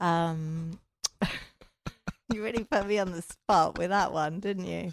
Um, 0.00 0.80
you 2.32 2.42
really 2.42 2.64
put 2.64 2.86
me 2.86 2.98
on 2.98 3.12
the 3.12 3.22
spot 3.22 3.78
with 3.78 3.90
that 3.90 4.12
one, 4.12 4.40
didn't 4.40 4.66
you? 4.66 4.92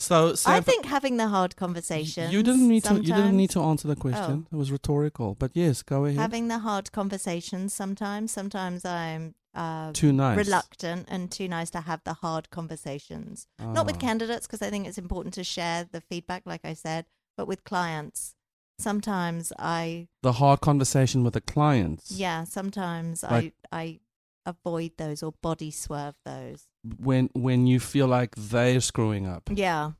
So, 0.00 0.34
I 0.46 0.60
think 0.60 0.86
having 0.86 1.16
the 1.16 1.26
hard 1.26 1.56
conversations. 1.56 2.32
you 2.32 2.44
didn't 2.44 2.68
need 2.68 2.84
to. 2.84 2.94
You 2.94 3.14
didn't 3.14 3.36
need 3.36 3.50
to 3.50 3.60
answer 3.60 3.88
the 3.88 3.96
question. 3.96 4.46
It 4.50 4.56
was 4.56 4.70
rhetorical. 4.70 5.34
But 5.34 5.50
yes, 5.54 5.82
go 5.82 6.04
ahead. 6.04 6.20
Having 6.20 6.48
the 6.48 6.60
hard 6.60 6.92
conversations 6.92 7.74
sometimes. 7.74 8.30
Sometimes 8.30 8.84
I'm 8.84 9.34
uh, 9.62 9.92
too 9.92 10.12
nice. 10.12 10.36
reluctant 10.44 11.02
and 11.12 11.22
too 11.38 11.48
nice 11.48 11.70
to 11.70 11.80
have 11.80 12.00
the 12.04 12.14
hard 12.24 12.44
conversations. 12.50 13.46
Not 13.58 13.86
with 13.86 13.96
Ah. 13.96 14.06
candidates 14.08 14.46
because 14.46 14.62
I 14.66 14.70
think 14.70 14.86
it's 14.88 14.98
important 15.06 15.34
to 15.34 15.44
share 15.44 15.80
the 15.90 16.00
feedback, 16.00 16.42
like 16.52 16.64
I 16.64 16.74
said, 16.74 17.02
but 17.36 17.46
with 17.48 17.60
clients. 17.64 18.34
Sometimes 18.80 19.52
I, 19.58 20.08
the 20.22 20.32
hard 20.34 20.60
conversation 20.60 21.24
with 21.24 21.34
the 21.34 21.40
clients. 21.40 22.12
yeah, 22.12 22.44
sometimes 22.44 23.22
Like- 23.24 23.54
I, 23.72 23.78
I 23.80 24.00
avoid 24.46 24.92
those 24.96 25.22
or 25.22 25.32
body 25.42 25.70
swerve 25.72 26.14
those. 26.24 26.68
When 26.98 27.28
when 27.34 27.66
you 27.66 27.80
feel 27.80 28.06
like 28.06 28.34
they're 28.36 28.80
screwing 28.80 29.26
up, 29.26 29.50
Yeah. 29.52 29.92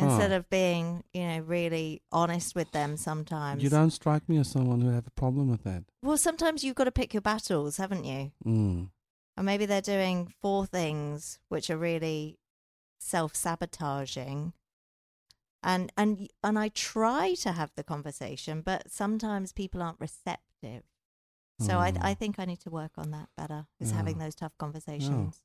Instead 0.00 0.30
Ah. 0.32 0.36
of 0.36 0.48
being, 0.48 1.02
you 1.12 1.26
know, 1.26 1.38
really 1.40 2.02
honest 2.12 2.54
with 2.54 2.70
them 2.70 2.96
sometimes. 2.96 3.62
you 3.62 3.68
don't 3.68 3.90
strike 3.90 4.28
me 4.28 4.38
as 4.38 4.48
someone 4.48 4.80
who 4.80 4.90
have 4.90 5.06
a 5.06 5.10
problem 5.10 5.48
with 5.50 5.64
that. 5.64 5.84
Well, 6.02 6.16
sometimes 6.16 6.62
you've 6.62 6.76
got 6.76 6.84
to 6.84 6.92
pick 6.92 7.12
your 7.12 7.20
battles, 7.20 7.78
haven't 7.78 8.04
you? 8.04 8.30
Mm. 8.44 8.90
And 9.36 9.46
maybe 9.46 9.66
they're 9.66 9.80
doing 9.80 10.32
four 10.40 10.66
things 10.66 11.38
which 11.48 11.68
are 11.68 11.76
really 11.76 12.38
self-sabotaging. 13.00 14.52
And 15.62 15.92
and 15.96 16.28
and 16.44 16.58
I 16.58 16.68
try 16.68 17.34
to 17.42 17.52
have 17.52 17.72
the 17.74 17.82
conversation, 17.82 18.60
but 18.62 18.90
sometimes 18.90 19.52
people 19.52 19.82
aren't 19.82 20.00
receptive. 20.00 20.84
So 21.60 21.78
I 21.78 21.90
Mm. 21.90 22.04
I 22.04 22.14
think 22.14 22.38
I 22.38 22.44
need 22.44 22.60
to 22.60 22.70
work 22.70 22.92
on 22.96 23.10
that 23.10 23.30
better. 23.36 23.66
Is 23.80 23.90
having 23.90 24.18
those 24.18 24.36
tough 24.36 24.56
conversations. 24.58 25.42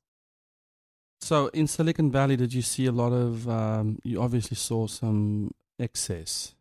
So 1.24 1.46
in 1.54 1.66
Silicon 1.68 2.10
Valley, 2.10 2.36
did 2.36 2.52
you 2.52 2.60
see 2.60 2.84
a 2.84 2.92
lot 2.92 3.14
of? 3.14 3.48
Um, 3.48 3.98
you 4.04 4.20
obviously 4.20 4.58
saw 4.58 4.86
some 4.86 5.52
excess. 5.78 6.54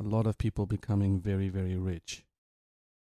A 0.00 0.02
lot 0.02 0.26
of 0.26 0.36
people 0.36 0.66
becoming 0.66 1.20
very, 1.20 1.48
very 1.50 1.76
rich. 1.76 2.24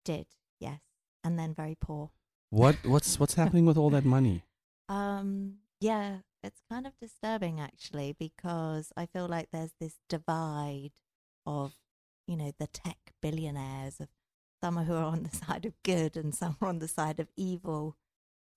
Did 0.05 0.27
yes, 0.61 0.79
and 1.25 1.37
then 1.37 1.53
very 1.53 1.75
poor. 1.75 2.11
What 2.51 2.77
what's 2.85 3.19
what's 3.19 3.35
happening 3.35 3.67
with 3.67 3.77
all 3.77 3.91
that 3.91 4.05
money? 4.05 4.45
Um, 4.89 5.55
yeah, 5.81 6.19
it's 6.45 6.61
kind 6.71 6.87
of 6.87 6.97
disturbing 6.97 7.59
actually 7.59 8.15
because 8.17 8.93
I 8.97 9.07
feel 9.07 9.27
like 9.27 9.49
there's 9.51 9.75
this 9.81 9.97
divide 10.09 10.93
of, 11.45 11.75
you 12.29 12.37
know, 12.37 12.53
the 12.57 12.69
tech 12.69 13.15
billionaires 13.21 13.99
of 13.99 14.11
some 14.63 14.77
who 14.77 14.95
are 14.95 15.03
on 15.03 15.25
the 15.25 15.37
side 15.45 15.65
of 15.65 15.73
good 15.83 16.17
and 16.17 16.33
some 16.33 16.57
are 16.61 16.69
on 16.69 16.79
the 16.79 16.87
side 16.87 17.19
of 17.19 17.27
evil. 17.37 17.97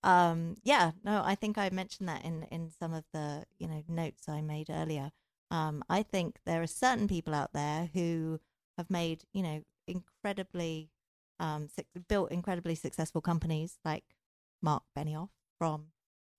Um, 0.02 0.56
yeah, 0.62 0.92
no, 1.04 1.22
I 1.24 1.34
think 1.34 1.58
I 1.58 1.68
mentioned 1.70 2.08
that 2.08 2.24
in 2.24 2.44
in 2.44 2.70
some 2.70 2.94
of 2.94 3.04
the 3.12 3.44
you 3.58 3.68
know 3.68 3.82
notes 3.88 4.28
I 4.28 4.40
made 4.40 4.70
earlier. 4.70 5.12
Um, 5.50 5.82
I 5.88 6.02
think 6.02 6.38
there 6.46 6.62
are 6.62 6.66
certain 6.66 7.08
people 7.08 7.34
out 7.34 7.52
there 7.52 7.90
who 7.92 8.40
have 8.78 8.88
made 8.90 9.24
you 9.32 9.42
know 9.42 9.62
incredibly 9.86 10.90
um, 11.38 11.68
built 12.08 12.30
incredibly 12.32 12.74
successful 12.74 13.20
companies 13.20 13.78
like 13.84 14.04
Mark 14.62 14.84
Benioff 14.96 15.30
from 15.58 15.88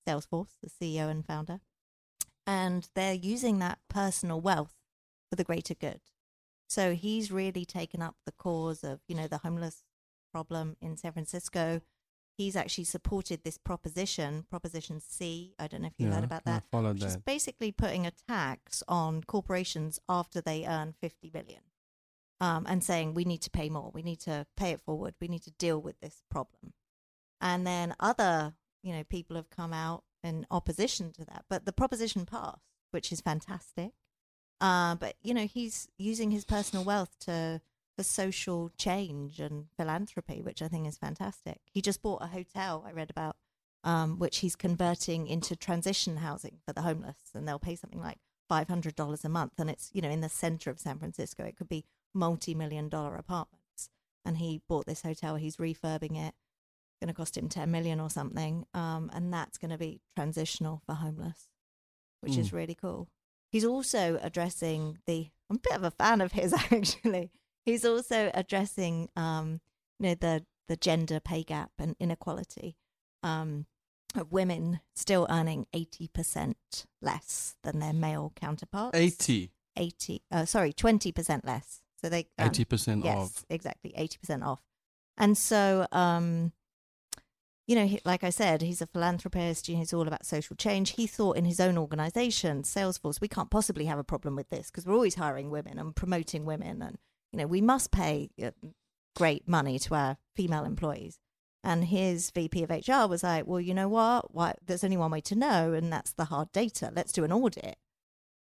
Salesforce, 0.07 0.55
the 0.63 0.69
CEO 0.69 1.09
and 1.09 1.25
founder, 1.25 1.59
and 2.47 2.89
they're 2.95 3.13
using 3.13 3.59
that 3.59 3.79
personal 3.89 4.41
wealth 4.41 4.75
for 5.29 5.35
the 5.35 5.43
greater 5.43 5.75
good. 5.75 6.01
So 6.67 6.95
he's 6.95 7.31
really 7.31 7.65
taken 7.65 8.01
up 8.01 8.15
the 8.25 8.31
cause 8.31 8.83
of 8.83 9.01
you 9.07 9.15
know 9.15 9.27
the 9.27 9.39
homeless 9.39 9.83
problem 10.31 10.77
in 10.81 10.97
San 10.97 11.11
Francisco. 11.13 11.81
He's 12.41 12.55
actually 12.55 12.85
supported 12.85 13.43
this 13.43 13.59
proposition, 13.59 14.45
Proposition 14.49 14.99
C. 14.99 15.53
I 15.59 15.67
don't 15.67 15.83
know 15.83 15.89
if 15.89 15.93
you 15.99 16.09
heard 16.09 16.23
about 16.23 16.43
that 16.45 16.63
I 16.63 16.75
followed 16.75 16.95
which 16.95 17.03
is 17.03 17.13
that. 17.13 17.23
basically 17.25 17.71
putting 17.71 18.07
a 18.07 18.11
tax 18.27 18.81
on 18.87 19.23
corporations 19.23 19.99
after 20.09 20.41
they 20.41 20.65
earn 20.65 20.95
50 20.99 21.29
billion 21.29 21.61
um, 22.39 22.65
and 22.67 22.83
saying 22.83 23.13
we 23.13 23.25
need 23.25 23.43
to 23.43 23.51
pay 23.51 23.69
more 23.69 23.91
we 23.93 24.01
need 24.01 24.19
to 24.21 24.47
pay 24.57 24.71
it 24.71 24.81
forward 24.81 25.13
we 25.21 25.27
need 25.27 25.43
to 25.43 25.51
deal 25.51 25.79
with 25.79 25.99
this 25.99 26.23
problem 26.31 26.73
and 27.39 27.67
then 27.67 27.93
other 27.99 28.55
you 28.81 28.91
know 28.91 29.03
people 29.03 29.35
have 29.35 29.51
come 29.51 29.71
out 29.71 30.03
in 30.23 30.47
opposition 30.49 31.11
to 31.13 31.23
that 31.23 31.45
but 31.47 31.65
the 31.65 31.71
proposition 31.71 32.25
passed 32.25 32.71
which 32.89 33.11
is 33.11 33.21
fantastic 33.21 33.91
uh, 34.61 34.95
but 34.95 35.15
you 35.21 35.35
know 35.35 35.45
he's 35.45 35.87
using 35.99 36.31
his 36.31 36.43
personal 36.43 36.83
wealth 36.83 37.15
to 37.19 37.61
for 38.01 38.07
social 38.07 38.71
change 38.77 39.39
and 39.39 39.65
philanthropy 39.77 40.41
which 40.41 40.61
i 40.61 40.67
think 40.67 40.87
is 40.87 40.97
fantastic 40.97 41.59
he 41.71 41.81
just 41.81 42.01
bought 42.01 42.21
a 42.23 42.27
hotel 42.27 42.83
i 42.87 42.91
read 42.91 43.09
about 43.09 43.35
um, 43.83 44.19
which 44.19 44.37
he's 44.39 44.55
converting 44.55 45.27
into 45.27 45.55
transition 45.55 46.17
housing 46.17 46.59
for 46.63 46.71
the 46.71 46.83
homeless, 46.83 47.15
and 47.33 47.47
they'll 47.47 47.57
pay 47.57 47.75
something 47.75 47.99
like 47.99 48.19
five 48.47 48.67
hundred 48.67 48.95
dollars 48.95 49.25
a 49.25 49.29
month, 49.29 49.53
and 49.57 49.71
it's 49.71 49.89
you 49.91 50.03
know 50.03 50.09
in 50.11 50.21
the 50.21 50.29
center 50.29 50.69
of 50.69 50.79
San 50.79 50.99
Francisco. 50.99 51.43
It 51.43 51.57
could 51.57 51.67
be 51.67 51.85
multi-million 52.13 52.89
dollar 52.89 53.15
apartments, 53.15 53.89
and 54.23 54.37
he 54.37 54.61
bought 54.69 54.85
this 54.85 55.01
hotel. 55.01 55.35
He's 55.35 55.57
refurbing 55.57 56.15
it. 56.15 56.35
Going 57.01 57.07
to 57.07 57.13
cost 57.15 57.35
him 57.35 57.49
ten 57.49 57.71
million 57.71 57.99
or 57.99 58.11
something, 58.11 58.67
um, 58.75 59.09
and 59.15 59.33
that's 59.33 59.57
going 59.57 59.71
to 59.71 59.79
be 59.79 59.99
transitional 60.15 60.83
for 60.85 60.93
homeless, 60.93 61.49
which 62.19 62.37
is 62.37 62.51
Mm. 62.51 62.53
really 62.53 62.75
cool. 62.75 63.07
He's 63.51 63.65
also 63.65 64.19
addressing 64.21 64.99
the. 65.07 65.31
I'm 65.49 65.55
a 65.55 65.59
bit 65.59 65.73
of 65.75 65.83
a 65.83 65.89
fan 65.89 66.21
of 66.21 66.33
his 66.33 66.53
actually. 66.71 67.31
He's 67.65 67.85
also 67.85 68.31
addressing, 68.33 69.09
um, 69.15 69.61
you 69.99 70.09
know, 70.09 70.15
the 70.15 70.45
the 70.67 70.77
gender 70.77 71.19
pay 71.19 71.43
gap 71.43 71.71
and 71.79 71.95
inequality 71.99 72.77
um, 73.23 73.65
of 74.15 74.31
women 74.31 74.79
still 74.95 75.27
earning 75.29 75.67
80% 75.73 76.55
less 77.01 77.55
than 77.63 77.79
their 77.79 77.91
male 77.91 78.31
counterparts. 78.35 78.97
80 78.97 79.51
80 79.75 80.21
uh, 80.31 80.45
sorry, 80.45 80.71
20% 80.73 81.45
less. 81.45 81.81
So 82.01 82.09
they 82.09 82.27
earn- 82.39 82.49
80% 82.49 83.03
yes, 83.03 83.17
off. 83.17 83.45
exactly, 83.49 83.93
80% 83.97 84.45
off. 84.45 84.61
And 85.17 85.37
so 85.37 85.87
um 85.91 86.53
you 87.67 87.75
know, 87.75 87.85
he, 87.85 88.01
like 88.03 88.23
I 88.23 88.31
said, 88.31 88.61
he's 88.61 88.81
a 88.81 88.87
philanthropist. 88.87 89.69
Know, 89.69 89.77
he's 89.77 89.93
all 89.93 90.07
about 90.07 90.25
social 90.25 90.55
change. 90.57 90.91
He 90.91 91.07
thought 91.07 91.37
in 91.37 91.45
his 91.45 91.59
own 91.59 91.77
organization, 91.77 92.63
Salesforce, 92.63 93.21
we 93.21 93.29
can't 93.29 93.49
possibly 93.49 93.85
have 93.85 93.99
a 93.99 94.03
problem 94.03 94.35
with 94.35 94.49
this 94.49 94.69
because 94.69 94.85
we're 94.85 94.95
always 94.95 95.15
hiring 95.15 95.49
women 95.49 95.79
and 95.79 95.95
promoting 95.95 96.43
women, 96.43 96.81
and 96.81 96.97
you 97.31 97.39
know, 97.39 97.47
we 97.47 97.61
must 97.61 97.91
pay 97.91 98.29
uh, 98.43 98.51
great 99.15 99.47
money 99.47 99.79
to 99.79 99.95
our 99.95 100.17
female 100.35 100.65
employees. 100.65 101.19
And 101.63 101.85
his 101.85 102.31
VP 102.31 102.63
of 102.63 102.71
HR 102.71 103.07
was 103.07 103.23
like, 103.23 103.45
"Well, 103.45 103.59
you 103.59 103.73
know 103.73 103.87
what? 103.87 104.33
Why, 104.33 104.55
there's 104.65 104.83
only 104.83 104.97
one 104.97 105.11
way 105.11 105.21
to 105.21 105.35
know, 105.35 105.73
and 105.73 105.93
that's 105.93 106.13
the 106.13 106.25
hard 106.25 106.51
data. 106.51 106.91
Let's 106.95 107.11
do 107.11 107.23
an 107.23 107.31
audit." 107.31 107.77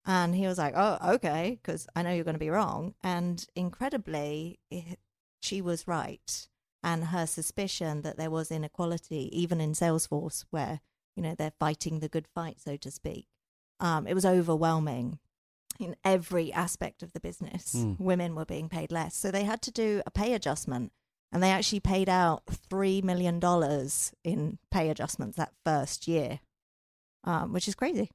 And 0.06 0.34
he 0.34 0.46
was 0.46 0.58
like, 0.58 0.74
"Oh, 0.76 0.98
okay, 1.14 1.58
because 1.60 1.88
I 1.96 2.02
know 2.02 2.12
you're 2.12 2.24
going 2.24 2.34
to 2.34 2.38
be 2.38 2.50
wrong." 2.50 2.94
And 3.02 3.44
incredibly, 3.56 4.60
it, 4.70 5.00
she 5.40 5.60
was 5.60 5.88
right 5.88 6.48
and 6.82 7.06
her 7.06 7.26
suspicion 7.26 8.02
that 8.02 8.16
there 8.16 8.30
was 8.30 8.50
inequality 8.50 9.28
even 9.38 9.60
in 9.60 9.72
Salesforce, 9.72 10.44
where 10.50 10.80
you 11.16 11.22
know 11.22 11.34
they're 11.34 11.52
fighting 11.58 11.98
the 11.98 12.08
good 12.08 12.28
fight, 12.34 12.60
so 12.60 12.76
to 12.76 12.90
speak. 12.90 13.26
Um, 13.80 14.06
it 14.06 14.14
was 14.14 14.24
overwhelming 14.24 15.18
in 15.78 15.96
every 16.04 16.52
aspect 16.52 17.02
of 17.02 17.12
the 17.12 17.20
business. 17.20 17.74
Mm. 17.74 17.98
Women 18.00 18.34
were 18.34 18.44
being 18.44 18.68
paid 18.68 18.90
less, 18.90 19.16
so 19.16 19.30
they 19.30 19.44
had 19.44 19.62
to 19.62 19.70
do 19.70 20.02
a 20.06 20.10
pay 20.10 20.34
adjustment, 20.34 20.92
and 21.32 21.42
they 21.42 21.50
actually 21.50 21.80
paid 21.80 22.08
out 22.08 22.42
three 22.46 23.00
million 23.02 23.38
dollars 23.38 24.12
in 24.24 24.58
pay 24.70 24.90
adjustments 24.90 25.36
that 25.36 25.52
first 25.64 26.08
year, 26.08 26.40
um, 27.24 27.52
which 27.52 27.68
is 27.68 27.74
crazy, 27.74 28.10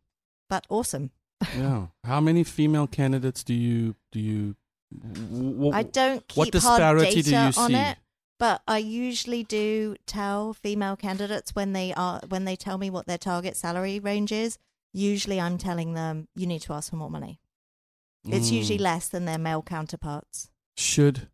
but 0.49 0.65
awesome. 0.69 1.11
yeah. 1.57 1.87
How 2.03 2.19
many 2.19 2.43
female 2.43 2.87
candidates 2.87 3.43
do 3.43 3.53
you 3.53 3.95
do 4.11 4.19
you? 4.19 4.55
I 5.73 5.83
don't 5.83 6.27
keep 6.27 6.37
what 6.37 6.61
hard 6.61 6.79
disparity 6.79 7.21
do 7.23 7.31
data 7.31 7.53
you 7.57 7.63
on 7.63 7.69
see? 7.71 7.75
it, 7.75 7.97
but 8.39 8.61
I 8.67 8.77
usually 8.77 9.43
do 9.43 9.95
tell 10.05 10.53
female 10.53 10.95
candidates 10.95 11.55
when 11.55 11.73
they 11.73 11.93
are 11.93 12.21
when 12.27 12.45
they 12.45 12.55
tell 12.55 12.77
me 12.77 12.89
what 12.89 13.07
their 13.07 13.17
target 13.17 13.55
salary 13.55 13.99
range 13.99 14.31
is. 14.31 14.57
Usually, 14.91 15.39
I'm 15.39 15.57
telling 15.57 15.93
them 15.93 16.27
you 16.35 16.45
need 16.45 16.61
to 16.63 16.73
ask 16.73 16.91
for 16.91 16.97
more 16.97 17.09
money. 17.09 17.39
It's 18.25 18.49
Mm. 18.49 18.53
usually 18.53 18.77
less 18.79 19.07
than 19.09 19.25
their 19.25 19.37
male 19.37 19.61
counterparts. 19.61 20.49
should 20.77 21.29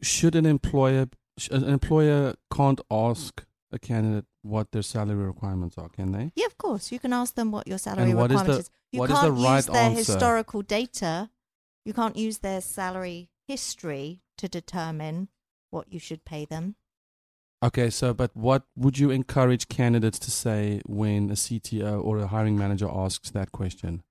should 0.00 0.34
an 0.34 0.46
employer 0.46 1.08
an 1.50 1.64
employer 1.64 2.34
can't 2.54 2.80
ask 2.90 3.44
a 3.70 3.78
candidate 3.78 4.24
what 4.42 4.70
their 4.72 4.82
salary 4.82 5.24
requirements 5.26 5.76
are, 5.78 5.88
can 5.88 6.12
they? 6.12 6.32
Yeah, 6.34 6.46
of 6.46 6.56
course. 6.58 6.92
You 6.92 6.98
can 6.98 7.12
ask 7.12 7.34
them 7.34 7.50
what 7.50 7.66
your 7.66 7.78
salary 7.78 8.12
requirements. 8.12 8.12
And 8.12 8.18
what 8.18 8.30
is 8.30 8.34
requirement 8.40 8.60
is. 8.60 8.68
the- 8.68 8.74
You 8.92 8.98
what 9.00 9.10
is 9.10 9.16
can't 9.16 9.34
the 9.34 9.40
use 9.40 9.44
right 9.48 9.64
their 9.66 9.82
answer? 9.82 9.98
historical 9.98 10.62
data. 10.62 11.30
You 11.84 11.92
can't 11.94 12.16
use 12.16 12.38
their 12.38 12.60
salary 12.60 13.30
history 13.48 14.22
to 14.38 14.48
determine 14.48 15.28
what 15.70 15.92
you 15.92 15.98
should 15.98 16.24
pay 16.24 16.44
them. 16.44 16.76
Okay, 17.62 17.90
so 17.90 18.12
but 18.14 18.34
what 18.36 18.66
would 18.76 18.98
you 18.98 19.10
encourage 19.10 19.68
candidates 19.68 20.18
to 20.20 20.30
say 20.30 20.80
when 20.86 21.30
a 21.30 21.36
CTO 21.36 22.00
or 22.00 22.18
a 22.18 22.26
hiring 22.28 22.56
manager 22.58 22.88
asks 22.90 23.30
that 23.30 23.52
question? 23.52 24.02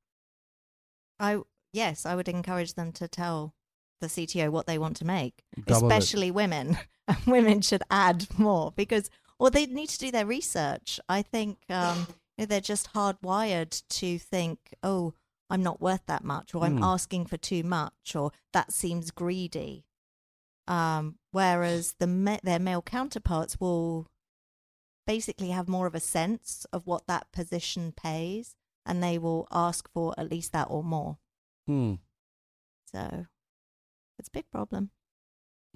I 1.20 1.42
yes, 1.74 2.06
I 2.06 2.16
would 2.16 2.28
encourage 2.28 2.74
them 2.76 2.92
to 2.94 3.08
tell 3.08 3.54
the 4.00 4.08
CTO 4.08 4.50
what 4.50 4.66
they 4.68 4.78
want 4.78 4.98
to 4.98 5.06
make, 5.06 5.44
Double 5.66 5.90
it. 5.92 5.94
especially 5.98 6.32
women. 6.32 6.78
women 7.28 7.62
should 7.62 7.84
add 7.92 8.28
more 8.40 8.72
because, 8.76 9.10
or 9.40 9.50
they 9.52 9.66
need 9.68 9.90
to 9.90 10.00
do 10.00 10.12
their 10.12 10.26
research. 10.26 11.00
I 11.08 11.22
think 11.22 11.60
um, 11.70 12.08
you 12.38 12.44
know, 12.44 12.46
they're 12.46 12.62
just 12.62 12.94
hardwired 12.94 13.84
to 13.90 14.18
think, 14.18 14.74
oh, 14.84 15.14
I'm 15.50 15.62
not 15.64 15.82
worth 15.82 16.06
that 16.08 16.24
much, 16.24 16.56
or 16.56 16.64
I'm 16.64 16.78
Hmm. 16.78 16.84
asking 16.84 17.26
for 17.26 17.38
too 17.38 17.62
much, 17.64 18.16
or 18.16 18.32
that 18.54 18.72
seems 18.72 19.12
greedy. 19.12 19.86
Um, 20.68 21.18
whereas 21.32 21.96
the 22.00 22.08
ma- 22.08 22.38
their 22.44 22.60
male 22.60 22.82
counterparts 22.82 23.60
will 23.60 24.08
basically 25.06 25.50
have 25.50 25.68
more 25.68 25.88
of 25.88 25.96
a 25.96 26.00
sense 26.00 26.66
of 26.72 26.88
what 26.88 27.06
that 27.08 27.32
position 27.34 27.92
pays, 27.92 28.56
and 28.86 29.04
they 29.04 29.18
will 29.18 29.48
ask 29.52 29.90
for 29.92 30.14
at 30.18 30.32
least 30.32 30.54
that 30.54 30.68
or 30.70 30.84
more. 30.84 31.18
Hmm. 31.72 31.94
So 32.92 33.26
it's 34.20 34.28
a 34.28 34.32
big 34.32 34.44
problem. 34.52 34.90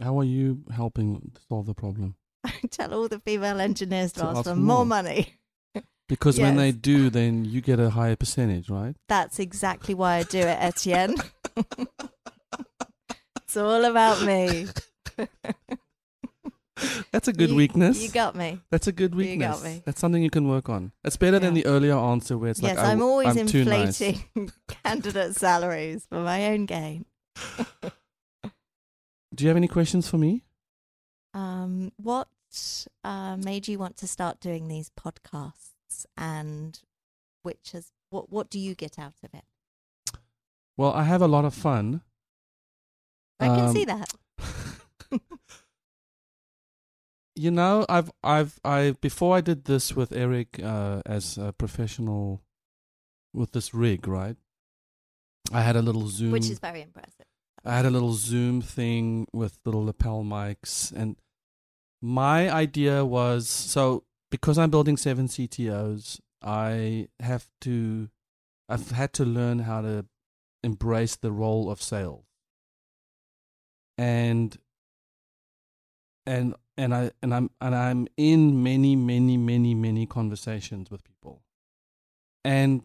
How 0.01 0.19
are 0.19 0.25
you 0.25 0.63
helping 0.75 1.31
solve 1.47 1.67
the 1.67 1.73
problem? 1.73 2.15
I 2.43 2.51
tell 2.69 2.93
all 2.93 3.07
the 3.07 3.19
female 3.21 3.61
engineers 3.61 4.11
to, 4.13 4.19
To 4.21 4.25
ask 4.27 4.37
ask 4.39 4.49
for 4.49 4.55
more 4.55 4.79
more. 4.79 4.85
money. 4.85 5.35
Because 6.07 6.39
when 6.39 6.57
they 6.57 6.71
do, 6.71 7.09
then 7.09 7.45
you 7.45 7.61
get 7.61 7.79
a 7.79 7.89
higher 7.89 8.15
percentage, 8.15 8.69
right? 8.69 8.95
That's 9.09 9.39
exactly 9.39 9.95
why 9.95 10.17
I 10.17 10.23
do 10.23 10.37
it, 10.37 10.57
Etienne. 10.61 11.15
it's 13.37 13.57
all 13.57 13.83
about 13.85 14.21
me. 14.21 14.67
That's 17.11 17.27
a 17.27 17.33
good 17.33 17.49
You- 17.51 17.55
weakness. 17.55 18.01
You 18.01 18.09
got 18.09 18.35
me. 18.35 18.59
That's 18.71 18.87
a 18.87 18.91
good 18.91 19.15
weakness. 19.15 19.35
you 19.35 19.39
got 19.39 19.63
me. 19.63 19.81
That's 19.85 19.99
something 19.99 20.21
you 20.21 20.29
can 20.29 20.47
work 20.47 20.67
on. 20.69 20.91
It's 21.03 21.15
better 21.17 21.39
than 21.39 21.53
the 21.53 21.65
earlier 21.65 21.95
answer 21.95 22.37
where 22.37 22.49
it's 22.51 22.61
yes, 22.61 22.75
like 22.77 22.85
I 22.85 22.91
I'm 22.91 23.01
always 23.01 23.35
I'm 23.37 23.47
too 23.47 23.63
nice. 23.65 24.01
inflating 24.01 24.51
candidate 24.83 25.35
salaries 25.35 26.05
for 26.09 26.19
my 26.19 26.45
own 26.47 26.65
gain. 26.65 27.05
Do 29.33 29.43
you 29.43 29.47
have 29.49 29.57
any 29.57 29.67
questions 29.67 30.07
for 30.09 30.17
me? 30.17 30.43
Um, 31.33 31.91
what 31.97 32.27
uh, 33.03 33.35
made 33.37 33.67
you 33.67 33.77
want 33.79 33.97
to 33.97 34.07
start 34.07 34.39
doing 34.39 34.67
these 34.69 34.89
podcasts, 34.97 36.05
and 36.17 36.79
which 37.43 37.71
has 37.73 37.91
what 38.09 38.31
what 38.31 38.49
do 38.49 38.59
you 38.59 38.75
get 38.75 38.97
out 38.97 39.15
of 39.23 39.33
it? 39.33 39.43
Well, 40.77 40.93
I 40.93 41.03
have 41.03 41.21
a 41.21 41.27
lot 41.27 41.43
of 41.45 41.53
fun. 41.53 42.01
I 43.39 43.47
can 43.47 43.59
Um, 43.65 43.73
see 43.73 43.85
that. 43.85 44.13
you 47.35 47.51
know, 47.51 47.85
I've 47.89 48.11
I've 48.23 48.59
I 48.63 48.95
before 49.01 49.35
I 49.35 49.41
did 49.41 49.65
this 49.65 49.95
with 49.95 50.11
Eric 50.13 50.59
uh, 50.63 51.01
as 51.05 51.37
a 51.37 51.53
professional 51.53 52.41
with 53.33 53.51
this 53.51 53.73
rig, 53.73 54.07
right? 54.07 54.37
I 55.51 55.61
had 55.61 55.75
a 55.75 55.81
little 55.81 56.07
Zoom. 56.07 56.31
which 56.31 56.49
is 56.49 56.59
very 56.59 56.81
impressive. 56.81 57.25
I 57.63 57.75
had 57.75 57.85
a 57.85 57.89
little 57.89 58.13
Zoom 58.13 58.61
thing 58.61 59.27
with 59.33 59.59
little 59.65 59.85
lapel 59.85 60.23
mics, 60.23 60.91
and 60.91 61.17
my 62.01 62.49
idea 62.49 63.03
was 63.03 63.49
so 63.49 64.03
because 64.31 64.57
I'm 64.57 64.71
building 64.71 64.97
seven 64.97 65.27
CTOs, 65.27 66.19
I 66.41 67.07
have 67.19 67.47
to, 67.61 68.09
I've 68.69 68.91
had 68.91 69.13
to 69.13 69.25
learn 69.25 69.59
how 69.59 69.81
to 69.81 70.05
embrace 70.63 71.15
the 71.15 71.31
role 71.31 71.69
of 71.69 71.81
sales, 71.81 72.25
and 73.97 74.57
and 76.25 76.55
and 76.77 76.93
I 76.93 77.11
and 77.21 77.33
I'm 77.33 77.49
and 77.61 77.75
I'm 77.75 78.07
in 78.17 78.63
many 78.63 78.95
many 78.95 79.37
many 79.37 79.75
many 79.75 80.05
conversations 80.05 80.91
with 80.91 81.03
people, 81.03 81.41
and 82.43 82.83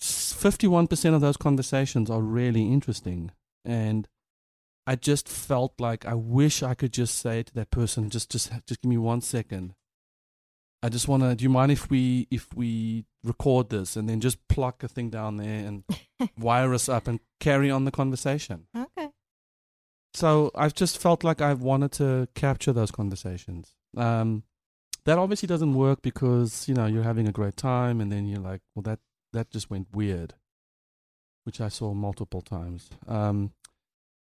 51% 0.00 1.14
of 1.14 1.20
those 1.20 1.36
conversations 1.36 2.10
are 2.10 2.20
really 2.20 2.70
interesting. 2.70 3.32
And 3.64 4.08
i 4.86 4.94
just 4.94 5.26
felt 5.26 5.72
like 5.80 6.04
i 6.04 6.12
wish 6.12 6.62
i 6.62 6.74
could 6.74 6.92
just 6.92 7.18
say 7.18 7.42
to 7.42 7.54
that 7.54 7.70
person 7.70 8.10
just 8.10 8.30
just 8.30 8.52
just 8.66 8.82
give 8.82 8.88
me 8.90 8.98
one 8.98 9.20
second. 9.22 9.74
I 10.82 10.90
just 10.90 11.08
want 11.08 11.22
to 11.22 11.34
do 11.34 11.44
you 11.44 11.48
mind 11.48 11.72
if 11.72 11.88
we 11.88 12.28
if 12.30 12.52
we 12.54 13.06
record 13.22 13.70
this 13.70 13.96
and 13.96 14.06
then 14.06 14.20
just 14.20 14.46
pluck 14.48 14.82
a 14.82 14.88
thing 14.88 15.08
down 15.08 15.38
there 15.38 15.66
and 15.66 15.84
wire 16.38 16.74
us 16.74 16.90
up 16.90 17.08
and 17.08 17.20
carry 17.40 17.70
on 17.70 17.86
the 17.86 17.90
conversation? 17.90 18.66
Okay. 18.76 19.03
So 20.14 20.50
i've 20.54 20.74
just 20.74 20.96
felt 20.98 21.24
like 21.24 21.40
i've 21.40 21.60
wanted 21.62 21.92
to 21.92 22.28
capture 22.34 22.72
those 22.72 22.90
conversations. 22.90 23.74
Um 23.96 24.44
that 25.04 25.18
obviously 25.18 25.46
doesn't 25.46 25.74
work 25.74 26.00
because 26.00 26.66
you 26.68 26.74
know 26.74 26.86
you're 26.86 27.02
having 27.02 27.28
a 27.28 27.32
great 27.32 27.56
time 27.56 28.00
and 28.00 28.10
then 28.10 28.26
you're 28.26 28.40
like 28.40 28.62
well 28.74 28.82
that 28.84 29.00
that 29.32 29.50
just 29.50 29.68
went 29.70 29.88
weird 29.92 30.34
which 31.44 31.60
i 31.60 31.68
saw 31.68 31.92
multiple 31.92 32.40
times. 32.40 32.88
Um 33.06 33.52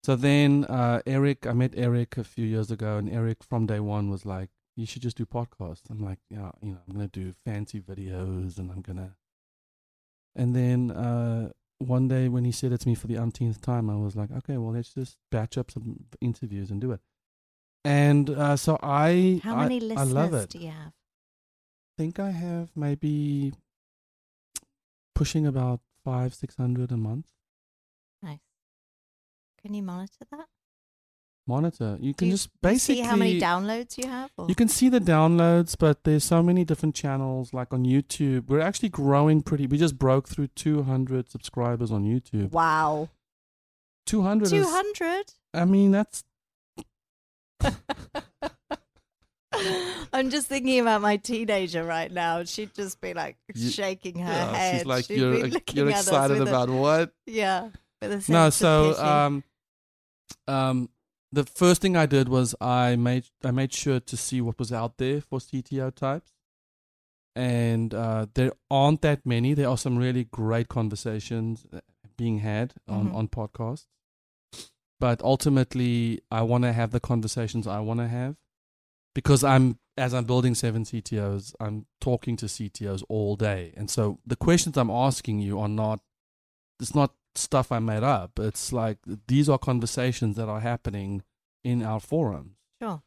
so 0.03 0.15
then 0.15 0.65
uh 0.65 1.01
eric 1.05 1.45
i 1.45 1.53
met 1.53 1.73
eric 1.75 2.17
a 2.17 2.23
few 2.23 2.45
years 2.45 2.71
ago 2.71 2.97
and 2.97 3.07
eric 3.09 3.43
from 3.43 3.67
day 3.67 3.79
one 3.79 4.09
was 4.09 4.25
like 4.25 4.49
you 4.75 4.85
should 4.85 5.01
just 5.03 5.17
do 5.17 5.25
podcasts. 5.25 5.89
I'm 5.89 6.03
like 6.03 6.19
yeah 6.29 6.51
you 6.61 6.71
know 6.71 6.79
i'm 6.87 6.93
gonna 6.95 7.07
do 7.07 7.33
fancy 7.45 7.79
videos 7.79 8.57
and 8.57 8.71
i'm 8.71 8.81
gonna 8.81 9.15
and 10.35 10.55
then 10.55 10.91
uh 10.91 11.51
one 11.81 12.07
day 12.07 12.27
when 12.29 12.45
he 12.45 12.51
said 12.51 12.71
it 12.71 12.79
to 12.81 12.87
me 12.87 12.95
for 12.95 13.07
the 13.07 13.17
umpteenth 13.17 13.59
time 13.61 13.89
i 13.89 13.95
was 13.95 14.15
like 14.15 14.31
okay 14.31 14.57
well 14.57 14.71
let's 14.73 14.93
just 14.93 15.17
batch 15.31 15.57
up 15.57 15.71
some 15.71 16.05
interviews 16.21 16.69
and 16.71 16.79
do 16.81 16.91
it 16.91 16.99
and 17.83 18.29
uh 18.29 18.55
so 18.55 18.77
i 18.83 19.41
How 19.43 19.55
I- 19.55 19.63
many 19.63 19.77
I, 19.77 19.79
listeners 19.85 20.13
love 20.13 20.33
it 20.33 20.49
do 20.49 20.59
you 20.59 20.69
have? 20.69 20.93
I 20.93 22.03
think 22.03 22.19
I 22.19 22.31
have 22.31 22.71
maybe 22.75 23.53
pushing 25.13 25.45
about 25.45 25.81
five, 26.03 26.33
six 26.33 26.55
hundred 26.55 26.91
a 26.91 26.97
month. 26.97 27.27
Nice. 28.23 28.39
Can 29.61 29.73
you 29.75 29.83
monitor 29.83 30.25
that? 30.31 30.47
Monitor. 31.47 31.97
You 31.99 32.13
can 32.13 32.27
you 32.27 32.33
just 32.33 32.49
basically 32.61 32.95
see 32.95 33.01
how 33.01 33.15
many 33.15 33.39
downloads 33.41 33.97
you 33.97 34.07
have? 34.07 34.29
Or? 34.37 34.45
you 34.47 34.55
can 34.55 34.67
see 34.67 34.89
the 34.89 34.99
downloads, 34.99 35.75
but 35.77 36.03
there's 36.03 36.23
so 36.23 36.41
many 36.43 36.63
different 36.63 36.95
channels. 36.95 37.53
Like 37.53 37.73
on 37.73 37.83
YouTube, 37.83 38.47
we're 38.47 38.59
actually 38.61 38.89
growing 38.89 39.41
pretty. 39.41 39.67
We 39.67 39.77
just 39.77 39.97
broke 39.97 40.27
through 40.29 40.47
200 40.47 41.29
subscribers 41.31 41.91
on 41.91 42.03
YouTube. 42.05 42.51
wow. 42.51 43.09
200. 44.07 44.49
200. 44.49 45.05
Is. 45.27 45.35
I 45.53 45.65
mean, 45.65 45.91
that's 45.91 46.23
I'm 50.13 50.29
just 50.29 50.47
thinking 50.47 50.79
about 50.79 51.01
my 51.01 51.17
teenager 51.17 51.83
right 51.83 52.11
now. 52.11 52.43
She'd 52.43 52.73
just 52.73 52.99
be 53.01 53.13
like 53.13 53.37
You- 53.53 53.69
shaking 53.69 54.19
her 54.19 54.31
yeah, 54.31 54.53
head. 54.55 54.77
she's 54.79 54.85
like 54.85 55.05
She'd 55.05 55.19
you're 55.19 55.35
you're 55.73 55.89
excited 55.89 56.39
with 56.39 56.47
a- 56.47 56.51
about 56.51 56.69
what? 56.69 57.11
yeah. 57.25 57.69
With 58.01 58.11
a 58.11 58.21
sense 58.21 58.29
no 58.29 58.49
so 58.49 59.03
um 59.03 59.43
um 60.47 60.89
the 61.31 61.43
first 61.45 61.81
thing 61.81 61.95
i 61.95 62.05
did 62.05 62.27
was 62.29 62.53
i 62.61 62.95
made 62.95 63.25
i 63.43 63.51
made 63.51 63.73
sure 63.73 63.99
to 63.99 64.17
see 64.17 64.41
what 64.41 64.59
was 64.59 64.71
out 64.71 64.97
there 64.97 65.21
for 65.21 65.39
cto 65.39 65.93
types. 65.95 66.31
And 67.35 67.93
uh 67.93 68.25
there 68.33 68.51
aren't 68.69 69.01
that 69.03 69.25
many. 69.25 69.53
There 69.53 69.69
are 69.69 69.77
some 69.77 69.97
really 69.97 70.25
great 70.25 70.67
conversations 70.67 71.65
uh, 71.71 71.79
being 72.17 72.39
had 72.39 72.73
on 72.87 73.09
Mhm. 73.09 73.15
on 73.15 73.27
podcasts. 73.29 73.87
But 74.99 75.21
ultimately 75.21 76.21
i 76.29 76.41
want 76.41 76.63
to 76.65 76.73
have 76.73 76.91
the 76.91 76.99
conversations 76.99 77.65
i 77.67 77.79
want 77.79 77.99
to 78.01 78.07
have. 78.09 78.35
Because 79.15 79.43
i'm 79.43 79.79
as 79.97 80.13
i'm 80.13 80.25
building 80.25 80.55
seven 80.55 80.83
ctos 80.83 81.55
i'm 81.59 81.85
talking 82.01 82.35
to 82.37 82.47
ctos 82.47 83.03
all 83.07 83.35
day. 83.37 83.73
And 83.77 83.89
so 83.89 84.19
the 84.25 84.35
questions 84.35 84.75
i'm 84.77 84.89
asking 84.91 85.39
you 85.39 85.57
are 85.59 85.69
not 85.69 86.01
it's 86.81 86.93
not 86.95 87.13
stuff 87.35 87.71
I 87.71 87.79
made 87.79 88.03
up. 88.03 88.39
It's 88.39 88.73
like 88.73 88.97
these 89.27 89.49
are 89.49 89.57
conversations 89.57 90.35
that 90.37 90.49
are 90.49 90.59
happening 90.59 91.23
in 91.63 91.83
our 91.83 91.99
forums, 91.99 92.57
sure. 92.81 93.01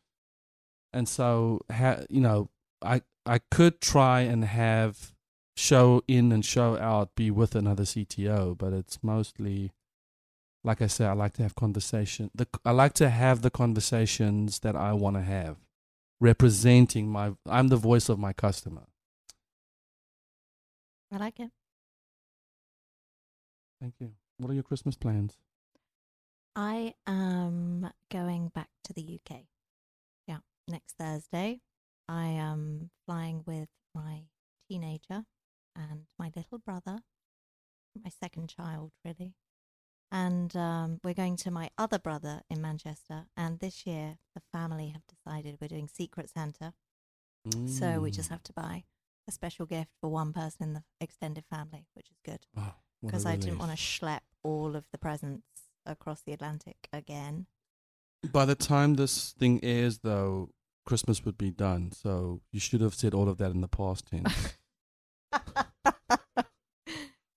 and 0.92 1.08
so 1.08 1.60
ha- 1.70 2.04
you 2.08 2.20
know, 2.20 2.50
I 2.82 3.02
I 3.26 3.40
could 3.50 3.80
try 3.80 4.20
and 4.20 4.44
have 4.44 5.12
show 5.56 6.02
in 6.08 6.32
and 6.32 6.44
show 6.44 6.76
out 6.78 7.14
be 7.14 7.30
with 7.30 7.54
another 7.54 7.84
CTO, 7.84 8.56
but 8.56 8.72
it's 8.72 9.02
mostly 9.02 9.72
like 10.64 10.80
I 10.80 10.86
say, 10.86 11.04
I 11.04 11.12
like 11.12 11.34
to 11.34 11.42
have 11.42 11.54
conversation. 11.54 12.30
The 12.34 12.48
I 12.64 12.70
like 12.70 12.94
to 12.94 13.10
have 13.10 13.42
the 13.42 13.50
conversations 13.50 14.60
that 14.60 14.74
I 14.74 14.94
want 14.94 15.16
to 15.16 15.22
have, 15.22 15.58
representing 16.20 17.08
my. 17.08 17.34
I'm 17.46 17.68
the 17.68 17.76
voice 17.76 18.08
of 18.08 18.18
my 18.18 18.32
customer. 18.32 18.86
I 21.12 21.18
like 21.18 21.38
it. 21.38 21.50
Thank 23.84 24.00
you. 24.00 24.12
What 24.38 24.50
are 24.50 24.54
your 24.54 24.62
Christmas 24.62 24.96
plans? 24.96 25.36
I 26.56 26.94
am 27.06 27.90
going 28.10 28.48
back 28.48 28.70
to 28.84 28.94
the 28.94 29.02
UK. 29.20 29.40
Yeah, 30.26 30.38
next 30.66 30.96
Thursday. 30.96 31.60
I 32.08 32.24
am 32.28 32.88
flying 33.04 33.42
with 33.44 33.68
my 33.94 34.22
teenager 34.70 35.26
and 35.76 36.06
my 36.18 36.32
little 36.34 36.56
brother, 36.56 37.00
my 38.02 38.08
second 38.08 38.48
child, 38.48 38.92
really. 39.04 39.34
And 40.10 40.56
um, 40.56 41.00
we're 41.04 41.12
going 41.12 41.36
to 41.36 41.50
my 41.50 41.68
other 41.76 41.98
brother 41.98 42.40
in 42.48 42.62
Manchester. 42.62 43.26
And 43.36 43.58
this 43.58 43.84
year, 43.84 44.16
the 44.34 44.40
family 44.50 44.94
have 44.94 45.02
decided 45.06 45.58
we're 45.60 45.68
doing 45.68 45.88
Secret 45.88 46.30
Santa. 46.30 46.72
So 47.66 48.00
we 48.00 48.10
just 48.10 48.30
Mm. 48.30 48.32
have 48.32 48.42
to 48.44 48.54
buy 48.54 48.84
a 49.28 49.32
special 49.32 49.66
gift 49.66 49.90
for 50.00 50.08
one 50.08 50.32
person 50.32 50.62
in 50.68 50.72
the 50.72 50.84
extended 51.02 51.44
family, 51.50 51.86
which 51.92 52.10
is 52.10 52.16
good 52.24 52.46
a 52.56 52.72
because 53.04 53.26
I 53.26 53.36
didn't 53.36 53.58
want 53.58 53.70
to 53.70 53.76
schlep 53.76 54.20
all 54.42 54.76
of 54.76 54.84
the 54.92 54.98
presents 54.98 55.46
across 55.86 56.20
the 56.22 56.32
Atlantic 56.32 56.88
again. 56.92 57.46
By 58.32 58.44
the 58.44 58.54
time 58.54 58.94
this 58.94 59.32
thing 59.32 59.60
airs, 59.62 59.98
though, 59.98 60.50
Christmas 60.86 61.24
would 61.24 61.38
be 61.38 61.50
done. 61.50 61.92
So 61.92 62.40
you 62.52 62.60
should 62.60 62.80
have 62.80 62.94
said 62.94 63.14
all 63.14 63.28
of 63.28 63.38
that 63.38 63.50
in 63.50 63.60
the 63.60 63.68
past 63.68 64.06
tense. 64.06 64.54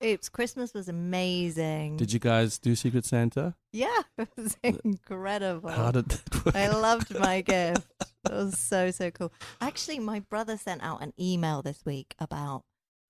Oops, 0.03 0.29
Christmas 0.29 0.75
was 0.75 0.87
amazing. 0.87 1.97
Did 1.97 2.13
you 2.13 2.19
guys 2.19 2.59
do 2.59 2.75
Secret 2.75 3.03
Santa? 3.03 3.55
Yeah, 3.73 4.01
it 4.17 4.29
was 4.37 4.55
incredible. 4.63 5.71
How 5.71 5.91
did 5.91 6.07
that 6.09 6.45
work? 6.45 6.55
I 6.55 6.69
loved 6.69 7.17
my 7.19 7.41
gift. 7.41 7.87
It 8.25 8.31
was 8.31 8.59
so 8.59 8.91
so 8.91 9.09
cool. 9.09 9.33
Actually, 9.59 9.99
my 9.99 10.19
brother 10.19 10.55
sent 10.55 10.83
out 10.83 11.01
an 11.01 11.13
email 11.19 11.63
this 11.63 11.83
week 11.83 12.13
about 12.19 12.63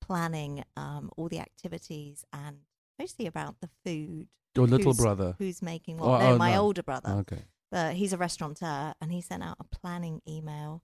planning 0.07 0.63
um, 0.75 1.09
all 1.17 1.27
the 1.29 1.39
activities 1.39 2.23
and 2.31 2.57
mostly 2.99 3.25
about 3.27 3.55
the 3.61 3.69
food. 3.85 4.27
Your 4.55 4.67
little 4.67 4.91
who's- 4.93 4.97
brother. 5.03 5.35
Who's 5.37 5.61
making 5.61 5.97
what? 5.97 6.21
Oh, 6.21 6.29
no, 6.29 6.33
oh, 6.33 6.37
my 6.37 6.53
no. 6.53 6.61
older 6.61 6.83
brother. 6.83 7.09
Okay. 7.21 7.43
Uh, 7.71 7.89
he's 7.89 8.13
a 8.13 8.17
restaurateur, 8.17 8.93
and 9.01 9.11
he 9.11 9.19
sent 9.21 9.43
out 9.43 9.57
a 9.59 9.65
planning 9.65 10.21
email 10.27 10.81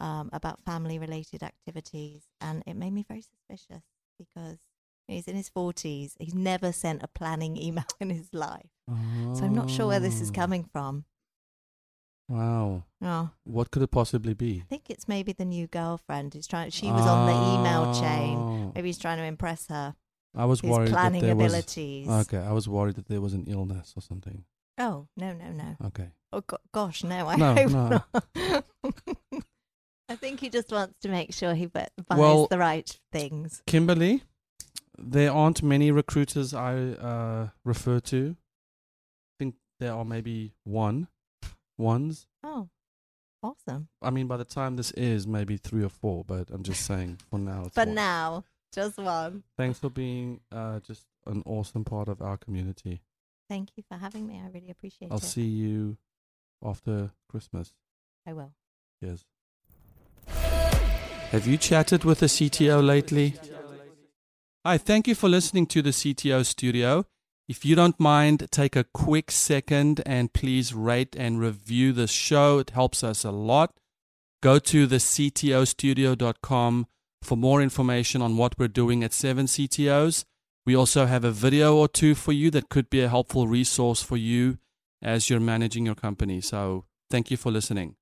um, 0.00 0.30
about 0.32 0.64
family 0.64 0.98
related 0.98 1.42
activities, 1.42 2.22
and 2.40 2.62
it 2.66 2.74
made 2.74 2.92
me 2.92 3.04
very 3.06 3.20
suspicious 3.20 3.84
because 4.18 4.58
he's 5.06 5.28
in 5.28 5.36
his 5.36 5.50
forties. 5.50 6.16
He's 6.18 6.34
never 6.34 6.72
sent 6.72 7.02
a 7.02 7.08
planning 7.08 7.56
email 7.62 7.84
in 8.00 8.08
his 8.10 8.32
life, 8.32 8.70
so 8.88 9.44
I'm 9.44 9.54
not 9.54 9.68
sure 9.70 9.86
where 9.88 10.00
this 10.00 10.20
is 10.22 10.30
Oh, 10.30 10.32
coming 10.32 10.64
from. 10.72 11.04
Wow. 12.28 12.84
Oh. 13.02 13.30
What 13.44 13.70
could 13.70 13.82
it 13.82 13.90
possibly 13.90 14.34
be? 14.34 14.60
I 14.64 14.68
think 14.68 14.88
it's 14.88 15.06
maybe 15.08 15.32
the 15.32 15.44
new 15.44 15.66
girlfriend 15.66 16.34
who's 16.34 16.46
trying. 16.46 16.70
She 16.70 16.86
was 16.90 17.06
on 17.06 17.26
the 17.26 17.60
email 17.60 17.94
chain. 18.00 18.36
Oh. 18.38 18.72
Maybe 18.74 18.88
he's 18.88 18.98
trying 18.98 19.18
to 19.18 19.24
impress 19.24 19.66
her. 19.68 19.94
I 20.34 20.46
was 20.46 20.60
His 20.60 20.70
worried 20.70 20.88
that 20.88 20.92
planning 20.92 21.20
there 21.22 21.36
was. 21.36 21.54
Okay, 21.78 22.38
I 22.38 22.52
was 22.52 22.68
worried 22.68 22.94
that 22.94 23.06
there 23.08 23.20
was 23.20 23.34
an 23.34 23.44
illness 23.46 23.92
or 23.96 24.00
something. 24.00 24.44
Oh 24.78 25.06
no 25.18 25.34
no 25.34 25.50
no! 25.52 25.76
Okay. 25.88 26.08
Oh 26.32 26.40
go- 26.40 26.56
gosh 26.72 27.04
no! 27.04 27.26
I 27.28 27.36
No, 27.36 27.54
hope 27.54 27.70
no. 27.70 28.02
not. 28.34 28.64
I 30.08 30.16
think 30.16 30.40
he 30.40 30.48
just 30.48 30.72
wants 30.72 30.98
to 31.00 31.08
make 31.08 31.34
sure 31.34 31.52
he 31.54 31.66
bu- 31.66 31.80
buys 32.08 32.18
Well- 32.18 32.46
the 32.46 32.56
right 32.58 32.98
things. 33.12 33.62
Kimberly, 33.66 34.22
there 34.98 35.30
aren't 35.32 35.62
many 35.62 35.90
recruiters 35.90 36.54
I 36.54 36.74
uh, 36.92 37.48
refer 37.64 38.00
to. 38.00 38.36
I 38.38 39.32
think 39.38 39.56
there 39.80 39.92
are 39.92 40.04
maybe 40.04 40.54
one, 40.64 41.08
ones. 41.78 42.26
Oh, 42.42 42.68
awesome! 43.42 43.88
I 44.00 44.10
mean, 44.10 44.26
by 44.26 44.36
the 44.36 44.44
time 44.44 44.76
this 44.76 44.90
is, 44.92 45.26
maybe 45.26 45.56
three 45.56 45.84
or 45.84 45.88
four. 45.88 46.24
But 46.24 46.50
I'm 46.50 46.62
just 46.62 46.84
saying, 46.86 47.18
for 47.30 47.38
now, 47.38 47.64
it's 47.66 47.74
But 47.74 47.88
one. 47.88 47.94
now, 47.94 48.44
just 48.72 48.98
one. 48.98 49.42
Thanks 49.56 49.78
for 49.78 49.90
being 49.90 50.40
uh, 50.50 50.80
just 50.80 51.06
an 51.26 51.42
awesome 51.46 51.84
part 51.84 52.08
of 52.08 52.20
our 52.22 52.36
community. 52.36 53.00
Thank 53.48 53.70
you 53.76 53.82
for 53.90 53.98
having 53.98 54.26
me. 54.26 54.40
I 54.42 54.48
really 54.48 54.70
appreciate 54.70 55.08
it. 55.08 55.12
I'll 55.12 55.18
see 55.20 55.42
you 55.46 55.96
after 56.64 57.10
Christmas. 57.28 57.74
I 58.26 58.32
will. 58.32 58.52
Yes. 59.00 59.24
Have 61.32 61.46
you 61.46 61.56
chatted 61.56 62.04
with 62.04 62.20
the 62.20 62.26
CTO 62.26 62.84
lately? 62.86 63.34
Hi, 64.64 64.78
thank 64.78 65.08
you 65.08 65.14
for 65.14 65.28
listening 65.28 65.66
to 65.66 65.82
the 65.82 65.90
CTO 65.90 66.44
studio. 66.46 67.04
If 67.48 67.64
you 67.64 67.74
don't 67.74 67.98
mind, 67.98 68.48
take 68.50 68.76
a 68.76 68.84
quick 68.84 69.30
second 69.30 70.00
and 70.06 70.32
please 70.32 70.72
rate 70.72 71.16
and 71.16 71.40
review 71.40 71.92
the 71.92 72.06
show. 72.06 72.58
It 72.58 72.70
helps 72.70 73.02
us 73.02 73.24
a 73.24 73.30
lot. 73.30 73.74
Go 74.42 74.58
to 74.58 74.86
the 74.86 74.96
ctostudio.com 74.96 76.86
for 77.22 77.36
more 77.36 77.62
information 77.62 78.22
on 78.22 78.36
what 78.36 78.58
we're 78.58 78.68
doing 78.68 79.04
at 79.04 79.12
7 79.12 79.46
CTOs. 79.46 80.24
We 80.64 80.76
also 80.76 81.06
have 81.06 81.24
a 81.24 81.30
video 81.30 81.76
or 81.76 81.88
two 81.88 82.14
for 82.14 82.32
you 82.32 82.50
that 82.52 82.68
could 82.68 82.88
be 82.88 83.00
a 83.00 83.08
helpful 83.08 83.48
resource 83.48 84.02
for 84.02 84.16
you 84.16 84.58
as 85.00 85.28
you're 85.28 85.40
managing 85.40 85.86
your 85.86 85.96
company. 85.96 86.40
So, 86.40 86.84
thank 87.10 87.30
you 87.30 87.36
for 87.36 87.50
listening. 87.50 87.96